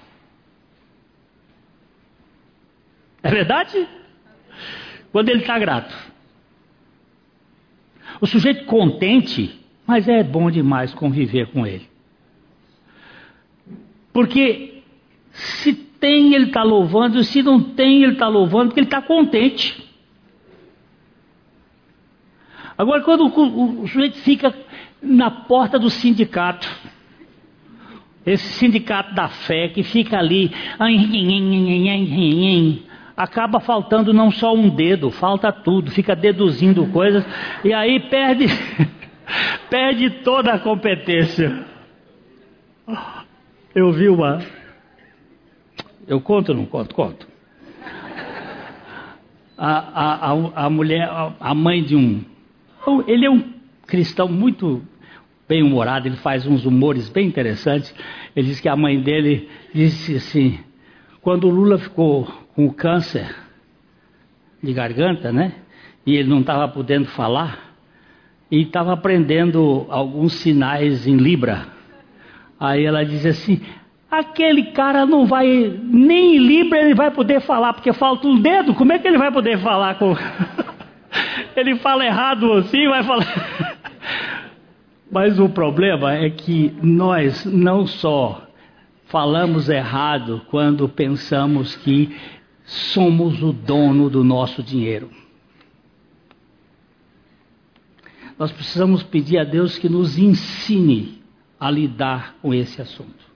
É 3.22 3.30
verdade? 3.30 4.03
Quando 5.14 5.30
ele 5.30 5.41
está 5.41 5.57
grato. 5.59 5.95
O 8.20 8.26
sujeito 8.26 8.66
contente, 8.66 9.57
mas 9.86 10.07
é 10.09 10.24
bom 10.24 10.49
demais 10.49 10.93
conviver 10.93 11.51
com 11.51 11.66
ele. 11.66 11.88
Porque 14.11 14.82
se 15.32 15.74
tem, 15.74 16.34
ele 16.34 16.47
está 16.47 16.64
louvando, 16.64 17.24
se 17.24 17.43
não 17.43 17.61
tem, 17.61 18.03
ele 18.03 18.14
está 18.14 18.28
louvando, 18.28 18.70
porque 18.70 18.80
ele 18.80 18.88
está 18.88 19.01
contente. 19.01 19.84
Agora, 22.76 23.01
quando 23.03 23.26
o, 23.28 23.84
o, 23.84 23.88
sujeito 23.88 24.18
fica 24.18 24.53
na 25.01 25.30
porta 25.30 25.78
do 25.78 25.91
sindicato, 25.91 26.68
esse 28.26 28.47
sindicato 28.53 29.14
da 29.14 29.28
fé 29.28 29.68
que 29.70 29.84
fica 29.84 30.18
ali, 30.18 30.51
acaba 33.16 33.59
faltando 33.59 34.14
não 34.14 34.32
só 34.32 34.53
um 34.53 34.70
dedo, 34.70 35.11
falta 35.11 35.51
tudo, 35.51 35.91
fica 35.91 36.16
deduzindo 36.16 36.86
coisas 36.88 37.26
e 37.64 37.74
aí 37.74 37.99
perde, 38.09 38.47
perde 39.70 40.09
toda 40.24 40.53
a 40.53 40.59
competência. 40.59 41.66
Eu 43.74 43.91
vi 43.91 44.09
uma. 44.09 44.41
Eu 46.07 46.20
conto 46.20 46.49
ou 46.49 46.57
não 46.57 46.66
conto? 46.66 46.93
Conto. 46.93 47.28
A, 49.57 50.32
a, 50.32 50.66
a, 50.66 50.70
mulher, 50.70 51.09
a 51.39 51.53
mãe 51.53 51.84
de 51.84 51.95
um. 51.95 52.24
Ele 53.07 53.26
é 53.26 53.30
um 53.30 53.53
cristão 53.88 54.28
muito 54.28 54.82
bem-humorado, 55.47 56.07
ele 56.07 56.18
faz 56.18 56.45
uns 56.45 56.66
humores 56.66 57.09
bem 57.09 57.28
interessantes. 57.28 57.93
Ele 58.36 58.47
diz 58.47 58.59
que 58.59 58.68
a 58.68 58.76
mãe 58.76 58.99
dele 58.99 59.49
disse 59.74 60.16
assim: 60.16 60.59
quando 61.22 61.47
o 61.47 61.49
Lula 61.49 61.78
ficou 61.78 62.28
com 62.56 62.70
câncer 62.72 63.36
de 64.62 64.74
garganta, 64.74 65.32
né? 65.32 65.54
E 66.06 66.16
ele 66.16 66.30
não 66.30 66.41
estava 66.41 66.68
podendo 66.68 67.08
falar, 67.08 67.74
e 68.51 68.62
estava 68.62 68.93
aprendendo 68.93 69.88
alguns 69.89 70.34
sinais 70.34 71.08
em 71.08 71.18
Libra. 71.18 71.66
Aí 72.60 72.86
ela 72.86 73.04
diz 73.04 73.26
assim: 73.26 73.62
aquele 74.12 74.66
cara 74.72 75.06
não 75.06 75.26
vai, 75.26 75.47
nem 75.82 76.36
em 76.36 76.39
Libra 76.39 76.80
ele 76.80 76.93
vai 76.93 77.10
poder 77.10 77.41
falar, 77.41 77.74
porque 77.74 77.91
falta 77.93 78.28
um 78.28 78.39
dedo, 78.39 78.76
como 78.76 78.93
é 78.93 78.99
que 78.99 79.08
ele 79.08 79.18
vai 79.18 79.32
poder 79.32 79.58
falar 79.60 79.95
com. 79.95 80.16
ele 81.56 81.78
fala 81.78 82.06
errado 82.06 82.54
assim, 82.54 82.88
vai 82.88 83.04
falar. 83.04 83.26
Mas 85.12 85.39
o 85.39 85.49
problema 85.49 86.14
é 86.14 86.30
que 86.30 86.76
nós 86.82 87.45
não 87.45 87.86
só 87.86 88.47
falamos 89.06 89.70
errado 89.70 90.41
quando 90.49 90.89
pensamos 90.89 91.76
que 91.76 92.16
somos 92.66 93.41
o 93.41 93.51
dono 93.51 94.09
do 94.09 94.24
nosso 94.24 94.64
dinheiro. 94.64 95.09
Nós 98.38 98.51
precisamos 98.51 99.03
pedir 99.03 99.38
a 99.38 99.43
Deus 99.43 99.78
que 99.78 99.88
nos 99.88 100.18
ensine 100.18 101.22
a 101.59 101.70
lidar 101.70 102.36
com 102.41 102.53
esse 102.53 102.82
assunto. 102.82 103.32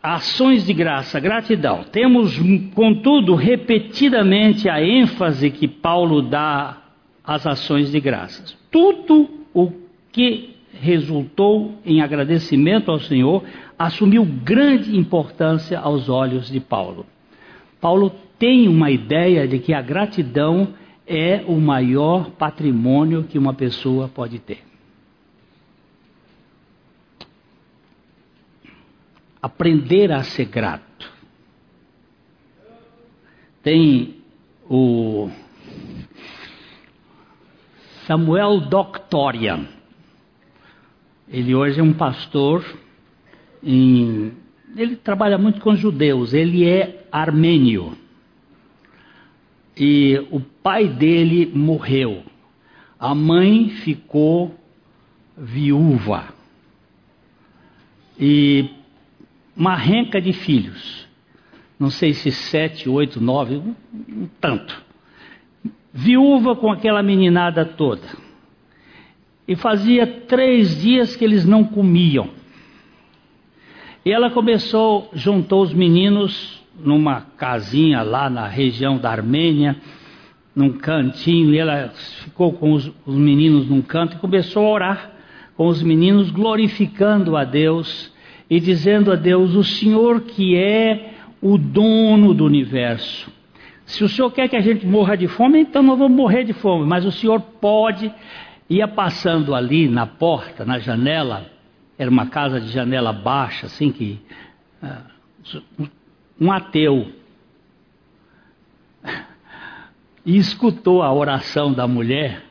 Ações 0.00 0.64
de 0.64 0.72
graça, 0.72 1.18
gratidão. 1.18 1.84
Temos, 1.84 2.38
contudo, 2.74 3.34
repetidamente 3.34 4.68
a 4.68 4.80
ênfase 4.82 5.50
que 5.50 5.66
Paulo 5.66 6.22
dá 6.22 6.82
às 7.24 7.46
ações 7.46 7.90
de 7.90 7.98
graças. 7.98 8.56
Tudo 8.70 9.28
o 9.52 9.72
que 10.12 10.56
resultou 10.80 11.80
em 11.84 12.00
agradecimento 12.00 12.90
ao 12.90 13.00
Senhor 13.00 13.42
assumiu 13.78 14.24
grande 14.24 14.96
importância 14.96 15.78
aos 15.78 16.08
olhos 16.08 16.50
de 16.50 16.58
Paulo. 16.58 17.06
Paulo 17.80 18.10
tem 18.38 18.66
uma 18.68 18.90
ideia 18.90 19.46
de 19.46 19.58
que 19.60 19.72
a 19.72 19.80
gratidão 19.80 20.74
é 21.06 21.44
o 21.46 21.60
maior 21.60 22.30
patrimônio 22.32 23.24
que 23.24 23.38
uma 23.38 23.54
pessoa 23.54 24.08
pode 24.08 24.38
ter. 24.40 24.62
Aprender 29.40 30.10
a 30.10 30.22
ser 30.24 30.46
grato. 30.46 31.10
Tem 33.62 34.16
o 34.68 35.30
Samuel 38.06 38.60
Doctorian. 38.60 39.66
Ele 41.28 41.54
hoje 41.54 41.78
é 41.78 41.82
um 41.82 41.92
pastor 41.92 42.64
em, 43.62 44.32
ele 44.76 44.96
trabalha 44.96 45.38
muito 45.38 45.60
com 45.60 45.74
judeus, 45.74 46.32
ele 46.32 46.66
é 46.66 47.06
armênio. 47.10 47.96
E 49.76 50.26
o 50.30 50.40
pai 50.40 50.88
dele 50.88 51.50
morreu. 51.54 52.22
A 52.98 53.14
mãe 53.14 53.68
ficou 53.68 54.54
viúva. 55.36 56.34
E 58.18 58.70
uma 59.56 59.76
renca 59.76 60.20
de 60.20 60.32
filhos. 60.32 61.06
Não 61.78 61.90
sei 61.90 62.12
se 62.12 62.32
sete, 62.32 62.88
oito, 62.88 63.20
nove, 63.20 63.56
um, 63.56 63.74
um 64.08 64.28
tanto. 64.40 64.82
Viúva 65.92 66.56
com 66.56 66.72
aquela 66.72 67.02
meninada 67.02 67.64
toda. 67.64 68.06
E 69.46 69.54
fazia 69.54 70.06
três 70.06 70.80
dias 70.80 71.14
que 71.14 71.24
eles 71.24 71.44
não 71.44 71.62
comiam. 71.64 72.37
E 74.08 74.10
ela 74.10 74.30
começou, 74.30 75.10
juntou 75.12 75.60
os 75.60 75.74
meninos 75.74 76.62
numa 76.82 77.20
casinha 77.36 78.00
lá 78.00 78.30
na 78.30 78.48
região 78.48 78.96
da 78.96 79.10
Armênia, 79.10 79.76
num 80.56 80.72
cantinho, 80.72 81.52
e 81.52 81.58
ela 81.58 81.90
ficou 82.24 82.54
com 82.54 82.72
os, 82.72 82.90
os 83.04 83.14
meninos 83.14 83.68
num 83.68 83.82
canto 83.82 84.16
e 84.16 84.18
começou 84.18 84.64
a 84.66 84.70
orar 84.70 85.10
com 85.58 85.66
os 85.66 85.82
meninos, 85.82 86.30
glorificando 86.30 87.36
a 87.36 87.44
Deus 87.44 88.10
e 88.48 88.58
dizendo 88.58 89.12
a 89.12 89.14
Deus: 89.14 89.54
O 89.54 89.62
Senhor 89.62 90.22
que 90.22 90.56
é 90.56 91.12
o 91.42 91.58
dono 91.58 92.32
do 92.32 92.46
universo. 92.46 93.30
Se 93.84 94.02
o 94.02 94.08
Senhor 94.08 94.30
quer 94.30 94.48
que 94.48 94.56
a 94.56 94.62
gente 94.62 94.86
morra 94.86 95.18
de 95.18 95.28
fome, 95.28 95.60
então 95.60 95.82
nós 95.82 95.98
vamos 95.98 96.16
morrer 96.16 96.44
de 96.44 96.54
fome, 96.54 96.86
mas 96.86 97.04
o 97.04 97.12
Senhor 97.12 97.42
pode. 97.60 98.10
Ia 98.70 98.88
passando 98.88 99.54
ali 99.54 99.86
na 99.86 100.06
porta, 100.06 100.64
na 100.64 100.78
janela, 100.78 101.57
era 101.98 102.08
uma 102.08 102.26
casa 102.26 102.60
de 102.60 102.68
janela 102.68 103.12
baixa, 103.12 103.66
assim 103.66 103.90
que. 103.90 104.20
Uh, 104.82 105.58
um 106.40 106.52
ateu. 106.52 107.12
E 110.24 110.36
escutou 110.36 111.02
a 111.02 111.12
oração 111.12 111.72
da 111.72 111.88
mulher. 111.88 112.44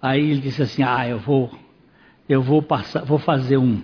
Aí 0.00 0.30
ele 0.30 0.40
disse 0.40 0.62
assim: 0.62 0.82
Ah, 0.82 1.06
eu 1.06 1.18
vou, 1.18 1.50
eu 2.28 2.40
vou 2.40 2.62
passar, 2.62 3.04
vou 3.04 3.18
fazer 3.18 3.58
um. 3.58 3.82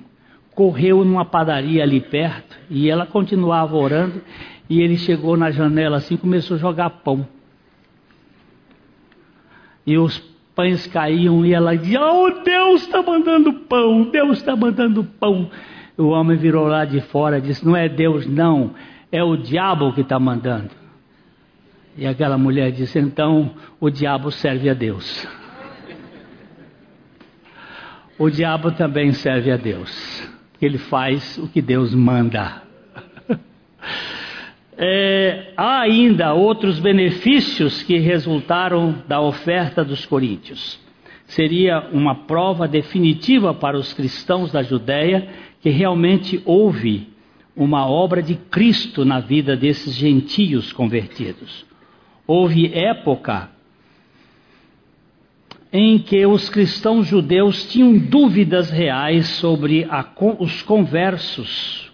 Correu 0.54 1.04
numa 1.04 1.24
padaria 1.24 1.82
ali 1.82 2.00
perto 2.00 2.56
e 2.70 2.88
ela 2.88 3.04
continuava 3.04 3.76
orando. 3.76 4.22
E 4.70 4.80
ele 4.80 4.96
chegou 4.96 5.36
na 5.36 5.50
janela 5.50 5.98
assim, 5.98 6.16
começou 6.16 6.56
a 6.56 6.60
jogar 6.60 6.88
pão. 6.88 7.28
E 9.86 9.98
os 9.98 10.33
pães 10.54 10.86
caíam 10.86 11.44
e 11.44 11.52
ela 11.52 11.76
dizia: 11.76 12.00
Oh, 12.00 12.30
Deus 12.42 12.82
está 12.82 13.02
mandando 13.02 13.52
pão, 13.52 14.10
Deus 14.10 14.38
está 14.38 14.54
mandando 14.56 15.04
pão. 15.04 15.50
O 15.96 16.08
homem 16.08 16.36
virou 16.36 16.66
lá 16.66 16.84
de 16.84 17.00
fora 17.00 17.38
e 17.38 17.40
disse: 17.40 17.64
Não 17.64 17.76
é 17.76 17.88
Deus, 17.88 18.26
não, 18.26 18.74
é 19.10 19.22
o 19.22 19.36
diabo 19.36 19.92
que 19.92 20.00
está 20.00 20.18
mandando. 20.18 20.70
E 21.96 22.06
aquela 22.06 22.36
mulher 22.36 22.72
disse: 22.72 22.98
Então 22.98 23.52
o 23.80 23.90
diabo 23.90 24.30
serve 24.30 24.68
a 24.68 24.74
Deus. 24.74 25.26
O 28.18 28.30
diabo 28.30 28.70
também 28.72 29.12
serve 29.12 29.50
a 29.50 29.56
Deus. 29.56 30.28
Ele 30.62 30.78
faz 30.78 31.36
o 31.38 31.48
que 31.48 31.60
Deus 31.60 31.94
manda. 31.94 32.62
É, 34.76 35.52
há 35.56 35.80
ainda 35.80 36.34
outros 36.34 36.80
benefícios 36.80 37.82
que 37.82 37.98
resultaram 37.98 39.02
da 39.06 39.20
oferta 39.20 39.84
dos 39.84 40.04
coríntios. 40.04 40.80
Seria 41.26 41.88
uma 41.92 42.14
prova 42.14 42.66
definitiva 42.66 43.54
para 43.54 43.78
os 43.78 43.92
cristãos 43.92 44.52
da 44.52 44.62
Judéia 44.62 45.28
que 45.60 45.70
realmente 45.70 46.42
houve 46.44 47.08
uma 47.56 47.88
obra 47.88 48.22
de 48.22 48.34
Cristo 48.34 49.04
na 49.04 49.20
vida 49.20 49.56
desses 49.56 49.94
gentios 49.94 50.72
convertidos. 50.72 51.64
Houve 52.26 52.72
época 52.74 53.50
em 55.72 55.98
que 55.98 56.24
os 56.26 56.48
cristãos 56.48 57.06
judeus 57.06 57.64
tinham 57.66 57.96
dúvidas 57.98 58.70
reais 58.70 59.26
sobre 59.26 59.84
a, 59.84 60.04
os 60.38 60.62
conversos, 60.62 61.92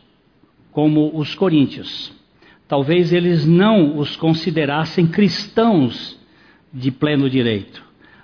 como 0.72 1.10
os 1.18 1.34
coríntios. 1.34 2.19
Talvez 2.70 3.12
eles 3.12 3.44
não 3.44 3.98
os 3.98 4.14
considerassem 4.14 5.04
cristãos 5.04 6.16
de 6.72 6.92
pleno 6.92 7.28
direito, 7.28 7.82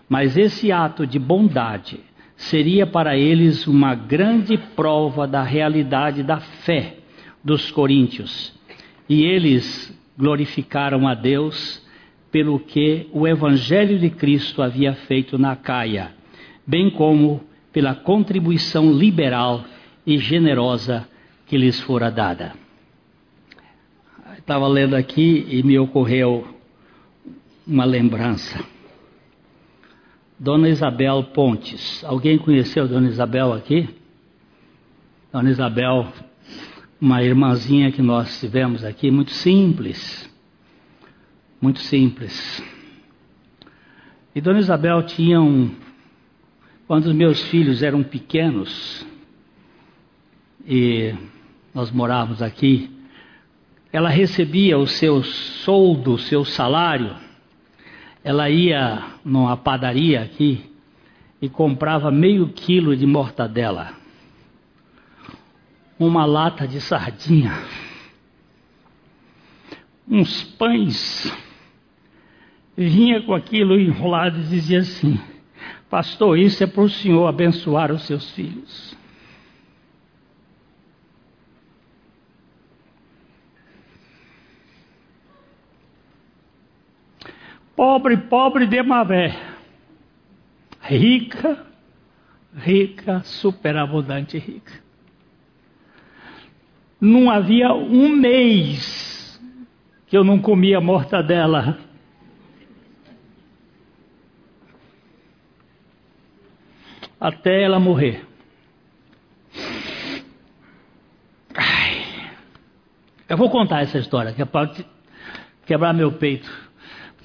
mas 0.08 0.36
esse 0.36 0.70
ato 0.70 1.04
de 1.04 1.18
bondade 1.18 1.98
seria 2.36 2.86
para 2.86 3.16
eles 3.16 3.66
uma 3.66 3.92
grande 3.96 4.56
prova 4.56 5.26
da 5.26 5.42
realidade 5.42 6.22
da 6.22 6.38
fé 6.38 6.94
dos 7.42 7.72
coríntios. 7.72 8.56
E 9.08 9.24
eles 9.24 9.92
glorificaram 10.16 11.08
a 11.08 11.14
Deus 11.14 11.84
pelo 12.30 12.60
que 12.60 13.08
o 13.12 13.26
Evangelho 13.26 13.98
de 13.98 14.10
Cristo 14.10 14.62
havia 14.62 14.92
feito 14.92 15.36
na 15.36 15.56
Caia, 15.56 16.12
bem 16.64 16.88
como 16.88 17.42
pela 17.72 17.96
contribuição 17.96 18.92
liberal 18.92 19.64
e 20.06 20.18
generosa 20.18 21.04
que 21.46 21.58
lhes 21.58 21.80
fora 21.80 22.12
dada. 22.12 22.65
Estava 24.46 24.68
lendo 24.68 24.94
aqui 24.94 25.44
e 25.50 25.60
me 25.64 25.76
ocorreu 25.76 26.46
uma 27.66 27.84
lembrança. 27.84 28.64
Dona 30.38 30.68
Isabel 30.68 31.24
Pontes. 31.34 32.04
Alguém 32.04 32.38
conheceu 32.38 32.86
Dona 32.86 33.08
Isabel 33.08 33.52
aqui? 33.52 33.88
Dona 35.32 35.50
Isabel, 35.50 36.06
uma 37.00 37.24
irmãzinha 37.24 37.90
que 37.90 38.00
nós 38.00 38.38
tivemos 38.38 38.84
aqui, 38.84 39.10
muito 39.10 39.32
simples. 39.32 40.32
Muito 41.60 41.80
simples. 41.80 42.62
E 44.32 44.40
Dona 44.40 44.60
Isabel 44.60 45.02
tinha 45.06 45.40
um. 45.40 45.74
Quando 46.86 47.06
os 47.06 47.12
meus 47.12 47.42
filhos 47.48 47.82
eram 47.82 48.04
pequenos, 48.04 49.04
e 50.64 51.12
nós 51.74 51.90
morávamos 51.90 52.40
aqui, 52.40 52.95
ela 53.96 54.10
recebia 54.10 54.76
o 54.76 54.86
seu 54.86 55.24
soldo, 55.24 56.12
o 56.12 56.18
seu 56.18 56.44
salário, 56.44 57.16
ela 58.22 58.50
ia 58.50 59.02
numa 59.24 59.56
padaria 59.56 60.20
aqui 60.20 60.70
e 61.40 61.48
comprava 61.48 62.10
meio 62.10 62.46
quilo 62.50 62.94
de 62.94 63.06
mortadela, 63.06 63.94
uma 65.98 66.26
lata 66.26 66.68
de 66.68 66.78
sardinha, 66.78 67.58
uns 70.06 70.44
pães, 70.44 71.34
vinha 72.76 73.22
com 73.22 73.32
aquilo 73.32 73.80
enrolado 73.80 74.40
e 74.40 74.42
dizia 74.42 74.80
assim: 74.80 75.18
Pastor, 75.88 76.38
isso 76.38 76.62
é 76.62 76.66
para 76.66 76.82
o 76.82 76.90
senhor 76.90 77.26
abençoar 77.26 77.90
os 77.90 78.02
seus 78.02 78.30
filhos. 78.32 78.94
Pobre, 87.76 88.16
pobre 88.16 88.66
de 88.66 88.82
Mavé. 88.82 89.36
Rica, 90.80 91.66
rica, 92.56 93.22
superabundante 93.22 94.38
rica. 94.38 94.72
Não 96.98 97.30
havia 97.30 97.74
um 97.74 98.08
mês 98.08 99.38
que 100.06 100.16
eu 100.16 100.24
não 100.24 100.40
comia 100.40 100.80
mortadela. 100.80 101.78
Até 107.20 107.62
ela 107.62 107.78
morrer. 107.78 108.24
Eu 113.28 113.36
vou 113.36 113.50
contar 113.50 113.82
essa 113.82 113.98
história, 113.98 114.32
que 114.32 114.40
é 114.40 114.44
para 114.44 114.72
quebrar 115.66 115.92
meu 115.92 116.12
peito 116.12 116.48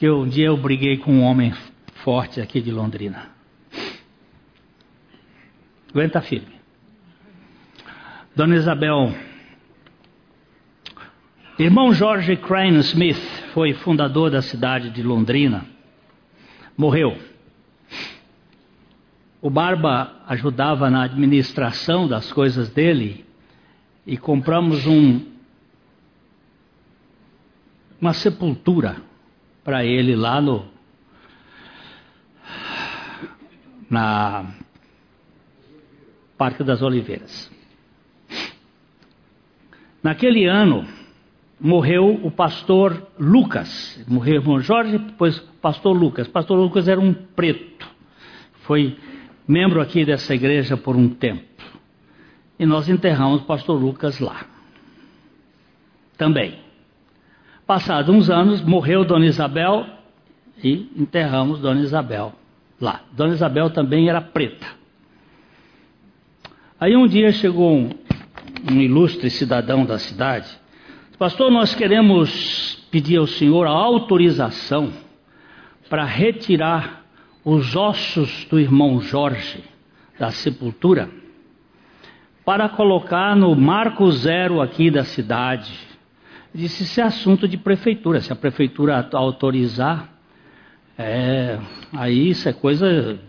que 0.02 0.10
um 0.10 0.28
dia 0.28 0.47
eu 0.47 0.58
briguei 0.58 0.97
com 0.97 1.14
um 1.14 1.22
homem 1.22 1.54
forte 2.04 2.41
aqui 2.41 2.60
de 2.60 2.72
Londrina. 2.72 3.30
Aguenta 5.91 6.20
firme. 6.22 6.56
Dona 8.36 8.56
Isabel, 8.56 9.14
irmão 11.60 11.93
George 11.93 12.36
Crane 12.38 12.80
Smith 12.80 13.22
foi 13.54 13.76
fundador 13.76 14.32
da 14.32 14.41
cidade 14.41 14.89
de 14.89 15.04
Londrina. 15.04 15.68
Morreu. 16.76 17.16
O 19.39 19.52
Barba 19.52 20.24
ajudava 20.28 20.89
na 20.89 21.04
administração 21.04 22.08
das 22.08 22.34
coisas 22.34 22.72
dele 22.72 23.24
e 24.08 24.18
compramos 24.18 24.88
um, 24.88 25.22
uma 28.02 28.14
sepultura 28.14 29.11
para 29.64 29.86
ele 29.86 30.16
lá 30.16 30.41
no 30.41 30.66
na 33.89 34.45
Parque 36.38 36.64
das 36.64 36.82
Oliveiras. 36.82 37.51
Naquele 40.01 40.45
ano 40.45 40.88
morreu 41.59 42.20
o 42.24 42.32
pastor 42.32 43.07
Lucas, 43.20 44.03
morreu 44.07 44.36
o 44.36 44.38
irmão 44.41 44.59
Jorge, 44.59 44.97
depois 44.97 45.39
pastor 45.62 45.95
Lucas. 45.95 46.28
Pastor 46.28 46.57
Lucas 46.57 46.88
era 46.88 46.99
um 46.99 47.14
preto, 47.14 47.88
foi 48.62 48.97
membro 49.47 49.82
aqui 49.82 50.03
dessa 50.05 50.34
igreja 50.34 50.76
por 50.76 50.95
um 50.95 51.09
tempo. 51.09 51.43
E 52.57 52.66
nós 52.66 52.89
enterramos 52.89 53.41
o 53.41 53.45
pastor 53.45 53.80
Lucas 53.80 54.20
lá. 54.20 54.45
Também. 56.18 56.71
Passados 57.72 58.14
uns 58.14 58.30
anos, 58.30 58.62
morreu 58.62 59.06
Dona 59.06 59.26
Isabel 59.26 59.86
e 60.62 60.92
enterramos 60.94 61.62
Dona 61.62 61.80
Isabel 61.80 62.34
lá. 62.82 63.00
Dona 63.14 63.34
Isabel 63.34 63.70
também 63.70 64.10
era 64.10 64.20
preta. 64.20 64.68
Aí 66.78 66.98
um 66.98 67.08
dia 67.08 67.32
chegou 67.32 67.74
um, 67.74 67.92
um 68.70 68.82
ilustre 68.82 69.30
cidadão 69.30 69.86
da 69.86 69.98
cidade. 69.98 70.50
Pastor, 71.18 71.50
nós 71.50 71.74
queremos 71.74 72.86
pedir 72.92 73.16
ao 73.16 73.26
senhor 73.26 73.66
a 73.66 73.70
autorização 73.70 74.92
para 75.90 76.04
retirar 76.04 77.06
os 77.46 77.74
ossos 77.74 78.44
do 78.50 78.60
irmão 78.60 79.00
Jorge 79.00 79.64
da 80.20 80.30
sepultura 80.30 81.10
para 82.44 82.68
colocar 82.68 83.34
no 83.34 83.56
marco 83.56 84.12
zero 84.12 84.60
aqui 84.60 84.92
da 84.92 85.06
cidade 85.06 85.91
disse 86.54 86.84
isso 86.84 86.99
é 86.99 87.04
assunto 87.04 87.47
de 87.47 87.58
prefeitura. 87.58 88.22
Se 88.22 88.32
a 88.32 88.36
prefeitura 88.36 89.08
autorizar, 89.14 90.10
é, 90.97 91.58
aí 91.93 92.30
isso 92.30 92.47
é 92.47 92.54
coisa 92.54 93.20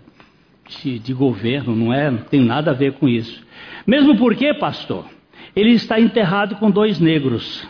de, 0.68 0.98
de, 0.98 1.14
governo, 1.14 1.74
não 1.74 1.92
é? 1.92 2.10
Não 2.10 2.18
tem 2.18 2.40
nada 2.40 2.70
a 2.70 2.74
ver 2.74 2.94
com 2.94 3.08
isso. 3.08 3.44
Mesmo 3.86 4.16
porque, 4.16 4.52
pastor, 4.54 5.06
ele 5.54 5.70
está 5.70 6.00
enterrado 6.00 6.56
com 6.56 6.70
dois 6.70 6.98
negros. 6.98 7.66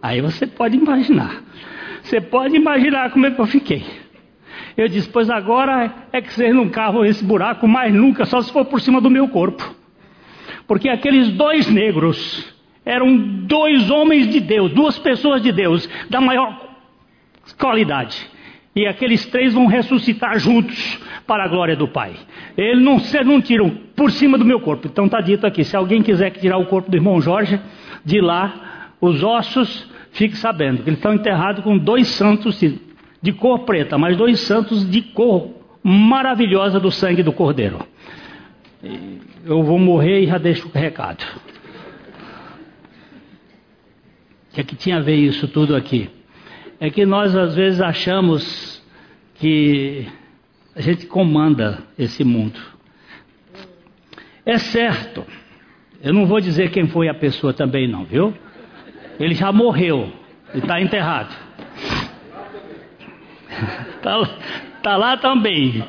Aí 0.00 0.20
você 0.20 0.46
pode 0.46 0.76
imaginar. 0.76 1.42
Você 2.02 2.20
pode 2.20 2.56
imaginar 2.56 3.10
como 3.10 3.26
é 3.26 3.30
que 3.30 3.40
eu 3.40 3.46
fiquei. 3.46 3.84
Eu 4.76 4.88
disse, 4.88 5.08
pois 5.08 5.28
agora 5.28 6.06
é 6.12 6.20
que 6.20 6.32
vocês 6.32 6.54
não 6.54 6.68
cavam 6.68 7.04
esse 7.04 7.24
buraco 7.24 7.68
mais 7.68 7.94
nunca, 7.94 8.24
só 8.24 8.40
se 8.40 8.52
for 8.52 8.64
por 8.64 8.80
cima 8.80 9.00
do 9.00 9.10
meu 9.10 9.28
corpo. 9.28 9.74
Porque 10.66 10.88
aqueles 10.88 11.28
dois 11.30 11.68
negros 11.68 12.52
eram 12.84 13.16
dois 13.16 13.90
homens 13.90 14.28
de 14.28 14.40
Deus, 14.40 14.72
duas 14.72 14.98
pessoas 14.98 15.42
de 15.42 15.52
Deus, 15.52 15.88
da 16.10 16.20
maior 16.20 16.60
qualidade. 17.58 18.30
E 18.74 18.86
aqueles 18.86 19.26
três 19.26 19.52
vão 19.52 19.66
ressuscitar 19.66 20.38
juntos 20.38 20.98
para 21.26 21.44
a 21.44 21.48
glória 21.48 21.76
do 21.76 21.86
Pai. 21.86 22.14
Eles 22.56 22.82
não, 22.82 22.98
não 23.24 23.40
tiram 23.40 23.70
por 23.94 24.10
cima 24.10 24.38
do 24.38 24.44
meu 24.44 24.60
corpo. 24.60 24.86
Então 24.86 25.04
está 25.04 25.20
dito 25.20 25.46
aqui: 25.46 25.62
se 25.62 25.76
alguém 25.76 26.02
quiser 26.02 26.30
tirar 26.30 26.56
o 26.56 26.66
corpo 26.66 26.90
do 26.90 26.96
irmão 26.96 27.20
Jorge, 27.20 27.60
de 28.04 28.20
lá, 28.20 28.88
os 29.00 29.22
ossos, 29.22 29.86
fique 30.12 30.36
sabendo 30.36 30.82
que 30.82 30.88
eles 30.88 30.98
estão 30.98 31.12
enterrados 31.12 31.62
com 31.62 31.76
dois 31.76 32.08
santos 32.08 32.58
de, 33.20 33.32
cor 33.32 33.60
preta, 33.60 33.98
mas 33.98 34.16
dois 34.16 34.40
santos 34.40 34.88
de 34.88 35.02
cor 35.02 35.50
maravilhosa 35.82 36.80
do 36.80 36.90
sangue 36.90 37.22
do 37.22 37.32
Cordeiro. 37.32 37.78
Eu 39.44 39.62
vou 39.62 39.78
morrer 39.78 40.20
e 40.20 40.26
já 40.26 40.38
deixo 40.38 40.68
o 40.68 40.70
recado. 40.72 41.24
O 44.52 44.54
que 44.54 44.60
é 44.60 44.64
que 44.64 44.76
tinha 44.76 44.98
a 44.98 45.00
ver 45.00 45.16
isso 45.16 45.48
tudo 45.48 45.74
aqui? 45.74 46.10
É 46.78 46.90
que 46.90 47.06
nós 47.06 47.34
às 47.34 47.54
vezes 47.54 47.80
achamos 47.80 48.84
que 49.36 50.06
a 50.76 50.80
gente 50.82 51.06
comanda 51.06 51.78
esse 51.98 52.22
mundo. 52.22 52.60
É 54.44 54.58
certo. 54.58 55.24
Eu 56.02 56.12
não 56.12 56.26
vou 56.26 56.38
dizer 56.38 56.70
quem 56.70 56.86
foi 56.86 57.08
a 57.08 57.14
pessoa 57.14 57.54
também 57.54 57.88
não, 57.88 58.04
viu? 58.04 58.34
Ele 59.18 59.34
já 59.34 59.50
morreu 59.50 60.12
e 60.54 60.58
está 60.58 60.82
enterrado. 60.82 61.34
Está 63.96 64.38
tá 64.82 64.96
lá 64.96 65.16
também. 65.16 65.82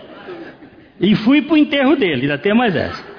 E 1.01 1.15
fui 1.15 1.41
para 1.41 1.55
o 1.55 1.57
enterro 1.57 1.97
dele, 1.97 2.21
ainda 2.21 2.37
tem 2.37 2.53
mais 2.53 2.73
essa. 2.73 3.12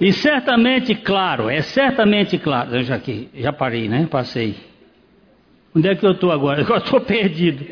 E 0.00 0.12
certamente 0.14 0.94
claro, 0.94 1.50
é 1.50 1.60
certamente 1.60 2.38
claro. 2.38 2.76
Eu 2.76 2.82
já, 2.82 2.94
aqui, 2.94 3.28
já 3.34 3.52
parei, 3.52 3.86
né? 3.86 4.06
Passei. 4.10 4.56
Onde 5.76 5.88
é 5.88 5.94
que 5.94 6.06
eu 6.06 6.12
estou 6.12 6.32
agora? 6.32 6.62
Eu 6.62 6.76
estou 6.76 7.00
perdido. 7.02 7.66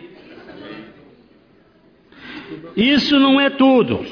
Isso 2.76 3.18
não 3.18 3.40
é 3.40 3.48
tudo. 3.48 4.04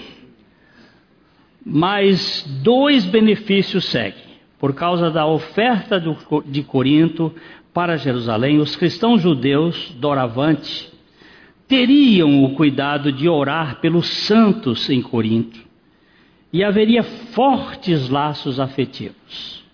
Mas 1.65 2.43
dois 2.63 3.05
benefícios 3.05 3.85
seguem. 3.85 4.25
Por 4.59 4.75
causa 4.75 5.11
da 5.11 5.27
oferta 5.27 6.03
de 6.47 6.63
Corinto 6.63 7.35
para 7.75 7.99
Jerusalém, 7.99 8.59
os 8.59 8.75
cristãos 8.75 9.21
judeus, 9.21 9.91
doravante, 9.99 10.91
teriam 11.69 12.43
o 12.43 12.55
cuidado 12.55 13.13
de 13.13 13.29
orar 13.29 13.81
pelos 13.81 14.07
santos 14.07 14.89
em 14.89 15.03
Corinto 15.03 15.66
e 16.53 16.63
haveria 16.65 17.03
fortes 17.03 18.09
laços 18.09 18.59
afetivos. 18.61 19.65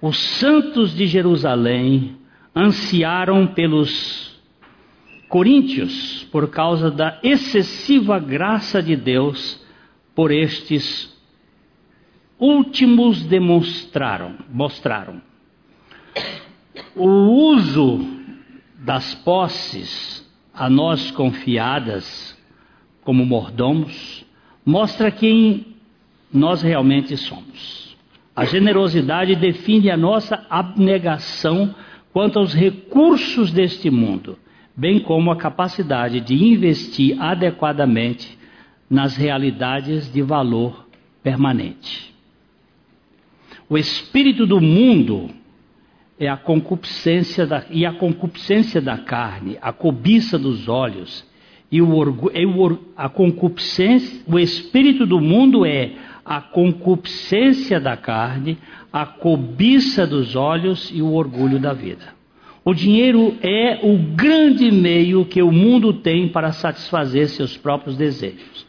Os 0.00 0.18
santos 0.18 0.94
de 0.94 1.06
Jerusalém 1.06 2.16
ansiaram 2.54 3.46
pelos 3.46 4.40
coríntios 5.28 6.24
por 6.30 6.50
causa 6.50 6.90
da 6.90 7.18
excessiva 7.22 8.18
graça 8.18 8.82
de 8.82 8.96
Deus 8.96 9.64
por 10.14 10.30
estes 10.30 11.10
últimos 12.38 13.24
demonstraram, 13.24 14.36
mostraram. 14.50 15.22
O 16.96 17.06
uso 17.06 18.00
das 18.78 19.14
posses 19.14 20.28
a 20.52 20.68
nós 20.68 21.10
confiadas 21.12 22.36
como 23.02 23.24
mordomos 23.24 24.26
mostra 24.66 25.10
quem 25.10 25.71
nós 26.32 26.62
realmente 26.62 27.16
somos. 27.16 27.96
A 28.34 28.44
generosidade 28.44 29.36
define 29.36 29.90
a 29.90 29.96
nossa 29.96 30.46
abnegação 30.48 31.74
quanto 32.12 32.38
aos 32.38 32.54
recursos 32.54 33.52
deste 33.52 33.90
mundo, 33.90 34.38
bem 34.74 34.98
como 34.98 35.30
a 35.30 35.36
capacidade 35.36 36.20
de 36.20 36.34
investir 36.34 37.20
adequadamente 37.20 38.38
nas 38.88 39.16
realidades 39.16 40.10
de 40.12 40.22
valor 40.22 40.86
permanente. 41.22 42.14
O 43.68 43.76
espírito 43.76 44.46
do 44.46 44.60
mundo 44.60 45.30
é 46.18 46.28
a 46.28 46.36
concupiscência 46.36 47.46
da, 47.46 47.64
e 47.70 47.84
a 47.84 47.92
concupiscência 47.92 48.80
da 48.80 48.98
carne, 48.98 49.58
a 49.60 49.72
cobiça 49.72 50.38
dos 50.38 50.68
olhos 50.68 51.24
e 51.72 51.80
o 51.80 51.94
orgulho, 51.96 52.80
a 52.94 53.08
concupiscência, 53.08 54.20
o 54.26 54.38
espírito 54.38 55.06
do 55.06 55.18
mundo 55.18 55.64
é 55.64 55.92
a 56.22 56.38
concupiscência 56.38 57.80
da 57.80 57.96
carne, 57.96 58.58
a 58.92 59.06
cobiça 59.06 60.06
dos 60.06 60.36
olhos 60.36 60.90
e 60.94 61.00
o 61.00 61.14
orgulho 61.14 61.58
da 61.58 61.72
vida. 61.72 62.14
O 62.62 62.74
dinheiro 62.74 63.36
é 63.40 63.80
o 63.82 63.96
grande 63.96 64.70
meio 64.70 65.24
que 65.24 65.42
o 65.42 65.50
mundo 65.50 65.94
tem 65.94 66.28
para 66.28 66.52
satisfazer 66.52 67.28
seus 67.28 67.56
próprios 67.56 67.96
desejos. 67.96 68.66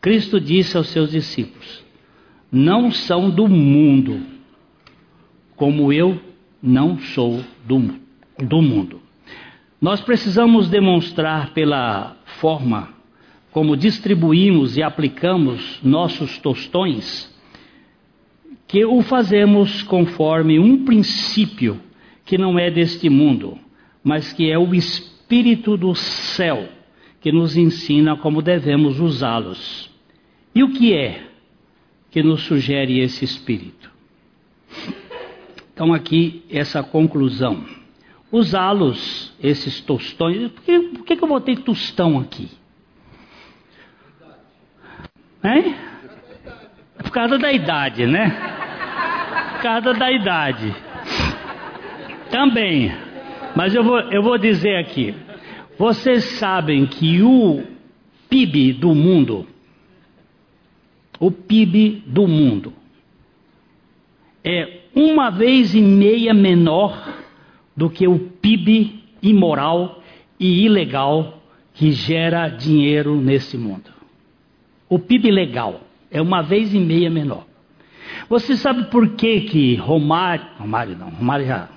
Cristo 0.00 0.40
disse 0.40 0.78
aos 0.78 0.88
seus 0.88 1.10
discípulos: 1.10 1.84
Não 2.50 2.90
são 2.90 3.28
do 3.28 3.46
mundo, 3.46 4.22
como 5.54 5.92
eu 5.92 6.18
não 6.62 6.98
sou 6.98 7.44
do, 7.66 7.94
do 8.38 8.62
mundo. 8.62 9.00
Nós 9.80 10.00
precisamos 10.00 10.68
demonstrar 10.68 11.52
pela 11.52 12.15
forma 12.40 12.94
como 13.50 13.76
distribuímos 13.76 14.76
e 14.76 14.82
aplicamos 14.82 15.80
nossos 15.82 16.38
tostões 16.38 17.34
que 18.66 18.84
o 18.84 19.00
fazemos 19.02 19.82
conforme 19.82 20.58
um 20.58 20.84
princípio 20.84 21.80
que 22.24 22.36
não 22.36 22.58
é 22.58 22.70
deste 22.70 23.08
mundo, 23.08 23.58
mas 24.02 24.32
que 24.32 24.50
é 24.50 24.58
o 24.58 24.74
Espírito 24.74 25.76
do 25.76 25.94
céu 25.94 26.68
que 27.20 27.32
nos 27.32 27.56
ensina 27.56 28.16
como 28.16 28.42
devemos 28.42 29.00
usá-los. 29.00 29.90
E 30.54 30.62
o 30.62 30.72
que 30.72 30.94
é 30.94 31.28
que 32.10 32.22
nos 32.22 32.42
sugere 32.42 33.00
esse 33.00 33.24
Espírito? 33.24 33.90
Então, 35.72 35.92
aqui, 35.92 36.42
essa 36.50 36.82
conclusão. 36.82 37.64
Usá-los, 38.30 39.32
esses 39.40 39.80
tostões. 39.80 40.50
Por 40.50 40.62
que, 40.62 40.78
por 40.80 41.04
que, 41.04 41.12
eu 41.14 41.28
botei 41.28 41.56
tostão 41.56 42.18
aqui? 42.18 42.48
Hein? 45.44 45.76
É 46.98 47.02
por 47.02 47.10
causa 47.10 47.38
da 47.38 47.52
idade, 47.52 48.06
né? 48.06 48.30
Por 49.52 49.62
causa 49.62 49.94
da 49.94 50.10
idade. 50.10 50.74
Também. 52.30 52.92
Mas 53.54 53.74
eu 53.74 53.84
vou, 53.84 54.00
eu 54.00 54.22
vou 54.22 54.36
dizer 54.36 54.76
aqui. 54.76 55.14
Vocês 55.78 56.24
sabem 56.38 56.86
que 56.86 57.22
o 57.22 57.62
PIB 58.28 58.72
do 58.72 58.94
mundo, 58.94 59.46
o 61.20 61.30
PIB 61.30 62.02
do 62.06 62.26
mundo, 62.26 62.72
é 64.42 64.80
uma 64.94 65.30
vez 65.30 65.74
e 65.74 65.80
meia 65.80 66.32
menor 66.32 67.25
do 67.76 67.90
que 67.90 68.06
o 68.06 68.18
PIB 68.18 69.02
imoral 69.22 70.02
e 70.38 70.64
ilegal 70.64 71.42
que 71.74 71.92
gera 71.92 72.48
dinheiro 72.48 73.20
nesse 73.20 73.58
mundo. 73.58 73.90
O 74.88 74.98
PIB 74.98 75.30
legal 75.30 75.80
é 76.10 76.22
uma 76.22 76.42
vez 76.42 76.72
e 76.72 76.78
meia 76.78 77.10
menor. 77.10 77.44
Você 78.28 78.56
sabe 78.56 78.84
por 78.84 79.10
que 79.10 79.42
que 79.42 79.74
Romário, 79.76 80.46
Romário 80.58 80.96
não, 80.96 81.10
Romário 81.10 81.46
já, 81.46 81.68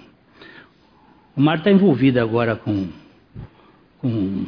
Romário 1.36 1.60
está 1.60 1.72
envolvido 1.72 2.20
agora 2.20 2.56
com, 2.56 2.88
com 4.00 4.45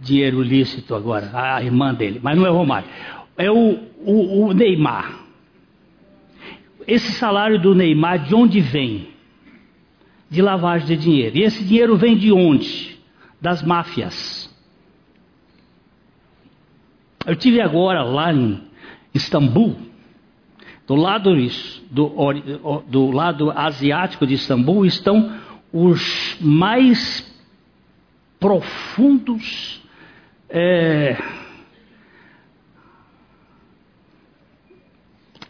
dinheiro 0.00 0.42
lícito 0.42 0.94
agora, 0.94 1.30
a 1.32 1.62
irmã 1.62 1.94
dele, 1.94 2.20
mas 2.22 2.36
não 2.36 2.46
é 2.46 2.50
Romário, 2.50 2.88
é 3.36 3.50
o, 3.50 3.78
o, 4.04 4.46
o 4.46 4.52
Neymar 4.52 5.28
esse 6.88 7.12
salário 7.12 7.60
do 7.60 7.74
Neymar 7.74 8.24
de 8.24 8.34
onde 8.34 8.60
vem? 8.62 9.08
De 10.30 10.42
lavagem 10.42 10.86
de 10.86 10.96
dinheiro. 10.96 11.36
E 11.38 11.42
esse 11.42 11.64
dinheiro 11.64 11.96
vem 11.96 12.16
de 12.16 12.32
onde? 12.32 12.98
Das 13.40 13.62
máfias. 13.62 14.48
Eu 17.26 17.36
tive 17.36 17.60
agora 17.60 18.02
lá 18.02 18.32
em 18.32 18.60
Istambul, 19.14 19.76
do 20.86 20.94
lado, 20.94 21.30
do, 21.90 22.82
do 22.88 23.10
lado 23.10 23.50
asiático 23.50 24.26
de 24.26 24.34
Istambul 24.34 24.86
estão 24.86 25.38
os 25.70 26.36
mais 26.40 27.30
profundos 28.40 29.82
é, 30.48 31.18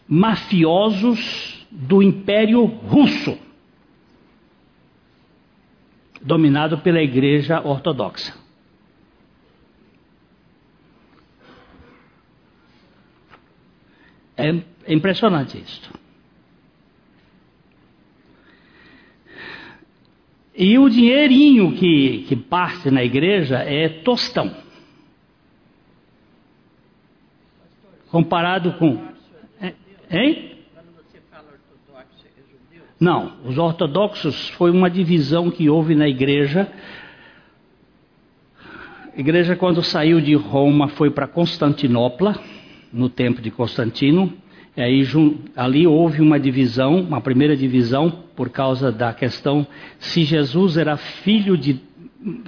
mafiosos 0.07 1.65
do 1.71 2.03
Império 2.03 2.65
Russo, 2.65 3.37
dominado 6.21 6.79
pela 6.79 7.01
Igreja 7.01 7.61
Ortodoxa. 7.61 8.33
É 14.37 14.93
impressionante 14.93 15.57
isso. 15.57 15.91
E 20.55 20.77
o 20.77 20.89
dinheirinho 20.89 21.73
que, 21.73 22.25
que 22.27 22.35
parte 22.35 22.89
na 22.89 23.03
igreja 23.03 23.57
é 23.59 23.87
tostão. 23.87 24.53
Comparado 28.09 28.73
com 28.73 29.09
Hein? 30.09 30.58
Não, 32.99 33.31
os 33.45 33.57
ortodoxos 33.57 34.49
foi 34.49 34.71
uma 34.71 34.89
divisão 34.89 35.49
que 35.49 35.69
houve 35.69 35.95
na 35.95 36.07
igreja. 36.07 36.67
A 39.15 39.19
igreja, 39.19 39.55
quando 39.55 39.81
saiu 39.81 40.19
de 40.19 40.33
Roma, 40.33 40.89
foi 40.89 41.09
para 41.09 41.25
Constantinopla, 41.25 42.37
no 42.91 43.07
tempo 43.07 43.41
de 43.41 43.51
Constantino. 43.51 44.33
E 44.75 44.81
aí, 44.81 45.03
ali 45.55 45.87
houve 45.87 46.21
uma 46.21 46.37
divisão, 46.37 46.99
uma 46.99 47.21
primeira 47.21 47.55
divisão, 47.55 48.09
por 48.35 48.49
causa 48.49 48.91
da 48.91 49.13
questão 49.13 49.65
se 49.97 50.23
Jesus 50.23 50.75
era 50.75 50.97
filho 50.97 51.57
de. 51.57 51.79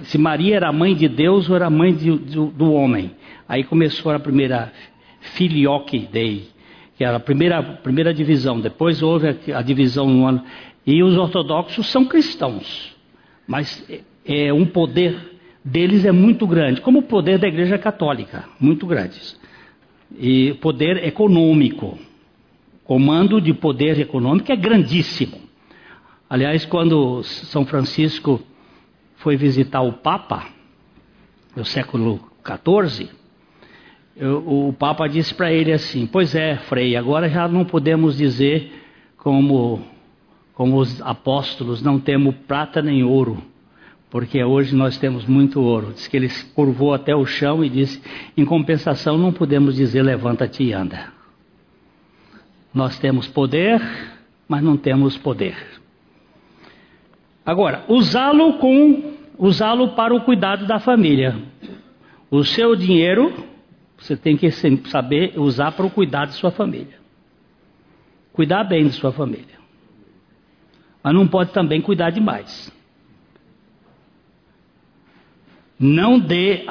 se 0.02 0.18
Maria 0.18 0.56
era 0.56 0.72
mãe 0.72 0.94
de 0.94 1.08
Deus 1.08 1.48
ou 1.48 1.56
era 1.56 1.70
mãe 1.70 1.94
de, 1.94 2.10
do, 2.10 2.46
do 2.46 2.72
homem. 2.72 3.10
Aí 3.48 3.64
começou 3.64 4.12
a 4.12 4.18
primeira 4.18 4.70
filioque 5.20 6.08
dei, 6.10 6.48
que 7.02 7.06
era 7.06 7.16
a 7.16 7.20
primeira, 7.20 7.60
primeira 7.60 8.14
divisão. 8.14 8.60
Depois 8.60 9.02
houve 9.02 9.26
a, 9.26 9.58
a 9.58 9.62
divisão 9.62 10.06
no 10.08 10.24
ano. 10.24 10.44
E 10.86 11.02
os 11.02 11.16
ortodoxos 11.16 11.88
são 11.88 12.04
cristãos, 12.04 12.94
mas 13.44 13.84
é, 13.90 14.46
é, 14.46 14.52
um 14.52 14.64
poder 14.64 15.16
deles 15.64 16.04
é 16.04 16.12
muito 16.12 16.46
grande, 16.46 16.80
como 16.80 17.00
o 17.00 17.02
poder 17.02 17.38
da 17.40 17.48
Igreja 17.48 17.76
Católica, 17.76 18.44
muito 18.60 18.86
grandes. 18.86 19.36
E 20.16 20.54
poder 20.60 21.04
econômico, 21.04 21.98
comando 22.84 23.40
de 23.40 23.52
poder 23.52 23.98
econômico 23.98 24.52
é 24.52 24.56
grandíssimo. 24.56 25.40
Aliás, 26.30 26.64
quando 26.64 27.24
São 27.24 27.66
Francisco 27.66 28.40
foi 29.16 29.36
visitar 29.36 29.82
o 29.82 29.92
Papa, 29.92 30.46
no 31.56 31.64
século 31.64 32.20
XIV, 32.46 33.10
eu, 34.16 34.68
o 34.68 34.72
Papa 34.72 35.08
disse 35.08 35.34
para 35.34 35.52
ele 35.52 35.72
assim: 35.72 36.06
Pois 36.06 36.34
é, 36.34 36.56
Frei, 36.56 36.96
agora 36.96 37.28
já 37.28 37.48
não 37.48 37.64
podemos 37.64 38.16
dizer 38.16 38.72
como, 39.16 39.82
como 40.54 40.78
os 40.78 41.00
apóstolos, 41.02 41.82
não 41.82 41.98
temos 41.98 42.34
prata 42.46 42.82
nem 42.82 43.02
ouro, 43.02 43.42
porque 44.10 44.42
hoje 44.44 44.74
nós 44.74 44.98
temos 44.98 45.24
muito 45.24 45.60
ouro. 45.60 45.92
Diz 45.94 46.06
que 46.06 46.16
ele 46.16 46.28
se 46.28 46.44
curvou 46.46 46.92
até 46.92 47.14
o 47.14 47.24
chão 47.24 47.64
e 47.64 47.70
disse: 47.70 48.02
em 48.36 48.44
compensação, 48.44 49.16
não 49.16 49.32
podemos 49.32 49.76
dizer 49.76 50.02
levanta-te 50.02 50.62
e 50.62 50.72
anda. 50.72 51.12
Nós 52.74 52.98
temos 52.98 53.26
poder, 53.28 53.80
mas 54.46 54.62
não 54.62 54.76
temos 54.76 55.16
poder. 55.16 55.56
Agora, 57.44 57.84
usá-lo 57.88 58.54
com 58.54 59.12
usá-lo 59.38 59.88
para 59.90 60.14
o 60.14 60.20
cuidado 60.20 60.66
da 60.66 60.78
família. 60.78 61.36
O 62.30 62.44
seu 62.44 62.76
dinheiro 62.76 63.51
você 64.02 64.16
tem 64.16 64.36
que 64.36 64.50
saber 64.88 65.38
usar 65.38 65.70
para 65.72 65.86
o 65.86 65.90
cuidado 65.90 66.30
de 66.30 66.34
sua 66.34 66.50
família. 66.50 66.98
Cuidar 68.32 68.64
bem 68.64 68.84
de 68.84 68.92
sua 68.92 69.12
família. 69.12 69.62
Mas 71.02 71.14
não 71.14 71.26
pode 71.28 71.52
também 71.52 71.80
cuidar 71.80 72.10
demais. 72.10 72.72
Não 75.78 76.18
dê 76.18 76.64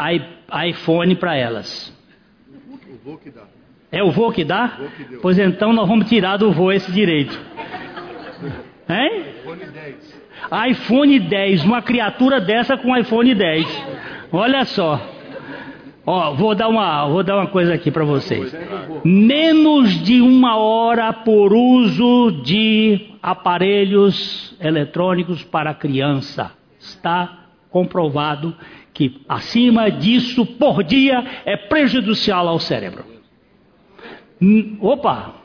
iPhone 0.70 1.16
para 1.16 1.38
elas. 1.38 1.96
O 2.50 2.98
vô 2.98 3.18
que 3.18 3.30
dá. 3.30 3.44
É 3.90 4.04
o 4.04 4.12
vô 4.12 4.32
que 4.32 4.44
dá? 4.44 4.78
O 5.16 5.22
pois 5.22 5.40
então 5.40 5.72
nós 5.72 5.88
vamos 5.88 6.10
tirar 6.10 6.36
do 6.36 6.52
vô 6.52 6.72
esse 6.72 6.92
direito. 6.92 7.40
Hein? 8.90 9.30
iPhone 9.40 9.66
10. 9.66 10.22
iPhone 10.70 11.20
10, 11.20 11.64
uma 11.64 11.82
criatura 11.82 12.42
dessa 12.42 12.78
com 12.78 12.98
iPhone 12.98 13.34
10. 13.34 13.66
Olha 14.34 14.66
só. 14.66 15.11
Ó, 16.06 16.34
vou 16.34 16.56
dar 16.56 16.68
uma, 16.68 17.08
vou 17.08 17.24
dar 17.24 17.38
uma 17.38 17.48
coisa 17.48 17.74
aqui 17.74 17.92
para 17.92 18.04
vocês. 18.04 18.54
Menos 19.04 20.02
de 20.04 20.20
uma 20.20 20.58
hora 20.58 21.14
por 21.14 21.54
uso 21.54 22.42
de 22.44 23.12
aparelhos 23.22 24.56
eletrônicos 24.60 25.44
para 25.44 25.74
criança. 25.76 26.52
Está 26.80 27.46
comprovado 27.70 28.56
que 28.94 29.22
acima 29.30 29.90
disso 29.92 30.46
por 30.46 30.84
dia 30.84 31.24
é 31.46 31.56
prejudicial 31.56 32.48
ao 32.48 32.60
cérebro. 32.60 33.06
Hum, 34.42 34.78
opa! 34.82 35.36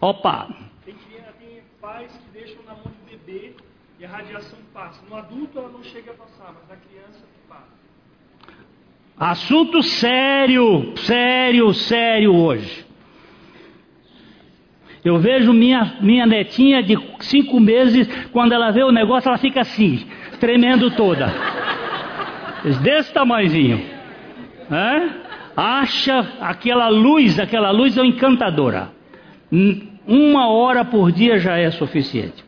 Opa! 0.00 0.48
Tem, 0.84 0.96
tem 1.38 1.62
pais 1.80 2.10
que 2.12 2.38
deixam 2.38 2.60
na 2.64 2.74
mão 2.74 2.92
de 3.08 3.16
bebê 3.16 3.54
e 4.00 4.01
a 4.01 4.01
radiação 4.12 4.58
passa. 4.72 5.00
No 5.08 5.16
adulto 5.16 5.58
ela 5.58 5.68
não 5.68 5.82
chega 5.82 6.10
a 6.10 6.14
passar, 6.14 6.54
mas 6.54 6.68
na 6.68 6.76
criança 6.76 7.24
passa. 7.48 7.82
Assunto 9.18 9.82
sério, 9.82 10.92
sério, 10.96 11.72
sério 11.72 12.34
hoje. 12.34 12.86
Eu 15.04 15.18
vejo 15.18 15.52
minha, 15.52 15.96
minha 16.00 16.26
netinha 16.26 16.82
de 16.82 16.96
cinco 17.20 17.58
meses, 17.58 18.08
quando 18.30 18.52
ela 18.52 18.70
vê 18.70 18.84
o 18.84 18.92
negócio, 18.92 19.28
ela 19.28 19.38
fica 19.38 19.60
assim, 19.60 20.06
tremendo 20.38 20.90
toda. 20.92 21.32
Desse 22.82 23.12
tamanhozinho. 23.12 23.84
É? 24.70 25.22
Acha 25.56 26.20
aquela 26.40 26.88
luz, 26.88 27.38
aquela 27.40 27.70
luz 27.70 27.98
é 27.98 28.04
encantadora. 28.04 28.90
Uma 30.06 30.48
hora 30.48 30.84
por 30.84 31.10
dia 31.10 31.38
já 31.38 31.58
é 31.58 31.70
suficiente. 31.72 32.44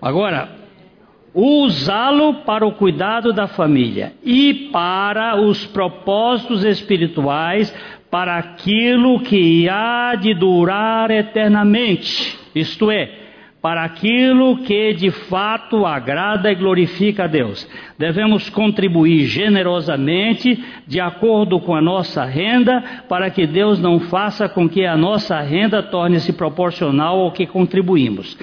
Agora, 0.00 0.48
usá-lo 1.34 2.34
para 2.44 2.66
o 2.66 2.72
cuidado 2.72 3.32
da 3.32 3.46
família 3.46 4.14
e 4.24 4.70
para 4.72 5.36
os 5.36 5.66
propósitos 5.66 6.64
espirituais, 6.64 7.72
para 8.10 8.36
aquilo 8.36 9.20
que 9.20 9.68
há 9.68 10.14
de 10.16 10.34
durar 10.34 11.10
eternamente, 11.10 12.36
isto 12.54 12.90
é, 12.90 13.20
para 13.62 13.84
aquilo 13.84 14.58
que 14.58 14.94
de 14.94 15.10
fato 15.10 15.84
agrada 15.84 16.50
e 16.50 16.54
glorifica 16.54 17.24
a 17.24 17.26
Deus. 17.26 17.68
Devemos 17.98 18.48
contribuir 18.48 19.26
generosamente, 19.26 20.64
de 20.86 20.98
acordo 20.98 21.60
com 21.60 21.74
a 21.74 21.82
nossa 21.82 22.24
renda, 22.24 22.82
para 23.08 23.30
que 23.30 23.46
Deus 23.46 23.78
não 23.78 24.00
faça 24.00 24.48
com 24.48 24.68
que 24.68 24.86
a 24.86 24.96
nossa 24.96 25.38
renda 25.40 25.82
torne-se 25.82 26.32
proporcional 26.32 27.20
ao 27.20 27.32
que 27.32 27.46
contribuímos. 27.46 28.36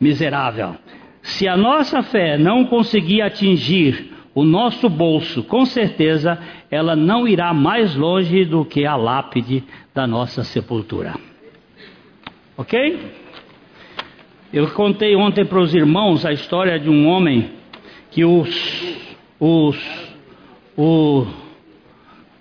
Miserável. 0.00 0.76
Se 1.22 1.46
a 1.46 1.56
nossa 1.56 2.02
fé 2.02 2.38
não 2.38 2.64
conseguir 2.64 3.22
atingir 3.22 4.10
o 4.34 4.44
nosso 4.44 4.88
bolso, 4.88 5.42
com 5.42 5.64
certeza 5.64 6.38
ela 6.70 6.94
não 6.94 7.26
irá 7.26 7.52
mais 7.52 7.94
longe 7.94 8.44
do 8.44 8.64
que 8.64 8.86
a 8.86 8.96
lápide 8.96 9.64
da 9.94 10.06
nossa 10.06 10.44
sepultura. 10.44 11.14
Ok? 12.56 12.98
Eu 14.52 14.68
contei 14.72 15.14
ontem 15.16 15.44
para 15.44 15.60
os 15.60 15.74
irmãos 15.74 16.24
a 16.24 16.32
história 16.32 16.78
de 16.78 16.88
um 16.88 17.06
homem 17.06 17.50
que 18.10 18.24
os, 18.24 18.98
os, 19.38 20.10
o, 20.76 21.26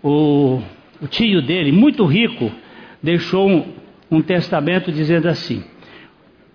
o, 0.01 0.61
o 1.01 1.07
tio 1.07 1.41
dele, 1.41 1.71
muito 1.71 2.05
rico, 2.05 2.51
deixou 3.01 3.47
um, 3.47 3.73
um 4.09 4.21
testamento 4.21 4.91
dizendo 4.91 5.27
assim: 5.27 5.63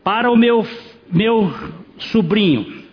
Para 0.03 0.31
o 0.31 0.37
meu, 0.37 0.67
meu 1.11 1.53
sobrinho, 1.99 2.85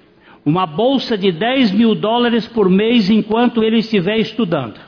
uma 0.45 0.65
bolsa 0.65 1.17
de 1.17 1.31
10 1.31 1.71
mil 1.71 1.95
dólares 1.95 2.47
por 2.47 2.69
mês 2.69 3.09
enquanto 3.09 3.63
ele 3.63 3.77
estiver 3.77 4.17
estudando. 4.17 4.79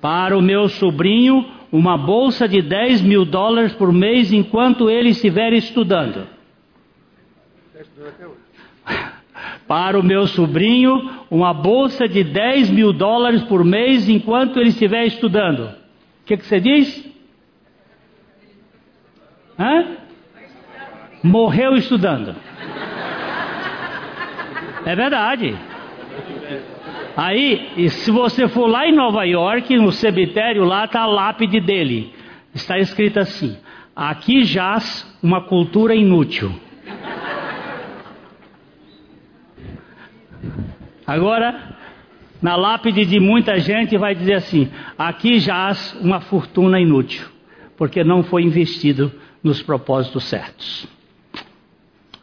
Para 0.00 0.36
o 0.36 0.42
meu 0.42 0.68
sobrinho, 0.68 1.46
uma 1.72 1.96
bolsa 1.96 2.46
de 2.46 2.60
10 2.60 3.00
mil 3.00 3.24
dólares 3.24 3.72
por 3.72 3.92
mês 3.92 4.32
enquanto 4.32 4.90
ele 4.90 5.10
estiver 5.10 5.52
estudando. 5.54 6.26
Para 9.66 9.98
o 9.98 10.02
meu 10.02 10.26
sobrinho, 10.26 11.10
uma 11.30 11.54
bolsa 11.54 12.06
de 12.06 12.22
10 12.22 12.70
mil 12.70 12.92
dólares 12.92 13.42
por 13.44 13.64
mês 13.64 14.08
enquanto 14.08 14.60
ele 14.60 14.68
estiver 14.68 15.06
estudando. 15.06 15.64
O 15.64 16.26
que, 16.26 16.36
que 16.36 16.44
você 16.44 16.60
diz? 16.60 17.12
Hã? 19.58 20.03
Morreu 21.24 21.74
estudando. 21.74 22.36
É 24.84 24.94
verdade. 24.94 25.56
Aí, 27.16 27.88
se 27.88 28.10
você 28.10 28.46
for 28.46 28.66
lá 28.66 28.86
em 28.86 28.94
Nova 28.94 29.24
York, 29.24 29.74
no 29.78 29.90
cemitério, 29.90 30.64
lá 30.64 30.84
está 30.84 31.00
a 31.00 31.06
lápide 31.06 31.60
dele. 31.60 32.12
Está 32.54 32.78
escrito 32.78 33.18
assim: 33.18 33.56
aqui 33.96 34.44
jaz 34.44 35.18
uma 35.22 35.40
cultura 35.40 35.94
inútil. 35.94 36.52
Agora, 41.06 41.74
na 42.42 42.54
lápide 42.54 43.06
de 43.06 43.18
muita 43.18 43.58
gente 43.60 43.96
vai 43.96 44.14
dizer 44.14 44.34
assim: 44.34 44.70
aqui 44.98 45.38
jaz 45.38 45.94
uma 46.02 46.20
fortuna 46.20 46.78
inútil, 46.78 47.26
porque 47.78 48.04
não 48.04 48.22
foi 48.22 48.42
investido 48.42 49.10
nos 49.42 49.62
propósitos 49.62 50.24
certos. 50.24 50.86